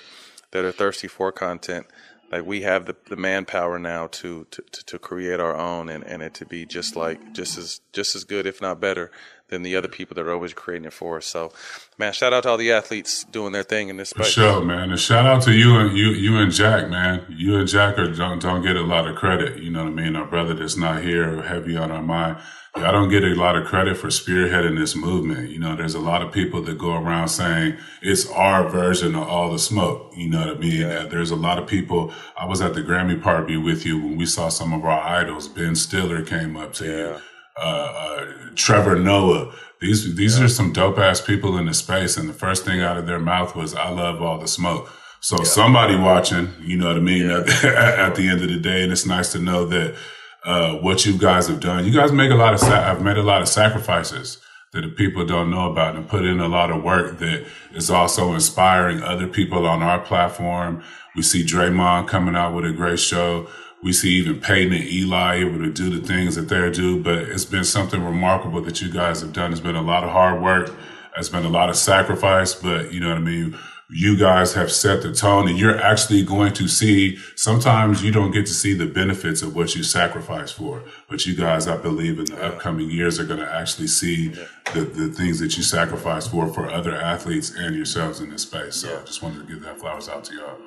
that 0.52 0.64
are 0.64 0.72
thirsty 0.72 1.10
for 1.10 1.34
content, 1.34 1.86
like 2.32 2.46
we 2.46 2.62
have 2.62 2.86
the, 2.86 2.96
the 3.10 3.18
manpower 3.18 3.78
now 3.78 4.08
to, 4.08 4.48
to, 4.52 4.62
to, 4.86 5.00
create 5.00 5.40
our 5.40 5.56
own 5.56 5.90
and, 5.90 6.04
and 6.06 6.24
it 6.24 6.34
to 6.36 6.46
be 6.46 6.66
just 6.66 6.96
like 6.96 7.34
just 7.34 7.58
as 7.58 7.82
just 7.92 8.16
as 8.16 8.24
good 8.24 8.48
if 8.48 8.62
not 8.62 8.80
better 8.80 9.12
than 9.54 9.64
the 9.64 9.76
other 9.76 9.88
people 9.88 10.16
that 10.16 10.26
are 10.26 10.34
always 10.34 10.54
creating 10.54 10.86
it 10.86 10.94
for 10.94 11.18
us. 11.18 11.26
So, 11.26 11.54
man, 11.98 12.12
shout 12.12 12.34
out 12.34 12.44
to 12.44 12.50
all 12.50 12.58
the 12.58 12.72
athletes 12.72 13.24
doing 13.24 13.54
their 13.54 13.64
thing 13.64 13.90
in 13.90 13.98
this 13.98 14.12
For 14.12 14.24
sure, 14.24 14.64
man. 14.64 14.92
And 14.92 15.00
shout 15.00 15.26
out 15.26 15.42
to 15.44 15.54
you 15.54 15.78
and 15.78 15.98
you, 15.98 16.10
you 16.10 16.38
and 16.38 16.52
Jack, 16.52 16.90
man. 16.90 17.26
You 17.30 17.58
and 17.58 17.68
Jack 17.68 17.98
are, 17.98 18.12
don't 18.12 18.42
don't 18.42 18.64
get 18.64 18.76
a 18.76 18.82
lot 18.82 19.08
of 19.08 19.16
credit. 19.16 19.60
You 19.60 19.72
know 19.72 19.84
what 19.86 19.94
I 19.94 19.96
mean? 19.96 20.16
Our 20.16 20.26
brother 20.26 20.54
that's 20.54 20.78
not 20.78 21.04
here, 21.04 21.42
heavy 21.42 21.78
on 21.78 21.92
our 21.92 22.02
mind. 22.02 22.38
Y'all 22.76 22.92
don't 22.92 23.10
get 23.10 23.24
a 23.24 23.36
lot 23.36 23.56
of 23.56 23.68
credit 23.68 23.96
for 23.96 24.08
spearheading 24.08 24.80
this 24.80 24.96
movement. 24.96 25.52
You 25.52 25.60
know, 25.60 25.76
there's 25.76 25.94
a 25.94 26.00
lot 26.00 26.24
of 26.24 26.32
people 26.32 26.60
that 26.64 26.80
go 26.80 26.96
around 26.96 27.28
saying 27.28 27.78
it's 28.02 28.28
our 28.32 28.68
version 28.68 29.14
of 29.14 29.28
all 29.28 29.52
the 29.52 29.60
smoke. 29.60 30.12
You 30.18 30.30
know 30.30 30.40
what 30.40 30.58
I 30.58 30.60
mean? 30.60 30.84
Uh, 30.84 31.08
There's 31.08 31.30
a 31.30 31.36
lot 31.36 31.60
of 31.60 31.68
people. 31.68 32.12
I 32.36 32.46
was 32.48 32.62
at 32.62 32.74
the 32.74 32.82
Grammy 32.82 33.22
party 33.22 33.58
with 33.58 33.86
you 33.86 34.00
when 34.00 34.18
we 34.18 34.26
saw 34.26 34.50
some 34.50 34.74
of 34.74 34.84
our 34.86 35.00
idols. 35.00 35.48
Ben 35.48 35.76
Stiller 35.76 36.24
came 36.24 36.58
up 36.58 36.74
to 36.74 36.86
you. 36.86 37.33
Uh, 37.56 37.66
uh, 37.66 38.26
Trevor 38.56 38.96
Noah. 38.96 39.54
These 39.80 40.16
these 40.16 40.40
are 40.40 40.48
some 40.48 40.72
dope 40.72 40.98
ass 40.98 41.22
people 41.22 41.58
in 41.58 41.66
the 41.66 41.74
space, 41.74 42.18
and 42.18 42.30
the 42.30 42.34
first 42.34 42.66
thing 42.66 42.82
out 42.82 42.98
of 42.98 43.06
their 43.06 43.20
mouth 43.20 43.56
was, 43.56 43.76
"I 43.76 43.90
love 43.90 44.22
all 44.22 44.40
the 44.40 44.48
smoke." 44.48 44.90
So 45.20 45.44
somebody 45.44 45.96
watching, 45.96 46.50
you 46.60 46.78
know 46.78 46.88
what 46.88 46.98
I 46.98 47.00
mean, 47.00 47.30
at, 47.30 47.48
at 47.64 48.16
the 48.16 48.28
end 48.28 48.42
of 48.42 48.50
the 48.50 48.60
day, 48.60 48.84
and 48.84 48.92
it's 48.92 49.06
nice 49.06 49.32
to 49.34 49.40
know 49.40 49.66
that 49.68 49.96
uh, 50.44 50.76
what 50.76 51.06
you 51.06 51.18
guys 51.18 51.48
have 51.48 51.60
done. 51.60 51.86
You 51.86 51.94
guys 51.94 52.12
make 52.12 52.32
a 52.32 52.36
lot 52.36 52.54
of 52.54 52.60
sa- 52.60 52.84
have 52.84 53.02
made 53.02 53.18
a 53.18 53.24
lot 53.24 53.42
of 53.42 53.48
sacrifices 53.48 54.40
that 54.74 54.82
the 54.82 54.90
people 54.90 55.26
don't 55.26 55.52
know 55.52 55.72
about, 55.72 55.96
and 55.96 56.10
put 56.10 56.26
in 56.26 56.40
a 56.40 56.48
lot 56.48 56.72
of 56.72 56.84
work 56.84 57.20
that 57.20 57.46
is 57.74 57.90
also 57.90 58.34
inspiring 58.34 59.02
other 59.04 59.28
people 59.28 59.66
on 59.68 59.84
our 59.84 60.00
platform. 60.00 60.84
We 61.16 61.22
see 61.22 61.46
Draymond 61.46 62.08
coming 62.08 62.36
out 62.36 62.54
with 62.54 62.66
a 62.66 62.74
great 62.74 63.00
show. 63.00 63.48
We 63.84 63.92
see 63.92 64.12
even 64.14 64.40
Peyton 64.40 64.72
and 64.72 64.84
Eli 64.86 65.36
able 65.40 65.60
to 65.60 65.70
do 65.70 65.90
the 65.90 66.08
things 66.08 66.36
that 66.36 66.48
they 66.48 66.72
do, 66.72 67.04
but 67.04 67.18
it's 67.18 67.44
been 67.44 67.66
something 67.66 68.02
remarkable 68.02 68.62
that 68.62 68.82
you 68.82 68.90
guys 68.90 69.20
have 69.20 69.34
done. 69.34 69.52
It's 69.52 69.60
been 69.60 69.76
a 69.76 69.82
lot 69.82 70.06
of 70.06 70.12
hard 70.12 70.42
work. 70.42 70.74
It's 71.18 71.28
been 71.28 71.44
a 71.44 71.50
lot 71.50 71.70
of 71.70 71.76
sacrifice, 71.76 72.56
but 72.56 72.94
you 72.94 73.02
know 73.02 73.10
what 73.10 73.18
I 73.18 73.22
mean? 73.22 73.58
You 73.90 74.18
guys 74.18 74.54
have 74.54 74.72
set 74.72 75.04
the 75.04 75.14
tone 75.14 75.50
and 75.50 75.60
you're 75.60 75.80
actually 75.80 76.24
going 76.24 76.54
to 76.54 76.68
see, 76.70 77.18
sometimes 77.36 78.02
you 78.02 78.12
don't 78.12 78.32
get 78.32 78.46
to 78.46 78.54
see 78.54 78.74
the 78.74 78.86
benefits 78.86 79.42
of 79.42 79.54
what 79.54 79.76
you 79.76 79.84
sacrifice 79.84 80.50
for, 80.50 80.82
but 81.10 81.26
you 81.26 81.36
guys, 81.36 81.68
I 81.68 81.76
believe 81.76 82.18
in 82.20 82.26
the 82.26 82.42
upcoming 82.42 82.90
years 82.90 83.20
are 83.20 83.26
going 83.26 83.42
to 83.42 83.54
actually 83.54 83.88
see 83.88 84.30
the, 84.74 84.82
the 84.82 85.10
things 85.10 85.40
that 85.40 85.58
you 85.58 85.62
sacrifice 85.62 86.26
for, 86.26 86.48
for 86.48 86.70
other 86.70 86.96
athletes 86.96 87.54
and 87.54 87.76
yourselves 87.76 88.22
in 88.22 88.30
this 88.30 88.44
space. 88.44 88.78
So 88.78 88.98
I 88.98 89.04
just 89.04 89.22
wanted 89.22 89.46
to 89.46 89.54
give 89.54 89.62
that 89.64 89.80
flowers 89.80 90.08
out 90.08 90.24
to 90.24 90.36
y'all. 90.36 90.58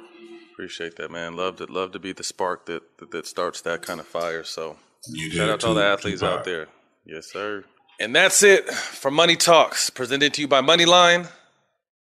Appreciate 0.57 0.96
that, 0.96 1.11
man. 1.11 1.36
Love 1.36 1.57
to 1.57 1.66
love 1.66 1.92
to 1.92 1.98
be 1.98 2.12
the 2.12 2.24
spark 2.24 2.64
that 2.64 2.96
that, 2.96 3.11
that 3.11 3.26
starts 3.26 3.61
that 3.61 3.82
kind 3.82 4.00
of 4.00 4.07
fire. 4.07 4.42
So 4.42 4.78
You 5.07 5.30
shout 5.30 5.48
did 5.48 5.50
out 5.50 5.61
to 5.61 5.66
all 5.66 5.74
the 5.74 5.84
athletes 5.84 6.22
out 6.22 6.44
there. 6.44 6.68
Yes, 7.04 7.30
sir. 7.30 7.64
And 8.00 8.16
that's 8.16 8.42
it 8.42 8.66
for 8.70 9.11
Money 9.11 9.36
Talks, 9.36 9.90
presented 9.90 10.32
to 10.32 10.40
you 10.40 10.48
by 10.48 10.62
Moneyline, 10.62 11.28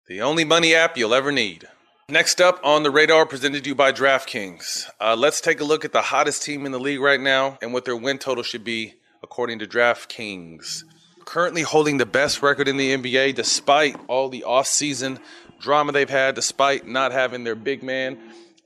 the 0.08 0.22
only 0.22 0.44
money 0.46 0.74
app 0.74 0.96
you'll 0.96 1.12
ever 1.12 1.30
need. 1.30 1.68
Next 2.08 2.40
up 2.40 2.58
on 2.64 2.82
the 2.82 2.90
radar, 2.90 3.26
presented 3.26 3.64
to 3.64 3.68
you 3.68 3.74
by 3.74 3.92
DraftKings. 3.92 4.88
Uh, 4.98 5.16
let's 5.16 5.42
take 5.42 5.60
a 5.60 5.64
look 5.64 5.84
at 5.84 5.92
the 5.92 6.00
hottest 6.00 6.42
team 6.42 6.64
in 6.64 6.72
the 6.72 6.80
league 6.80 7.00
right 7.00 7.20
now 7.20 7.58
and 7.60 7.74
what 7.74 7.84
their 7.84 7.94
win 7.94 8.16
total 8.16 8.42
should 8.42 8.64
be 8.64 8.94
according 9.22 9.58
to 9.58 9.66
DraftKings. 9.66 10.84
Currently 11.26 11.60
holding 11.60 11.98
the 11.98 12.06
best 12.06 12.40
record 12.40 12.68
in 12.68 12.78
the 12.78 12.96
NBA 12.96 13.34
despite 13.34 13.96
all 14.08 14.30
the 14.30 14.44
offseason 14.46 15.18
drama 15.60 15.92
they've 15.92 16.10
had, 16.10 16.34
despite 16.34 16.86
not 16.86 17.12
having 17.12 17.44
their 17.44 17.54
big 17.54 17.82
man, 17.82 18.18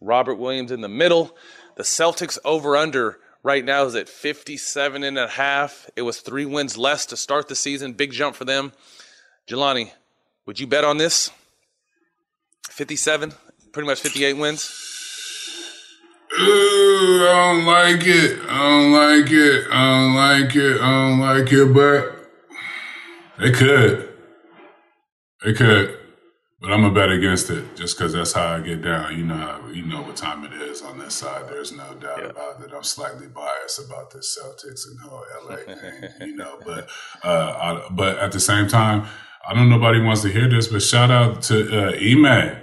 Robert 0.05 0.37
Williams, 0.37 0.71
in 0.71 0.81
the 0.81 0.89
middle. 0.89 1.37
The 1.77 1.83
Celtics 1.83 2.39
over 2.45 2.77
under 2.77 3.19
right 3.43 3.65
now 3.65 3.85
is 3.85 3.95
at 3.95 4.09
57 4.09 5.03
and 5.03 5.19
a 5.19 5.29
half. 5.29 5.89
It 5.97 6.03
was 6.03 6.21
three 6.21 6.45
wins 6.45 6.77
less 6.77 7.07
to 7.07 7.17
start 7.17 7.49
the 7.49 7.55
season. 7.55 7.93
Big 7.95 8.13
jump 8.13 8.37
for 8.37 8.45
them. 8.45 8.73
Jelani, 9.49 9.91
would 10.47 10.61
you 10.61 10.67
bet 10.67 10.85
on 10.85 10.99
this? 10.99 11.31
57, 12.71 13.33
pretty 13.73 13.87
much 13.87 14.01
58 14.01 14.35
wins. 14.35 14.81
Ooh, 16.41 17.27
I 17.29 17.53
don't 17.53 17.65
like 17.65 18.07
it. 18.07 18.41
I 18.49 18.59
don't 18.59 18.93
like 18.93 19.31
it. 19.31 19.67
I 19.71 19.91
don't 19.91 20.15
like 20.15 20.57
it. 20.57 20.81
I 20.81 20.91
don't 20.91 21.21
like 21.21 21.53
it, 21.53 21.73
but 21.73 22.15
they 23.39 23.53
could. 23.53 24.09
They 25.45 25.53
could. 25.53 25.99
But 26.65 26.73
I'm 26.73 26.81
gonna 26.81 26.95
bet 26.95 27.11
against 27.11 27.51
it 27.51 27.77
just 27.77 27.99
because 27.99 28.15
that's 28.15 28.33
how 28.33 28.55
I 28.55 28.61
get 28.61 28.81
down. 28.81 29.19
You 29.19 29.27
know 29.27 29.37
how 29.37 29.69
you 29.69 29.85
know 29.85 30.01
what 30.01 30.17
time 30.17 30.45
it 30.47 30.55
is 30.55 30.81
on 30.81 30.99
this 30.99 31.13
side. 31.13 31.47
There's 31.47 31.73
no 31.73 31.93
doubt 31.97 32.25
about 32.25 32.63
it. 32.63 32.71
I'm 32.75 32.83
slightly 32.83 33.27
biased 33.27 33.85
about 33.87 34.11
the 34.11 34.21
Celtics 34.21 34.89
and 34.89 34.99
whole 35.01 35.23
LA 35.47 35.57
thing, 35.57 36.29
you 36.29 36.37
know. 36.37 36.59
But 36.65 36.89
uh, 37.23 37.29
I, 37.29 37.89
but 37.91 38.17
at 38.17 38.33
the 38.33 38.41
same 38.41 38.67
time, 38.67 39.07
I 39.47 39.53
don't 39.53 39.69
know 39.69 39.77
nobody 39.77 40.01
wants 40.01 40.23
to 40.23 40.29
hear 40.29 40.49
this, 40.49 40.69
but 40.69 40.81
shout 40.81 41.11
out 41.11 41.43
to 41.43 41.89
uh, 41.89 41.93
Ime. 42.01 42.57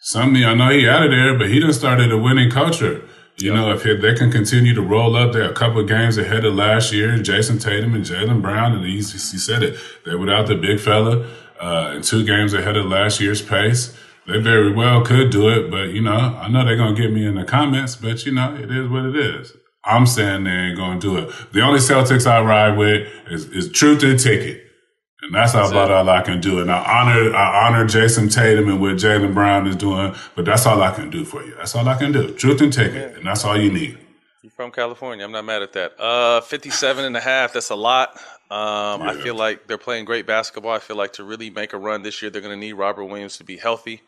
Something 0.00 0.44
I 0.44 0.52
know 0.52 0.68
he 0.68 0.86
out 0.86 1.04
of 1.04 1.10
there, 1.10 1.38
but 1.38 1.48
he 1.48 1.60
done 1.60 1.72
started 1.72 2.12
a 2.12 2.18
winning 2.18 2.50
culture. 2.50 3.08
You 3.38 3.54
know, 3.54 3.72
if 3.72 3.84
he, 3.84 3.96
they 3.96 4.14
can 4.14 4.30
continue 4.30 4.74
to 4.74 4.82
roll 4.82 5.16
up, 5.16 5.32
they're 5.32 5.50
a 5.50 5.54
couple 5.54 5.80
of 5.80 5.88
games 5.88 6.18
ahead 6.18 6.44
of 6.44 6.54
last 6.54 6.92
year. 6.92 7.16
Jayson 7.16 7.58
Tatum 7.58 7.94
and 7.94 8.04
Jaylen 8.04 8.42
Brown, 8.42 8.74
and 8.74 8.84
he, 8.84 8.96
he 8.96 9.02
said 9.02 9.62
it. 9.62 9.78
They're 10.04 10.18
without 10.18 10.46
the 10.46 10.56
big 10.56 10.78
fella, 10.78 11.26
uh, 11.60 11.92
and 11.94 12.04
two 12.04 12.24
games 12.24 12.54
ahead 12.54 12.76
of 12.76 12.86
last 12.86 13.20
year's 13.20 13.42
pace. 13.42 13.96
They 14.26 14.40
very 14.40 14.72
well 14.72 15.04
could 15.04 15.30
do 15.30 15.48
it, 15.48 15.70
but 15.70 15.90
you 15.90 16.02
know, 16.02 16.12
I 16.12 16.48
know 16.48 16.64
they're 16.64 16.76
gonna 16.76 16.96
get 16.96 17.12
me 17.12 17.26
in 17.26 17.34
the 17.34 17.44
comments, 17.44 17.96
but 17.96 18.24
you 18.24 18.32
know, 18.32 18.54
it 18.54 18.70
is 18.70 18.88
what 18.88 19.04
it 19.04 19.16
is. 19.16 19.52
I'm 19.84 20.06
saying 20.06 20.44
they 20.44 20.50
ain't 20.50 20.76
gonna 20.76 21.00
do 21.00 21.16
it. 21.16 21.32
The 21.52 21.62
only 21.62 21.80
Celtics 21.80 22.26
I 22.26 22.42
ride 22.42 22.76
with 22.76 23.08
is, 23.30 23.46
is 23.46 23.72
truth 23.72 24.02
and 24.02 24.18
ticket. 24.18 24.66
And 25.22 25.34
that's 25.34 25.52
about 25.52 25.90
all 25.90 26.08
I 26.08 26.22
can 26.22 26.40
do. 26.40 26.60
And 26.60 26.70
I 26.70 26.78
honor, 26.78 27.34
I 27.34 27.66
honor 27.66 27.84
Jayson 27.84 28.32
Tatum 28.32 28.68
and 28.68 28.80
what 28.80 28.94
Jaylen 28.94 29.34
Brown 29.34 29.66
is 29.66 29.76
doing, 29.76 30.14
but 30.34 30.46
that's 30.46 30.64
all 30.64 30.82
I 30.82 30.92
can 30.92 31.10
do 31.10 31.24
for 31.24 31.42
you. 31.42 31.54
That's 31.56 31.74
all 31.74 31.86
I 31.86 31.96
can 31.98 32.10
do. 32.10 32.32
Truth 32.34 32.62
and 32.62 32.72
ticket. 32.72 33.16
And 33.16 33.26
that's 33.26 33.44
all 33.44 33.58
you 33.58 33.70
need. 33.70 33.98
You're 34.42 34.50
from 34.50 34.70
California? 34.70 35.24
I'm 35.24 35.32
not 35.32 35.44
mad 35.44 35.60
at 35.60 35.74
that. 35.74 36.00
Uh, 36.00 36.40
57 36.40 37.04
and 37.04 37.16
a 37.16 37.20
half. 37.20 37.52
That's 37.52 37.68
a 37.68 37.74
lot. 37.74 38.18
Um, 38.50 39.02
I 39.02 39.14
feel 39.14 39.36
like 39.36 39.68
they're 39.68 39.78
playing 39.78 40.06
great 40.06 40.26
basketball. 40.26 40.72
I 40.72 40.80
feel 40.80 40.96
like 40.96 41.12
to 41.14 41.24
really 41.24 41.50
make 41.50 41.72
a 41.72 41.78
run 41.78 42.02
this 42.02 42.20
year, 42.20 42.30
they're 42.30 42.42
going 42.42 42.58
to 42.58 42.66
need 42.66 42.72
Robert 42.72 43.04
Williams 43.04 43.36
to 43.38 43.44
be 43.44 43.56
healthy. 43.56 44.02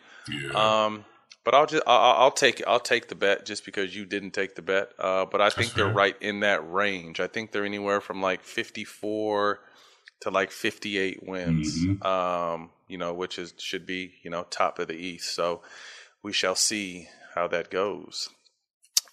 Um, 0.54 1.04
but 1.44 1.54
I'll 1.54 1.66
just 1.66 1.82
I'll, 1.86 2.22
I'll 2.22 2.30
take 2.30 2.62
I'll 2.66 2.80
take 2.80 3.08
the 3.08 3.14
bet 3.14 3.46
just 3.46 3.64
because 3.64 3.94
you 3.94 4.04
didn't 4.04 4.32
take 4.32 4.54
the 4.54 4.62
bet. 4.62 4.90
Uh, 4.98 5.24
but 5.26 5.40
I 5.40 5.50
think 5.50 5.74
they're 5.74 5.86
fair. 5.86 5.94
right 5.94 6.16
in 6.20 6.40
that 6.40 6.68
range. 6.70 7.20
I 7.20 7.26
think 7.26 7.52
they're 7.52 7.64
anywhere 7.64 8.00
from 8.00 8.20
like 8.20 8.42
54 8.42 9.60
to 10.20 10.30
like 10.30 10.52
58 10.52 11.26
wins. 11.26 11.84
Mm-hmm. 11.84 12.02
Um, 12.06 12.70
you 12.88 12.98
know, 12.98 13.12
which 13.14 13.38
is 13.38 13.54
should 13.58 13.86
be 13.86 14.14
you 14.22 14.30
know 14.30 14.44
top 14.50 14.78
of 14.78 14.88
the 14.88 14.94
East. 14.94 15.34
So 15.34 15.62
we 16.22 16.32
shall 16.32 16.54
see 16.54 17.08
how 17.34 17.48
that 17.48 17.70
goes. 17.70 18.28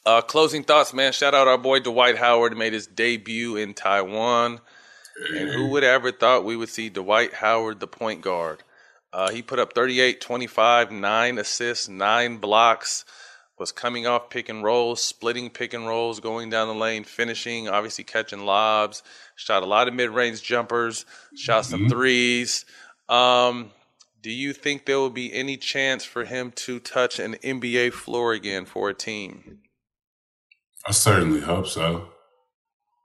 Uh, 0.05 0.21
closing 0.21 0.63
thoughts, 0.63 0.93
man. 0.93 1.11
Shout 1.11 1.33
out 1.33 1.47
our 1.47 1.57
boy 1.57 1.79
Dwight 1.79 2.17
Howard 2.17 2.57
made 2.57 2.73
his 2.73 2.87
debut 2.87 3.55
in 3.55 3.73
Taiwan. 3.73 4.59
And 5.33 5.49
who 5.49 5.67
would 5.69 5.83
ever 5.83 6.11
thought 6.11 6.45
we 6.45 6.55
would 6.55 6.69
see 6.69 6.89
Dwight 6.89 7.33
Howard, 7.35 7.79
the 7.79 7.87
point 7.87 8.21
guard? 8.21 8.63
Uh, 9.11 9.31
he 9.31 9.41
put 9.41 9.59
up 9.59 9.73
38, 9.73 10.21
25, 10.21 10.91
nine 10.91 11.37
assists, 11.37 11.89
nine 11.89 12.37
blocks, 12.37 13.05
was 13.57 13.71
coming 13.71 14.07
off 14.07 14.29
pick 14.29 14.47
and 14.47 14.63
rolls, 14.63 15.03
splitting 15.03 15.49
pick 15.49 15.73
and 15.73 15.87
rolls, 15.87 16.19
going 16.19 16.49
down 16.49 16.67
the 16.67 16.73
lane, 16.73 17.03
finishing, 17.03 17.67
obviously 17.67 18.03
catching 18.03 18.45
lobs, 18.45 19.03
shot 19.35 19.63
a 19.63 19.65
lot 19.65 19.87
of 19.87 19.93
mid 19.93 20.11
range 20.11 20.41
jumpers, 20.41 21.05
shot 21.35 21.65
some 21.65 21.89
threes. 21.89 22.65
Um, 23.09 23.71
do 24.21 24.31
you 24.31 24.53
think 24.53 24.85
there 24.85 24.99
will 24.99 25.09
be 25.09 25.33
any 25.33 25.57
chance 25.57 26.03
for 26.03 26.25
him 26.25 26.51
to 26.51 26.79
touch 26.79 27.19
an 27.19 27.35
NBA 27.35 27.93
floor 27.93 28.33
again 28.33 28.65
for 28.65 28.89
a 28.89 28.93
team? 28.93 29.59
I 30.85 30.91
certainly 30.91 31.41
hope 31.41 31.67
so. 31.67 32.09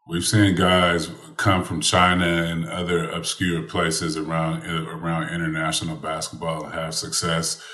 We've 0.07 0.25
seen 0.25 0.55
guys 0.55 1.11
come 1.39 1.65
from 1.65 1.81
China 1.81 2.27
and 2.27 2.69
other 2.69 3.09
obscure 3.09 3.63
places 3.63 4.19
around 4.19 4.67
around 4.67 5.31
international 5.31 5.97
basketball 5.97 6.65
and 6.65 6.75
have 6.75 6.95
success 6.95 7.65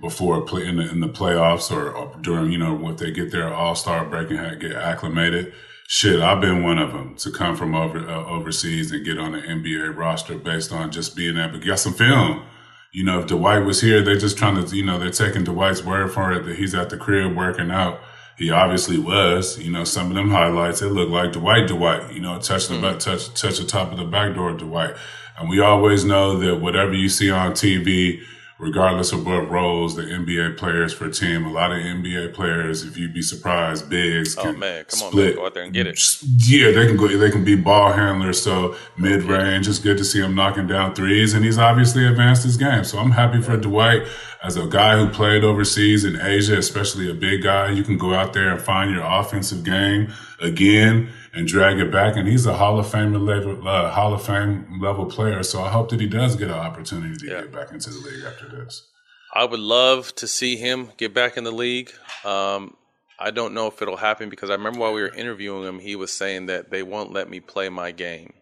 before 0.00 0.42
play 0.42 0.66
in 0.66 0.78
the, 0.78 0.90
in 0.90 0.98
the 0.98 1.08
playoffs 1.08 1.70
or, 1.70 1.92
or 1.92 2.16
during 2.22 2.50
you 2.50 2.58
know 2.58 2.74
what 2.74 2.98
they 2.98 3.12
get 3.12 3.30
their 3.30 3.54
All 3.54 3.76
Star 3.76 4.04
break 4.04 4.32
and 4.32 4.60
get 4.60 4.72
acclimated. 4.72 5.54
Shit, 5.86 6.20
I've 6.20 6.40
been 6.40 6.64
one 6.64 6.78
of 6.78 6.92
them 6.92 7.14
to 7.18 7.30
come 7.30 7.54
from 7.54 7.72
over 7.76 8.00
uh, 8.00 8.26
overseas 8.26 8.90
and 8.90 9.04
get 9.04 9.18
on 9.18 9.30
the 9.30 9.42
NBA 9.42 9.96
roster 9.96 10.36
based 10.36 10.72
on 10.72 10.90
just 10.90 11.14
being 11.14 11.36
able 11.36 11.60
to 11.60 11.64
get 11.64 11.78
some 11.78 11.94
film. 11.94 12.42
You 12.90 13.04
know, 13.04 13.20
if 13.20 13.28
Dwight 13.28 13.64
was 13.64 13.80
here, 13.80 14.02
they're 14.02 14.18
just 14.18 14.36
trying 14.36 14.60
to, 14.60 14.76
you 14.76 14.84
know, 14.84 14.98
they're 14.98 15.10
taking 15.10 15.44
Dwight's 15.44 15.84
word 15.84 16.10
for 16.10 16.32
it 16.32 16.46
that 16.46 16.56
he's 16.56 16.74
at 16.74 16.90
the 16.90 16.96
crib 16.96 17.36
working 17.36 17.70
out. 17.70 18.00
He 18.36 18.50
obviously 18.50 18.98
was. 18.98 19.58
You 19.58 19.72
know, 19.72 19.84
some 19.84 20.08
of 20.08 20.14
them 20.14 20.30
highlights 20.30 20.82
it 20.82 20.90
looked 20.90 21.10
like 21.10 21.32
Dwight, 21.32 21.68
Dwight. 21.68 22.12
You 22.12 22.20
know, 22.20 22.38
touch 22.38 22.68
the 22.68 22.80
back, 22.80 22.96
mm. 22.96 23.00
touch 23.00 23.32
touch 23.40 23.58
the 23.58 23.64
top 23.64 23.92
of 23.92 23.98
the 23.98 24.04
back 24.04 24.34
door, 24.34 24.52
Dwight. 24.52 24.94
And 25.38 25.48
we 25.48 25.60
always 25.60 26.04
know 26.04 26.38
that 26.38 26.56
whatever 26.56 26.94
you 26.94 27.08
see 27.08 27.30
on 27.30 27.52
TV, 27.52 28.22
regardless 28.58 29.12
of 29.12 29.26
what 29.26 29.50
roles 29.50 29.96
the 29.96 30.02
NBA 30.02 30.56
players 30.56 30.92
for 30.92 31.06
a 31.06 31.10
team, 31.10 31.44
a 31.44 31.52
lot 31.52 31.72
of 31.72 31.78
NBA 31.78 32.32
players, 32.34 32.82
if 32.84 32.96
you'd 32.96 33.12
be 33.12 33.20
surprised, 33.22 33.90
bigs 33.90 34.36
Oh 34.38 34.42
can 34.44 34.58
man, 34.58 34.84
come 34.86 35.02
on, 35.02 35.10
split. 35.10 35.26
man, 35.26 35.34
go 35.36 35.46
out 35.46 35.54
there 35.54 35.62
and 35.64 35.72
get 35.74 35.86
it. 35.86 36.00
Yeah, 36.38 36.70
they 36.70 36.86
can 36.86 36.96
go. 36.96 37.06
They 37.08 37.30
can 37.30 37.44
be 37.44 37.54
ball 37.56 37.92
handlers. 37.92 38.40
So 38.40 38.76
mid 38.96 39.24
range, 39.24 39.68
it's 39.68 39.78
good 39.78 39.98
to 39.98 40.04
see 40.04 40.20
him 40.20 40.34
knocking 40.34 40.66
down 40.66 40.94
threes, 40.94 41.34
and 41.34 41.44
he's 41.44 41.58
obviously 41.58 42.06
advanced 42.06 42.44
his 42.44 42.56
game. 42.56 42.84
So 42.84 42.98
I'm 42.98 43.10
happy 43.10 43.42
for 43.42 43.56
Dwight 43.56 44.06
as 44.42 44.56
a 44.56 44.66
guy 44.66 44.96
who 44.96 45.08
played 45.10 45.44
overseas 45.44 46.04
in 46.04 46.18
Asia, 46.20 46.56
especially 46.56 47.10
a 47.10 47.14
big 47.14 47.42
guy. 47.42 47.70
You 47.72 47.82
can 47.82 47.98
go 47.98 48.14
out 48.14 48.32
there 48.32 48.50
and 48.50 48.60
find 48.60 48.90
your 48.90 49.04
offensive 49.04 49.64
game 49.64 50.12
again 50.40 51.10
and 51.36 51.46
drag 51.46 51.78
it 51.78 51.92
back. 51.92 52.16
And 52.16 52.26
he's 52.26 52.46
a 52.46 52.54
Hall 52.54 52.78
of 52.78 52.90
Fame 52.90 53.14
level, 53.14 53.66
uh, 53.68 53.90
Hall 53.90 54.14
of 54.14 54.24
Fame 54.24 54.80
level 54.80 55.06
player. 55.06 55.42
So 55.42 55.62
I 55.62 55.68
hope 55.68 55.90
that 55.90 56.00
he 56.00 56.06
does 56.06 56.34
get 56.36 56.48
an 56.48 56.54
opportunity 56.54 57.16
to 57.16 57.26
get 57.26 57.52
back 57.52 57.70
into 57.72 57.90
the 57.90 57.98
league 57.98 58.24
after 58.24 58.48
this. 58.48 58.88
I 59.34 59.44
would 59.44 59.60
love 59.60 60.14
to 60.16 60.26
see 60.26 60.56
him 60.56 60.92
get 60.96 61.12
back 61.12 61.36
in 61.36 61.44
the 61.44 61.52
league. 61.52 61.92
Um, 62.24 62.76
I 63.18 63.30
don't 63.30 63.54
know 63.54 63.66
if 63.66 63.80
it'll 63.82 63.96
happen 63.96 64.28
because 64.28 64.50
I 64.50 64.54
remember 64.54 64.80
while 64.80 64.92
we 64.92 65.02
were 65.02 65.14
interviewing 65.14 65.64
him, 65.64 65.78
he 65.78 65.94
was 65.94 66.10
saying 66.12 66.46
that 66.46 66.70
they 66.70 66.82
won't 66.82 67.12
let 67.12 67.28
me 67.28 67.40
play 67.40 67.68
my 67.68 67.90
game. 67.90 68.32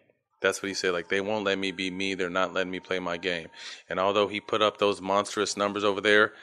That's 0.41 0.61
what 0.61 0.69
he 0.69 0.75
said. 0.75 0.93
Like 0.93 1.09
they 1.09 1.21
won't 1.21 1.45
let 1.45 1.57
me 1.57 1.71
be 1.71 1.89
me. 1.91 2.13
They're 2.13 2.29
not 2.29 2.53
letting 2.53 2.71
me 2.71 2.79
play 2.79 2.99
my 2.99 3.17
game. 3.17 3.47
And 3.89 3.99
although 3.99 4.27
he 4.27 4.39
put 4.39 4.61
up 4.61 4.77
those 4.77 5.01
monstrous 5.01 5.57
numbers 5.57 5.83
over 5.83 6.01
there, 6.01 6.33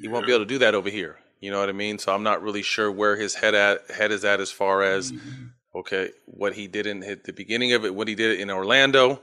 he 0.00 0.08
won't 0.08 0.26
be 0.26 0.32
able 0.32 0.44
to 0.44 0.48
do 0.48 0.58
that 0.58 0.74
over 0.74 0.90
here. 0.90 1.18
You 1.40 1.50
know 1.50 1.60
what 1.60 1.68
I 1.68 1.72
mean? 1.72 1.98
So 1.98 2.14
I'm 2.14 2.22
not 2.22 2.42
really 2.42 2.62
sure 2.62 2.90
where 2.90 3.16
his 3.16 3.34
head 3.34 3.54
at 3.54 3.90
head 3.90 4.10
is 4.10 4.24
at 4.24 4.40
as 4.40 4.50
far 4.50 4.82
as 4.82 5.12
okay 5.74 6.10
what 6.26 6.54
he 6.54 6.66
did 6.66 6.86
in 6.86 7.02
at 7.02 7.24
the 7.24 7.32
beginning 7.32 7.72
of 7.72 7.84
it, 7.84 7.94
what 7.94 8.08
he 8.08 8.14
did 8.14 8.40
in 8.40 8.50
Orlando, 8.50 9.20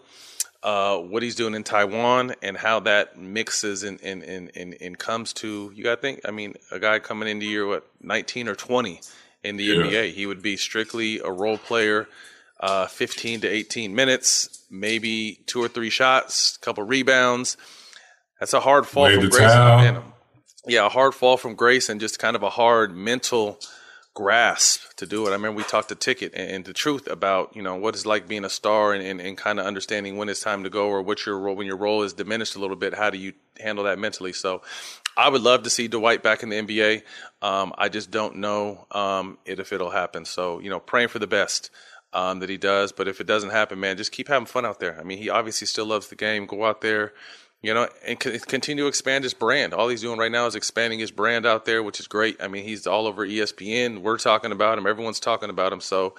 uh, 0.63 0.97
what 0.97 1.23
he's 1.23 1.35
doing 1.35 1.53
in 1.55 1.63
Taiwan, 1.63 2.35
and 2.41 2.57
how 2.57 2.79
that 2.81 3.17
mixes 3.17 3.83
and 3.83 3.99
and, 4.01 4.23
and, 4.23 4.51
and, 4.55 4.75
and 4.81 4.97
comes 4.97 5.33
to 5.33 5.71
you. 5.75 5.83
Got 5.83 5.95
to 5.95 6.01
think. 6.01 6.21
I 6.25 6.31
mean, 6.31 6.55
a 6.71 6.79
guy 6.79 6.99
coming 6.99 7.29
into 7.29 7.45
year 7.45 7.65
what 7.67 7.87
19 8.01 8.47
or 8.47 8.55
20 8.55 9.01
in 9.43 9.57
the 9.57 9.63
Yeah. 9.63 9.75
NBA, 9.83 10.13
he 10.13 10.25
would 10.25 10.41
be 10.41 10.57
strictly 10.57 11.19
a 11.19 11.29
role 11.31 11.57
player. 11.57 12.07
Uh, 12.61 12.87
15 12.87 13.39
to 13.39 13.47
18 13.47 13.95
minutes, 13.95 14.65
maybe 14.69 15.39
two 15.45 15.63
or 15.63 15.69
three 15.69 15.89
shots, 15.89 16.57
a 16.57 16.59
couple 16.59 16.83
rebounds. 16.83 17.55
That's 18.37 18.51
a 18.51 18.59
hard 18.59 18.85
fall 18.85 19.05
from 19.09 19.29
grace. 19.29 19.51
yeah, 20.67 20.85
a 20.85 20.89
hard 20.89 21.15
fall 21.15 21.37
from 21.37 21.55
grace 21.55 21.87
and 21.87 22.01
just 22.01 22.19
kind 22.19 22.35
of 22.35 22.43
a 22.43 22.49
hard 22.49 22.93
mental 22.93 23.59
grasp 24.13 24.95
to 24.97 25.05
do 25.05 25.25
it. 25.25 25.29
I 25.29 25.33
remember 25.33 25.57
we 25.57 25.63
talked 25.63 25.89
to 25.89 25.95
Ticket 25.95 26.33
and, 26.35 26.49
and 26.49 26.65
the 26.65 26.73
truth 26.73 27.07
about, 27.07 27.55
you 27.55 27.61
know, 27.61 27.75
what 27.75 27.95
it's 27.95 28.05
like 28.05 28.27
being 28.27 28.45
a 28.45 28.49
star 28.49 28.93
and, 28.93 29.05
and, 29.05 29.21
and 29.21 29.37
kind 29.37 29.59
of 29.59 29.65
understanding 29.65 30.17
when 30.17 30.29
it's 30.29 30.41
time 30.41 30.63
to 30.63 30.69
go 30.69 30.87
or 30.87 31.01
what 31.01 31.25
your 31.25 31.39
role, 31.39 31.55
when 31.55 31.67
your 31.67 31.77
role 31.77 32.03
is 32.03 32.13
diminished 32.13 32.55
a 32.55 32.59
little 32.59 32.75
bit, 32.75 32.93
how 32.93 33.09
do 33.09 33.17
you 33.17 33.33
handle 33.59 33.85
that 33.85 33.99
mentally? 33.99 34.33
So 34.33 34.61
I 35.15 35.29
would 35.29 35.41
love 35.41 35.63
to 35.63 35.69
see 35.69 35.87
Dwight 35.87 36.23
back 36.23 36.43
in 36.43 36.49
the 36.49 36.61
NBA. 36.61 37.03
Um, 37.41 37.73
I 37.77 37.89
just 37.89 38.11
don't 38.11 38.37
know 38.37 38.85
um, 38.91 39.37
it, 39.45 39.59
if 39.59 39.71
it'll 39.71 39.91
happen. 39.91 40.25
So, 40.25 40.59
you 40.59 40.69
know, 40.69 40.79
praying 40.79 41.09
for 41.09 41.19
the 41.19 41.27
best. 41.27 41.69
Um, 42.11 42.39
that 42.39 42.49
he 42.49 42.57
does, 42.57 42.91
but 42.91 43.07
if 43.07 43.21
it 43.21 43.27
doesn't 43.27 43.51
happen, 43.51 43.79
man, 43.79 43.95
just 43.95 44.11
keep 44.11 44.29
having 44.29 44.47
fun 44.47 44.65
out 44.65 44.79
there. 44.79 44.99
I 44.99 45.03
mean, 45.03 45.19
he 45.19 45.29
obviously 45.29 45.67
still 45.67 45.85
loves 45.85 46.07
the 46.07 46.15
game. 46.15 46.47
Go 46.47 46.65
out 46.65 46.81
there, 46.81 47.13
you 47.61 47.73
know, 47.73 47.87
and 48.05 48.21
c- 48.21 48.39
continue 48.39 48.83
to 48.85 48.87
expand 48.87 49.23
his 49.23 49.33
brand. 49.33 49.73
All 49.73 49.87
he's 49.89 50.01
doing 50.01 50.17
right 50.19 50.31
now 50.31 50.45
is 50.45 50.55
expanding 50.55 50.99
his 50.99 51.11
brand 51.11 51.45
out 51.45 51.65
there, 51.65 51.83
which 51.83 51.99
is 51.99 52.07
great. 52.07 52.37
I 52.41 52.47
mean, 52.47 52.63
he's 52.63 52.87
all 52.87 53.07
over 53.07 53.25
ESPN. 53.27 54.01
We're 54.01 54.17
talking 54.17 54.51
about 54.51 54.77
him. 54.77 54.87
Everyone's 54.87 55.19
talking 55.19 55.49
about 55.49 55.73
him. 55.73 55.81
So, 55.81 56.15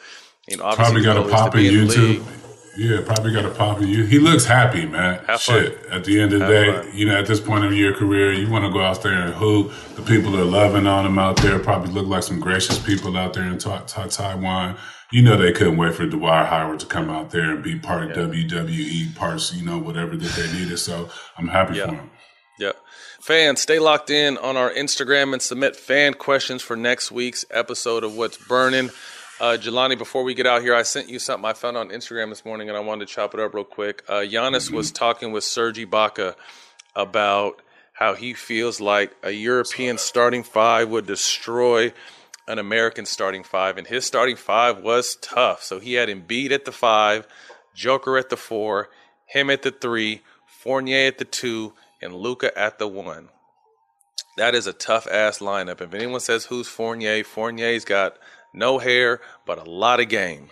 you 0.48 0.56
know, 0.56 0.64
obviously 0.64 1.02
Probably 1.02 1.02
got 1.02 1.16
a 1.16 1.22
to 1.22 1.34
pop 1.34 1.54
in 1.54 1.60
be 1.60 1.68
in 1.80 1.86
the 1.88 1.94
YouTube. 1.94 2.46
Yeah, 2.76 3.00
probably 3.04 3.32
got 3.32 3.44
a 3.44 3.50
pop 3.50 3.80
in 3.80 3.88
you. 3.88 4.04
He 4.04 4.18
looks 4.18 4.44
happy, 4.44 4.86
man. 4.86 5.18
Have 5.26 5.40
fun. 5.42 5.62
Shit. 5.64 5.86
At 5.90 6.04
the 6.04 6.20
end 6.20 6.32
of 6.32 6.40
the 6.40 6.46
Have 6.46 6.84
day, 6.84 6.90
you 6.94 7.04
know, 7.04 7.16
at 7.18 7.26
this 7.26 7.40
point 7.40 7.64
of 7.64 7.72
your 7.74 7.94
career, 7.94 8.32
you 8.32 8.48
want 8.48 8.64
to 8.64 8.70
go 8.70 8.80
out 8.80 9.02
there 9.02 9.12
and 9.12 9.34
hoop. 9.34 9.72
The 9.96 10.02
people 10.02 10.36
are 10.38 10.44
loving 10.44 10.86
on 10.86 11.04
him 11.04 11.18
out 11.18 11.36
there. 11.38 11.58
Probably 11.58 11.92
look 11.92 12.06
like 12.06 12.22
some 12.22 12.38
gracious 12.38 12.78
people 12.78 13.16
out 13.16 13.34
there 13.34 13.44
in 13.44 13.58
Ta- 13.58 13.82
Ta- 13.86 14.06
Taiwan. 14.06 14.76
You 15.12 15.22
know, 15.22 15.36
they 15.36 15.52
couldn't 15.52 15.76
wait 15.76 15.94
for 15.94 16.06
Dwight 16.06 16.46
Howard 16.46 16.80
to 16.80 16.86
come 16.86 17.10
out 17.10 17.30
there 17.30 17.50
and 17.50 17.62
be 17.62 17.76
part 17.78 18.04
of 18.04 18.10
WWE, 18.16 19.14
parts, 19.16 19.52
you 19.52 19.64
know, 19.64 19.76
whatever 19.78 20.16
that 20.16 20.32
they 20.36 20.52
needed. 20.58 20.78
So 20.78 21.08
I'm 21.36 21.48
happy 21.48 21.76
Yeah. 21.78 21.86
for 21.86 21.94
him. 21.94 22.10
Yeah, 22.58 22.72
Fans, 23.20 23.60
stay 23.60 23.78
locked 23.78 24.10
in 24.10 24.36
on 24.38 24.56
our 24.56 24.70
Instagram 24.70 25.32
and 25.32 25.40
submit 25.42 25.74
fan 25.76 26.14
questions 26.14 26.62
for 26.62 26.76
next 26.76 27.10
week's 27.10 27.44
episode 27.50 28.04
of 28.04 28.14
What's 28.16 28.36
Burning. 28.36 28.90
Uh, 29.40 29.56
Jelani, 29.58 29.96
before 29.96 30.22
we 30.22 30.34
get 30.34 30.46
out 30.46 30.60
here, 30.60 30.74
I 30.74 30.82
sent 30.82 31.08
you 31.08 31.18
something 31.18 31.48
I 31.48 31.54
found 31.54 31.76
on 31.78 31.88
Instagram 31.88 32.28
this 32.28 32.44
morning, 32.44 32.68
and 32.68 32.76
I 32.76 32.80
wanted 32.80 33.08
to 33.08 33.14
chop 33.14 33.32
it 33.32 33.40
up 33.40 33.54
real 33.54 33.64
quick. 33.64 34.02
Uh, 34.06 34.16
Giannis 34.20 34.70
was 34.70 34.92
talking 34.92 35.32
with 35.32 35.42
Serge 35.44 35.78
Ibaka 35.78 36.34
about 36.94 37.62
how 37.94 38.14
he 38.14 38.34
feels 38.34 38.80
like 38.80 39.16
a 39.22 39.30
European 39.30 39.96
starting 39.98 40.42
five 40.42 40.90
would 40.90 41.06
destroy 41.06 41.92
an 42.50 42.58
American 42.58 43.06
starting 43.06 43.44
five, 43.44 43.78
and 43.78 43.86
his 43.86 44.04
starting 44.04 44.36
five 44.36 44.82
was 44.82 45.16
tough. 45.16 45.62
So 45.62 45.78
he 45.78 45.94
had 45.94 46.08
Embiid 46.08 46.50
at 46.50 46.64
the 46.64 46.72
five, 46.72 47.26
Joker 47.74 48.18
at 48.18 48.28
the 48.28 48.36
four, 48.36 48.90
him 49.26 49.50
at 49.50 49.62
the 49.62 49.70
three, 49.70 50.22
Fournier 50.46 51.06
at 51.06 51.18
the 51.18 51.24
two, 51.24 51.72
and 52.02 52.14
Luka 52.14 52.56
at 52.58 52.78
the 52.78 52.88
one. 52.88 53.28
That 54.36 54.54
is 54.54 54.66
a 54.66 54.72
tough 54.72 55.06
ass 55.06 55.38
lineup. 55.38 55.80
If 55.80 55.94
anyone 55.94 56.20
says 56.20 56.46
who's 56.46 56.68
Fournier, 56.68 57.24
Fournier's 57.24 57.84
got 57.84 58.16
no 58.52 58.78
hair 58.78 59.20
but 59.46 59.58
a 59.58 59.70
lot 59.70 60.00
of 60.00 60.08
game, 60.08 60.50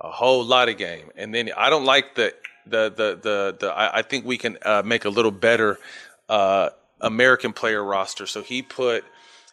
a 0.00 0.10
whole 0.10 0.44
lot 0.44 0.68
of 0.68 0.78
game. 0.78 1.10
And 1.16 1.34
then 1.34 1.50
I 1.56 1.68
don't 1.68 1.84
like 1.84 2.14
the 2.14 2.34
the 2.66 2.90
the 2.90 3.18
the, 3.20 3.56
the 3.60 3.72
I, 3.72 3.98
I 3.98 4.02
think 4.02 4.24
we 4.24 4.38
can 4.38 4.58
uh, 4.62 4.82
make 4.84 5.04
a 5.04 5.10
little 5.10 5.30
better 5.30 5.78
uh, 6.28 6.70
American 7.00 7.52
player 7.52 7.82
roster. 7.82 8.26
So 8.26 8.42
he 8.42 8.62
put 8.62 9.04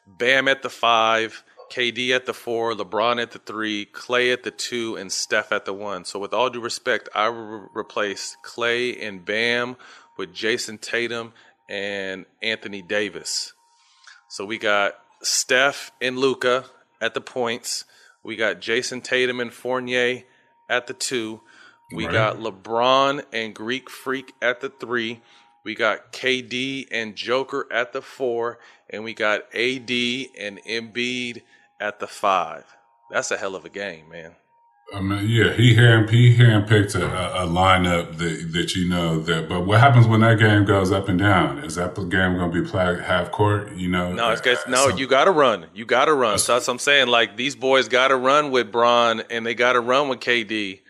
Bam 0.07 0.47
at 0.47 0.61
the 0.61 0.69
five, 0.69 1.43
KD 1.71 2.11
at 2.11 2.25
the 2.25 2.33
four, 2.33 2.73
LeBron 2.73 3.21
at 3.21 3.31
the 3.31 3.39
three, 3.39 3.85
Klay 3.85 4.31
at 4.31 4.43
the 4.43 4.51
two, 4.51 4.95
and 4.97 5.11
Steph 5.11 5.51
at 5.51 5.65
the 5.65 5.73
one. 5.73 6.05
So 6.05 6.19
with 6.19 6.33
all 6.33 6.49
due 6.49 6.61
respect, 6.61 7.09
I 7.15 7.27
re- 7.27 7.67
replace 7.73 8.37
Klay 8.45 9.01
and 9.01 9.25
Bam 9.25 9.77
with 10.17 10.33
Jayson 10.33 10.77
Tatum 10.79 11.33
and 11.69 12.25
Anthony 12.43 12.81
Davis. 12.81 13.53
So 14.29 14.45
we 14.45 14.57
got 14.57 14.95
Steph 15.23 15.91
and 16.01 16.17
Luka 16.19 16.65
at 16.99 17.13
the 17.13 17.21
points. 17.21 17.85
We 18.23 18.35
got 18.35 18.59
Jayson 18.59 19.01
Tatum 19.01 19.39
and 19.39 19.53
Fournier 19.53 20.23
at 20.69 20.87
the 20.87 20.93
two. 20.93 21.41
We 21.93 22.05
Right. 22.05 22.13
got 22.13 22.37
LeBron 22.37 23.25
and 23.33 23.55
Greek 23.55 23.89
Freak 23.89 24.33
at 24.41 24.61
the 24.61 24.69
three. 24.69 25.21
We 25.63 25.75
got 25.75 26.11
KD 26.11 26.87
and 26.91 27.15
Joker 27.15 27.67
at 27.71 27.93
the 27.93 28.01
four. 28.01 28.59
And 28.89 29.03
we 29.03 29.13
got 29.13 29.43
AD 29.53 30.29
and 30.37 30.61
Embiid 30.63 31.43
at 31.81 31.99
the 31.99 32.07
five. 32.07 32.63
That's 33.09 33.31
a 33.31 33.37
hell 33.37 33.55
of 33.55 33.65
a 33.65 33.69
game, 33.69 34.07
man. 34.09 34.35
I 34.93 34.99
mean, 34.99 35.25
yeah, 35.29 35.53
he 35.53 35.73
hand 35.75 36.09
he 36.09 36.35
handpicked 36.35 36.95
a, 36.95 37.05
a, 37.05 37.45
a 37.45 37.47
lineup 37.47 38.17
that 38.17 38.49
that 38.51 38.75
you 38.75 38.89
know 38.89 39.19
that. 39.21 39.47
But 39.47 39.61
what 39.65 39.79
happens 39.79 40.05
when 40.05 40.19
that 40.19 40.37
game 40.37 40.65
goes 40.65 40.91
up 40.91 41.07
and 41.07 41.17
down? 41.17 41.59
Is 41.59 41.75
that 41.75 41.95
the 41.95 42.03
game 42.03 42.35
going 42.37 42.51
to 42.51 42.61
be 42.61 42.67
played 42.69 42.99
half 42.99 43.31
court? 43.31 43.71
You 43.73 43.87
know, 43.87 44.11
No, 44.11 44.31
it's 44.31 44.67
no, 44.67 44.89
you 44.89 45.07
got 45.07 45.25
to 45.25 45.31
run. 45.31 45.67
You 45.73 45.85
got 45.85 46.05
to 46.05 46.13
run. 46.13 46.39
So 46.39 46.53
that's 46.53 46.67
what 46.67 46.73
I'm 46.73 46.79
saying. 46.79 47.07
Like 47.07 47.37
these 47.37 47.55
boys 47.55 47.87
got 47.87 48.09
to 48.09 48.17
run 48.17 48.51
with 48.51 48.69
Bron 48.71 49.21
and 49.29 49.45
they 49.45 49.55
got 49.55 49.73
to 49.73 49.79
run 49.79 50.09
with 50.09 50.19
KD 50.19 50.81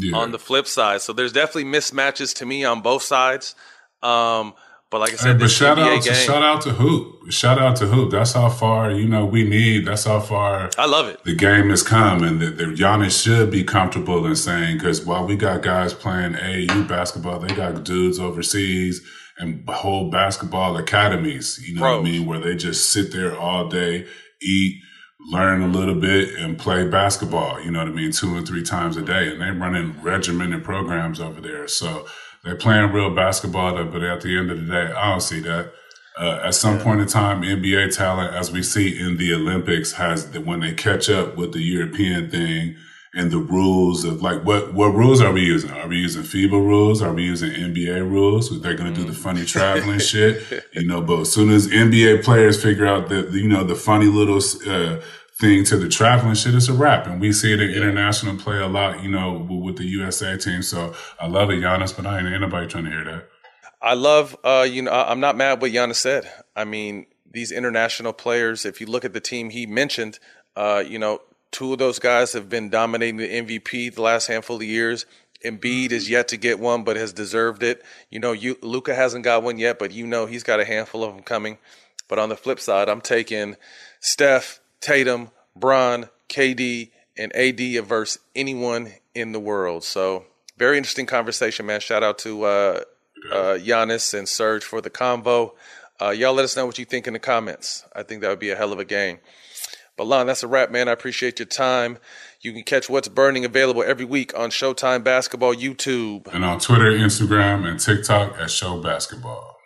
Yeah. 0.00 0.16
on 0.16 0.32
the 0.32 0.38
flip 0.40 0.66
side. 0.66 1.02
So 1.02 1.12
there's 1.12 1.32
definitely 1.32 1.66
mismatches 1.70 2.34
to 2.38 2.46
me 2.46 2.64
on 2.64 2.80
both 2.82 3.02
sides. 3.04 3.54
Um, 4.02 4.54
but 4.94 5.00
like 5.00 5.20
I 5.20 5.32
Hey, 5.32 5.36
but 5.36 5.50
shout 5.50 5.76
NBA 5.76 5.96
out 5.96 6.02
to 6.02 6.08
game, 6.10 6.18
shout 6.24 6.42
out 6.44 6.60
to 6.60 6.70
Hoop. 6.70 7.28
Shout 7.32 7.58
out 7.58 7.74
to 7.78 7.86
Hoop. 7.86 8.12
That's 8.12 8.32
how 8.32 8.48
far 8.48 8.92
you 8.92 9.08
know 9.08 9.26
we 9.26 9.42
need. 9.42 9.86
That's 9.86 10.04
how 10.04 10.20
far 10.20 10.70
I 10.78 10.86
love 10.86 11.08
it. 11.08 11.24
the 11.24 11.34
game 11.34 11.70
has 11.70 11.82
come, 11.82 12.22
and 12.22 12.40
that 12.40 12.58
the 12.58 12.66
Giannis 12.66 13.20
should 13.20 13.50
be 13.50 13.64
comfortable 13.64 14.24
in 14.24 14.36
saying 14.36 14.78
because 14.78 15.04
while 15.04 15.26
we 15.26 15.34
got 15.34 15.62
guys 15.62 15.92
playing 15.92 16.34
AAU 16.34 16.86
basketball, 16.86 17.40
they 17.40 17.52
got 17.56 17.82
dudes 17.82 18.20
overseas 18.20 19.04
and 19.36 19.68
whole 19.68 20.10
basketball 20.10 20.76
academies. 20.76 21.58
You 21.68 21.74
know 21.74 21.82
what 21.82 21.98
I 21.98 22.02
mean? 22.02 22.26
Where 22.26 22.38
they 22.38 22.54
just 22.54 22.92
sit 22.92 23.10
there 23.10 23.36
all 23.36 23.68
day, 23.68 24.06
eat, 24.40 24.80
learn 25.28 25.60
a 25.62 25.66
little 25.66 25.96
bit, 25.96 26.36
and 26.38 26.56
play 26.56 26.86
basketball. 26.86 27.60
You 27.60 27.72
know 27.72 27.80
what 27.80 27.88
I 27.88 27.92
mean? 27.92 28.12
Two 28.12 28.36
and 28.36 28.46
three 28.46 28.62
times 28.62 28.96
a 28.96 29.02
day, 29.02 29.28
and 29.32 29.40
they're 29.40 29.54
running 29.54 30.00
regimented 30.02 30.62
programs 30.62 31.18
over 31.18 31.40
there. 31.40 31.66
So 31.66 32.06
they're 32.44 32.56
playing 32.56 32.92
real 32.92 33.14
basketball. 33.14 33.82
But 33.84 34.02
at 34.02 34.20
the 34.20 34.38
end 34.38 34.50
of 34.50 34.66
the 34.66 34.72
day, 34.72 34.92
I 34.92 35.10
don't 35.10 35.20
see 35.20 35.40
that. 35.40 35.72
Uh, 36.16 36.42
at 36.44 36.54
some 36.54 36.78
point 36.78 37.00
in 37.00 37.08
time, 37.08 37.42
NBA 37.42 37.96
talent, 37.96 38.34
as 38.34 38.52
we 38.52 38.62
see 38.62 39.00
in 39.00 39.16
the 39.16 39.34
Olympics, 39.34 39.92
has 39.92 40.30
the, 40.30 40.40
when 40.40 40.60
they 40.60 40.72
catch 40.72 41.10
up 41.10 41.36
with 41.36 41.52
the 41.52 41.60
European 41.60 42.30
thing 42.30 42.76
and 43.14 43.30
the 43.30 43.38
rules 43.38 44.04
of 44.04 44.22
like 44.22 44.44
what 44.44 44.74
what 44.74 44.88
rules 44.88 45.20
are 45.20 45.32
we 45.32 45.42
using? 45.42 45.70
Are 45.70 45.88
we 45.88 45.98
using 45.98 46.22
FIBA 46.22 46.52
rules? 46.52 47.02
Are 47.02 47.12
we 47.12 47.24
using 47.24 47.50
NBA 47.50 48.08
rules? 48.08 48.60
They're 48.60 48.74
going 48.74 48.92
to 48.92 49.00
do 49.00 49.06
the 49.06 49.16
funny 49.16 49.44
traveling 49.44 49.98
shit, 49.98 50.64
you 50.72 50.86
know. 50.86 51.00
But 51.00 51.20
as 51.20 51.32
soon 51.32 51.50
as 51.50 51.66
NBA 51.68 52.24
players 52.24 52.62
figure 52.62 52.86
out 52.86 53.08
that 53.08 53.32
you 53.32 53.48
know 53.48 53.64
the 53.64 53.76
funny 53.76 54.06
little 54.06 54.40
uh, 54.68 55.00
thing 55.40 55.64
to 55.64 55.76
the 55.76 55.88
traveling 55.88 56.34
shit, 56.34 56.54
it's 56.54 56.68
a 56.68 56.72
wrap. 56.72 57.06
And 57.06 57.20
we 57.20 57.32
see 57.32 57.52
it 57.52 57.60
in 57.60 57.70
international 57.70 58.36
play 58.36 58.58
a 58.58 58.66
lot, 58.66 59.02
you 59.02 59.10
know, 59.10 59.46
with, 59.50 59.76
the 59.76 59.84
USA 59.84 60.36
team. 60.36 60.62
So 60.62 60.94
I 61.20 61.26
love 61.26 61.50
it, 61.50 61.60
Giannis, 61.60 61.94
but 61.94 62.06
I 62.06 62.18
ain't, 62.18 62.40
nobody 62.40 62.66
trying 62.68 62.84
to 62.84 62.90
hear 62.90 63.04
that. 63.04 63.28
I 63.82 63.94
love, 63.94 64.36
uh, 64.44 64.66
you 64.68 64.82
know, 64.82 64.92
I'm 64.92 65.20
not 65.20 65.36
mad 65.36 65.60
what 65.60 65.72
Giannis 65.72 65.96
said. 65.96 66.30
I 66.54 66.64
mean, 66.64 67.06
these 67.30 67.50
international 67.50 68.12
players, 68.12 68.64
if 68.64 68.80
you 68.80 68.86
look 68.86 69.04
at 69.04 69.12
the 69.12 69.20
team 69.20 69.50
he 69.50 69.66
mentioned, 69.66 70.18
uh, 70.56 70.82
you 70.86 70.98
know, 70.98 71.20
two 71.50 71.72
of 71.72 71.78
those 71.78 71.98
guys 71.98 72.32
have 72.32 72.48
been 72.48 72.70
dominating 72.70 73.16
the 73.16 73.28
MVP 73.28 73.94
the 73.94 74.02
last 74.02 74.28
handful 74.28 74.56
of 74.56 74.62
years. 74.62 75.06
Embiid 75.44 75.92
is 75.92 76.08
yet 76.08 76.28
to 76.28 76.36
get 76.36 76.58
one, 76.58 76.84
but 76.84 76.96
has 76.96 77.12
deserved 77.12 77.62
it. 77.62 77.82
You 78.10 78.20
know, 78.20 78.32
you, 78.32 78.56
Luka 78.62 78.94
hasn't 78.94 79.24
got 79.24 79.42
one 79.42 79.58
yet, 79.58 79.78
but 79.78 79.92
you 79.92 80.06
know 80.06 80.26
he's 80.26 80.42
got 80.42 80.60
a 80.60 80.64
handful 80.64 81.04
of 81.04 81.14
them 81.14 81.22
coming. 81.22 81.58
But 82.08 82.18
on 82.18 82.28
the 82.28 82.36
flip 82.36 82.60
side, 82.60 82.88
I'm 82.88 83.00
taking 83.00 83.56
Steph, 84.00 84.60
Tatum, 84.84 85.30
Bron, 85.56 86.10
KD, 86.28 86.90
and 87.16 87.34
AD 87.34 87.84
versus 87.86 88.20
anyone 88.36 88.92
in 89.14 89.32
the 89.32 89.40
world. 89.40 89.82
So 89.82 90.26
very 90.58 90.76
interesting 90.76 91.06
conversation, 91.06 91.64
man. 91.64 91.80
Shout 91.80 92.02
out 92.02 92.18
to 92.18 92.44
uh, 92.44 92.80
uh, 93.32 93.36
Giannis 93.58 94.12
and 94.16 94.28
Serge 94.28 94.62
for 94.62 94.82
the 94.82 94.90
convo. 94.90 95.52
Uh, 96.00 96.10
y'all 96.10 96.34
let 96.34 96.44
us 96.44 96.54
know 96.54 96.66
what 96.66 96.78
you 96.78 96.84
think 96.84 97.06
in 97.06 97.14
the 97.14 97.18
comments. 97.18 97.84
I 97.96 98.02
think 98.02 98.20
that 98.20 98.28
would 98.28 98.38
be 98.38 98.50
a 98.50 98.56
hell 98.56 98.72
of 98.72 98.78
a 98.78 98.84
game. 98.84 99.20
But 99.96 100.06
Lon, 100.06 100.26
that's 100.26 100.42
a 100.42 100.48
wrap, 100.48 100.70
man. 100.70 100.88
I 100.88 100.92
appreciate 100.92 101.38
your 101.38 101.46
time. 101.46 101.98
You 102.42 102.52
can 102.52 102.64
catch 102.64 102.90
What's 102.90 103.08
Burning 103.08 103.44
available 103.44 103.82
every 103.82 104.04
week 104.04 104.36
on 104.36 104.50
Showtime 104.50 105.02
Basketball 105.02 105.54
YouTube. 105.54 106.26
And 106.34 106.44
on 106.44 106.58
Twitter, 106.58 106.90
Instagram, 106.90 107.66
and 107.66 107.80
TikTok 107.80 108.36
at 108.38 108.50
Show 108.50 108.82
Basketball. 108.82 109.56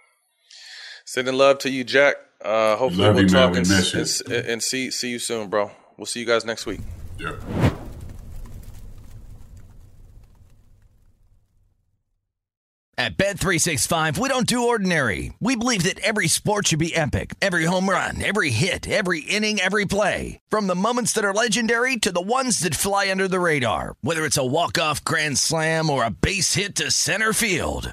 Sending 1.07 1.35
love 1.35 1.59
to 1.61 1.71
you, 1.71 1.83
Jack. 1.83 2.17
Uh, 2.45 2.77
hopefully 2.77 3.05
Love 3.05 3.15
we'll 3.17 3.25
you, 3.25 3.33
man. 3.33 3.43
talk 3.43 3.53
We 3.53 3.59
and, 3.59 3.69
miss 3.69 3.95
you. 3.95 4.35
and, 4.35 4.47
and 4.47 4.63
see 4.63 4.91
see 4.91 5.11
you 5.11 5.19
soon, 5.19 5.49
bro. 5.49 5.71
We'll 5.97 6.07
see 6.07 6.21
you 6.21 6.27
guys 6.27 6.45
next 6.45 6.67
week. 6.67 6.81
Yep. 7.19 7.41
At 12.97 13.17
Bet365, 13.17 14.19
we 14.19 14.29
don't 14.29 14.47
do 14.47 14.67
ordinary. 14.67 15.33
We 15.39 15.55
believe 15.55 15.85
that 15.85 16.01
every 16.01 16.27
sport 16.27 16.67
should 16.67 16.81
be 16.81 16.97
epic. 16.97 17.35
Every 17.41 17.65
home 17.65 17.89
run, 17.89 18.21
every 18.21 18.51
hit, 18.51 18.89
every 18.89 19.21
inning, 19.21 19.61
every 19.61 19.85
play. 19.85 20.41
From 20.49 20.67
the 20.67 20.75
moments 20.75 21.13
that 21.13 21.25
are 21.25 21.33
legendary 21.33 21.97
to 21.99 22.11
the 22.11 22.21
ones 22.21 22.59
that 22.61 22.75
fly 22.75 23.09
under 23.09 23.29
the 23.29 23.39
radar. 23.39 23.95
Whether 24.01 24.25
it's 24.25 24.37
a 24.37 24.45
walk-off 24.45 25.05
grand 25.05 25.39
slam 25.39 25.91
or 25.91 26.05
a 26.05 26.11
base 26.11 26.55
hit 26.55 26.75
to 26.77 26.91
center 26.91 27.33
field. 27.33 27.93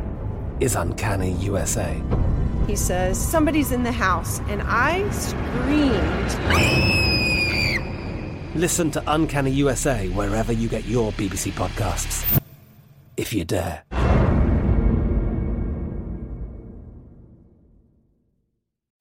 is 0.61 0.75
Uncanny 0.75 1.33
USA. 1.33 2.01
He 2.67 2.75
says, 2.75 3.19
Somebody's 3.19 3.71
in 3.71 3.83
the 3.83 3.91
house, 3.91 4.39
and 4.41 4.61
I 4.63 5.09
screamed. 5.09 6.31
Listen 8.55 8.91
to 8.91 9.03
Uncanny 9.07 9.51
USA 9.51 10.07
wherever 10.09 10.53
you 10.53 10.69
get 10.69 10.85
your 10.85 11.11
BBC 11.13 11.51
podcasts, 11.51 12.39
if 13.17 13.33
you 13.33 13.43
dare. 13.43 13.83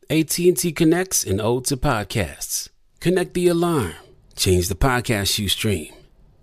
AT&T 0.08 0.72
connects 0.72 1.24
an 1.24 1.40
ode 1.40 1.66
to 1.66 1.76
podcasts. 1.76 2.68
Connect 2.98 3.34
the 3.34 3.46
alarm. 3.46 3.92
Change 4.34 4.68
the 4.68 4.74
podcast 4.74 5.38
you 5.38 5.48
stream. 5.48 5.92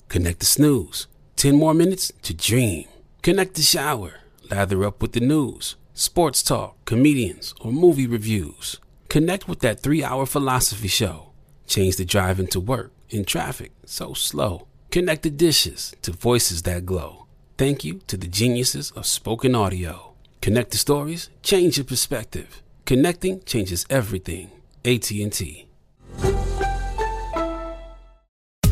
Connect 0.07 0.39
the 0.39 0.45
snooze. 0.45 1.07
10 1.35 1.55
more 1.55 1.73
minutes 1.73 2.13
to 2.21 2.33
dream. 2.33 2.85
Connect 3.21 3.55
the 3.55 3.61
shower. 3.61 4.21
Lather 4.49 4.85
up 4.85 5.01
with 5.01 5.11
the 5.11 5.19
news, 5.19 5.75
sports 5.93 6.41
talk, 6.41 6.77
comedians, 6.85 7.53
or 7.59 7.71
movie 7.71 8.07
reviews. 8.07 8.79
Connect 9.09 9.47
with 9.47 9.59
that 9.59 9.81
three-hour 9.81 10.25
philosophy 10.25 10.87
show. 10.87 11.31
Change 11.65 11.97
the 11.97 12.05
drive 12.05 12.39
into 12.39 12.59
work 12.59 12.91
in 13.09 13.25
traffic 13.25 13.71
so 13.85 14.13
slow. 14.13 14.67
Connect 14.89 15.23
the 15.23 15.29
dishes 15.29 15.93
to 16.01 16.11
voices 16.11 16.61
that 16.63 16.85
glow. 16.85 17.25
Thank 17.57 17.83
you 17.83 18.01
to 18.07 18.15
the 18.15 18.27
geniuses 18.27 18.91
of 18.91 19.05
spoken 19.05 19.55
audio. 19.55 20.13
Connect 20.41 20.71
the 20.71 20.77
stories, 20.77 21.29
change 21.43 21.77
your 21.77 21.85
perspective. 21.85 22.61
Connecting 22.85 23.41
changes 23.43 23.85
everything. 23.89 24.51
AT&T. 24.85 25.67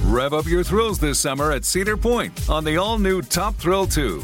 Rev 0.06 0.34
up 0.34 0.46
your 0.46 0.64
thrills 0.64 1.00
this 1.00 1.20
summer 1.20 1.52
at 1.52 1.66
Cedar 1.66 1.98
Point 1.98 2.50
on 2.50 2.64
the 2.64 2.78
all 2.78 2.98
new 2.98 3.22
Top 3.22 3.56
Thrill 3.56 3.86
2. 3.86 4.24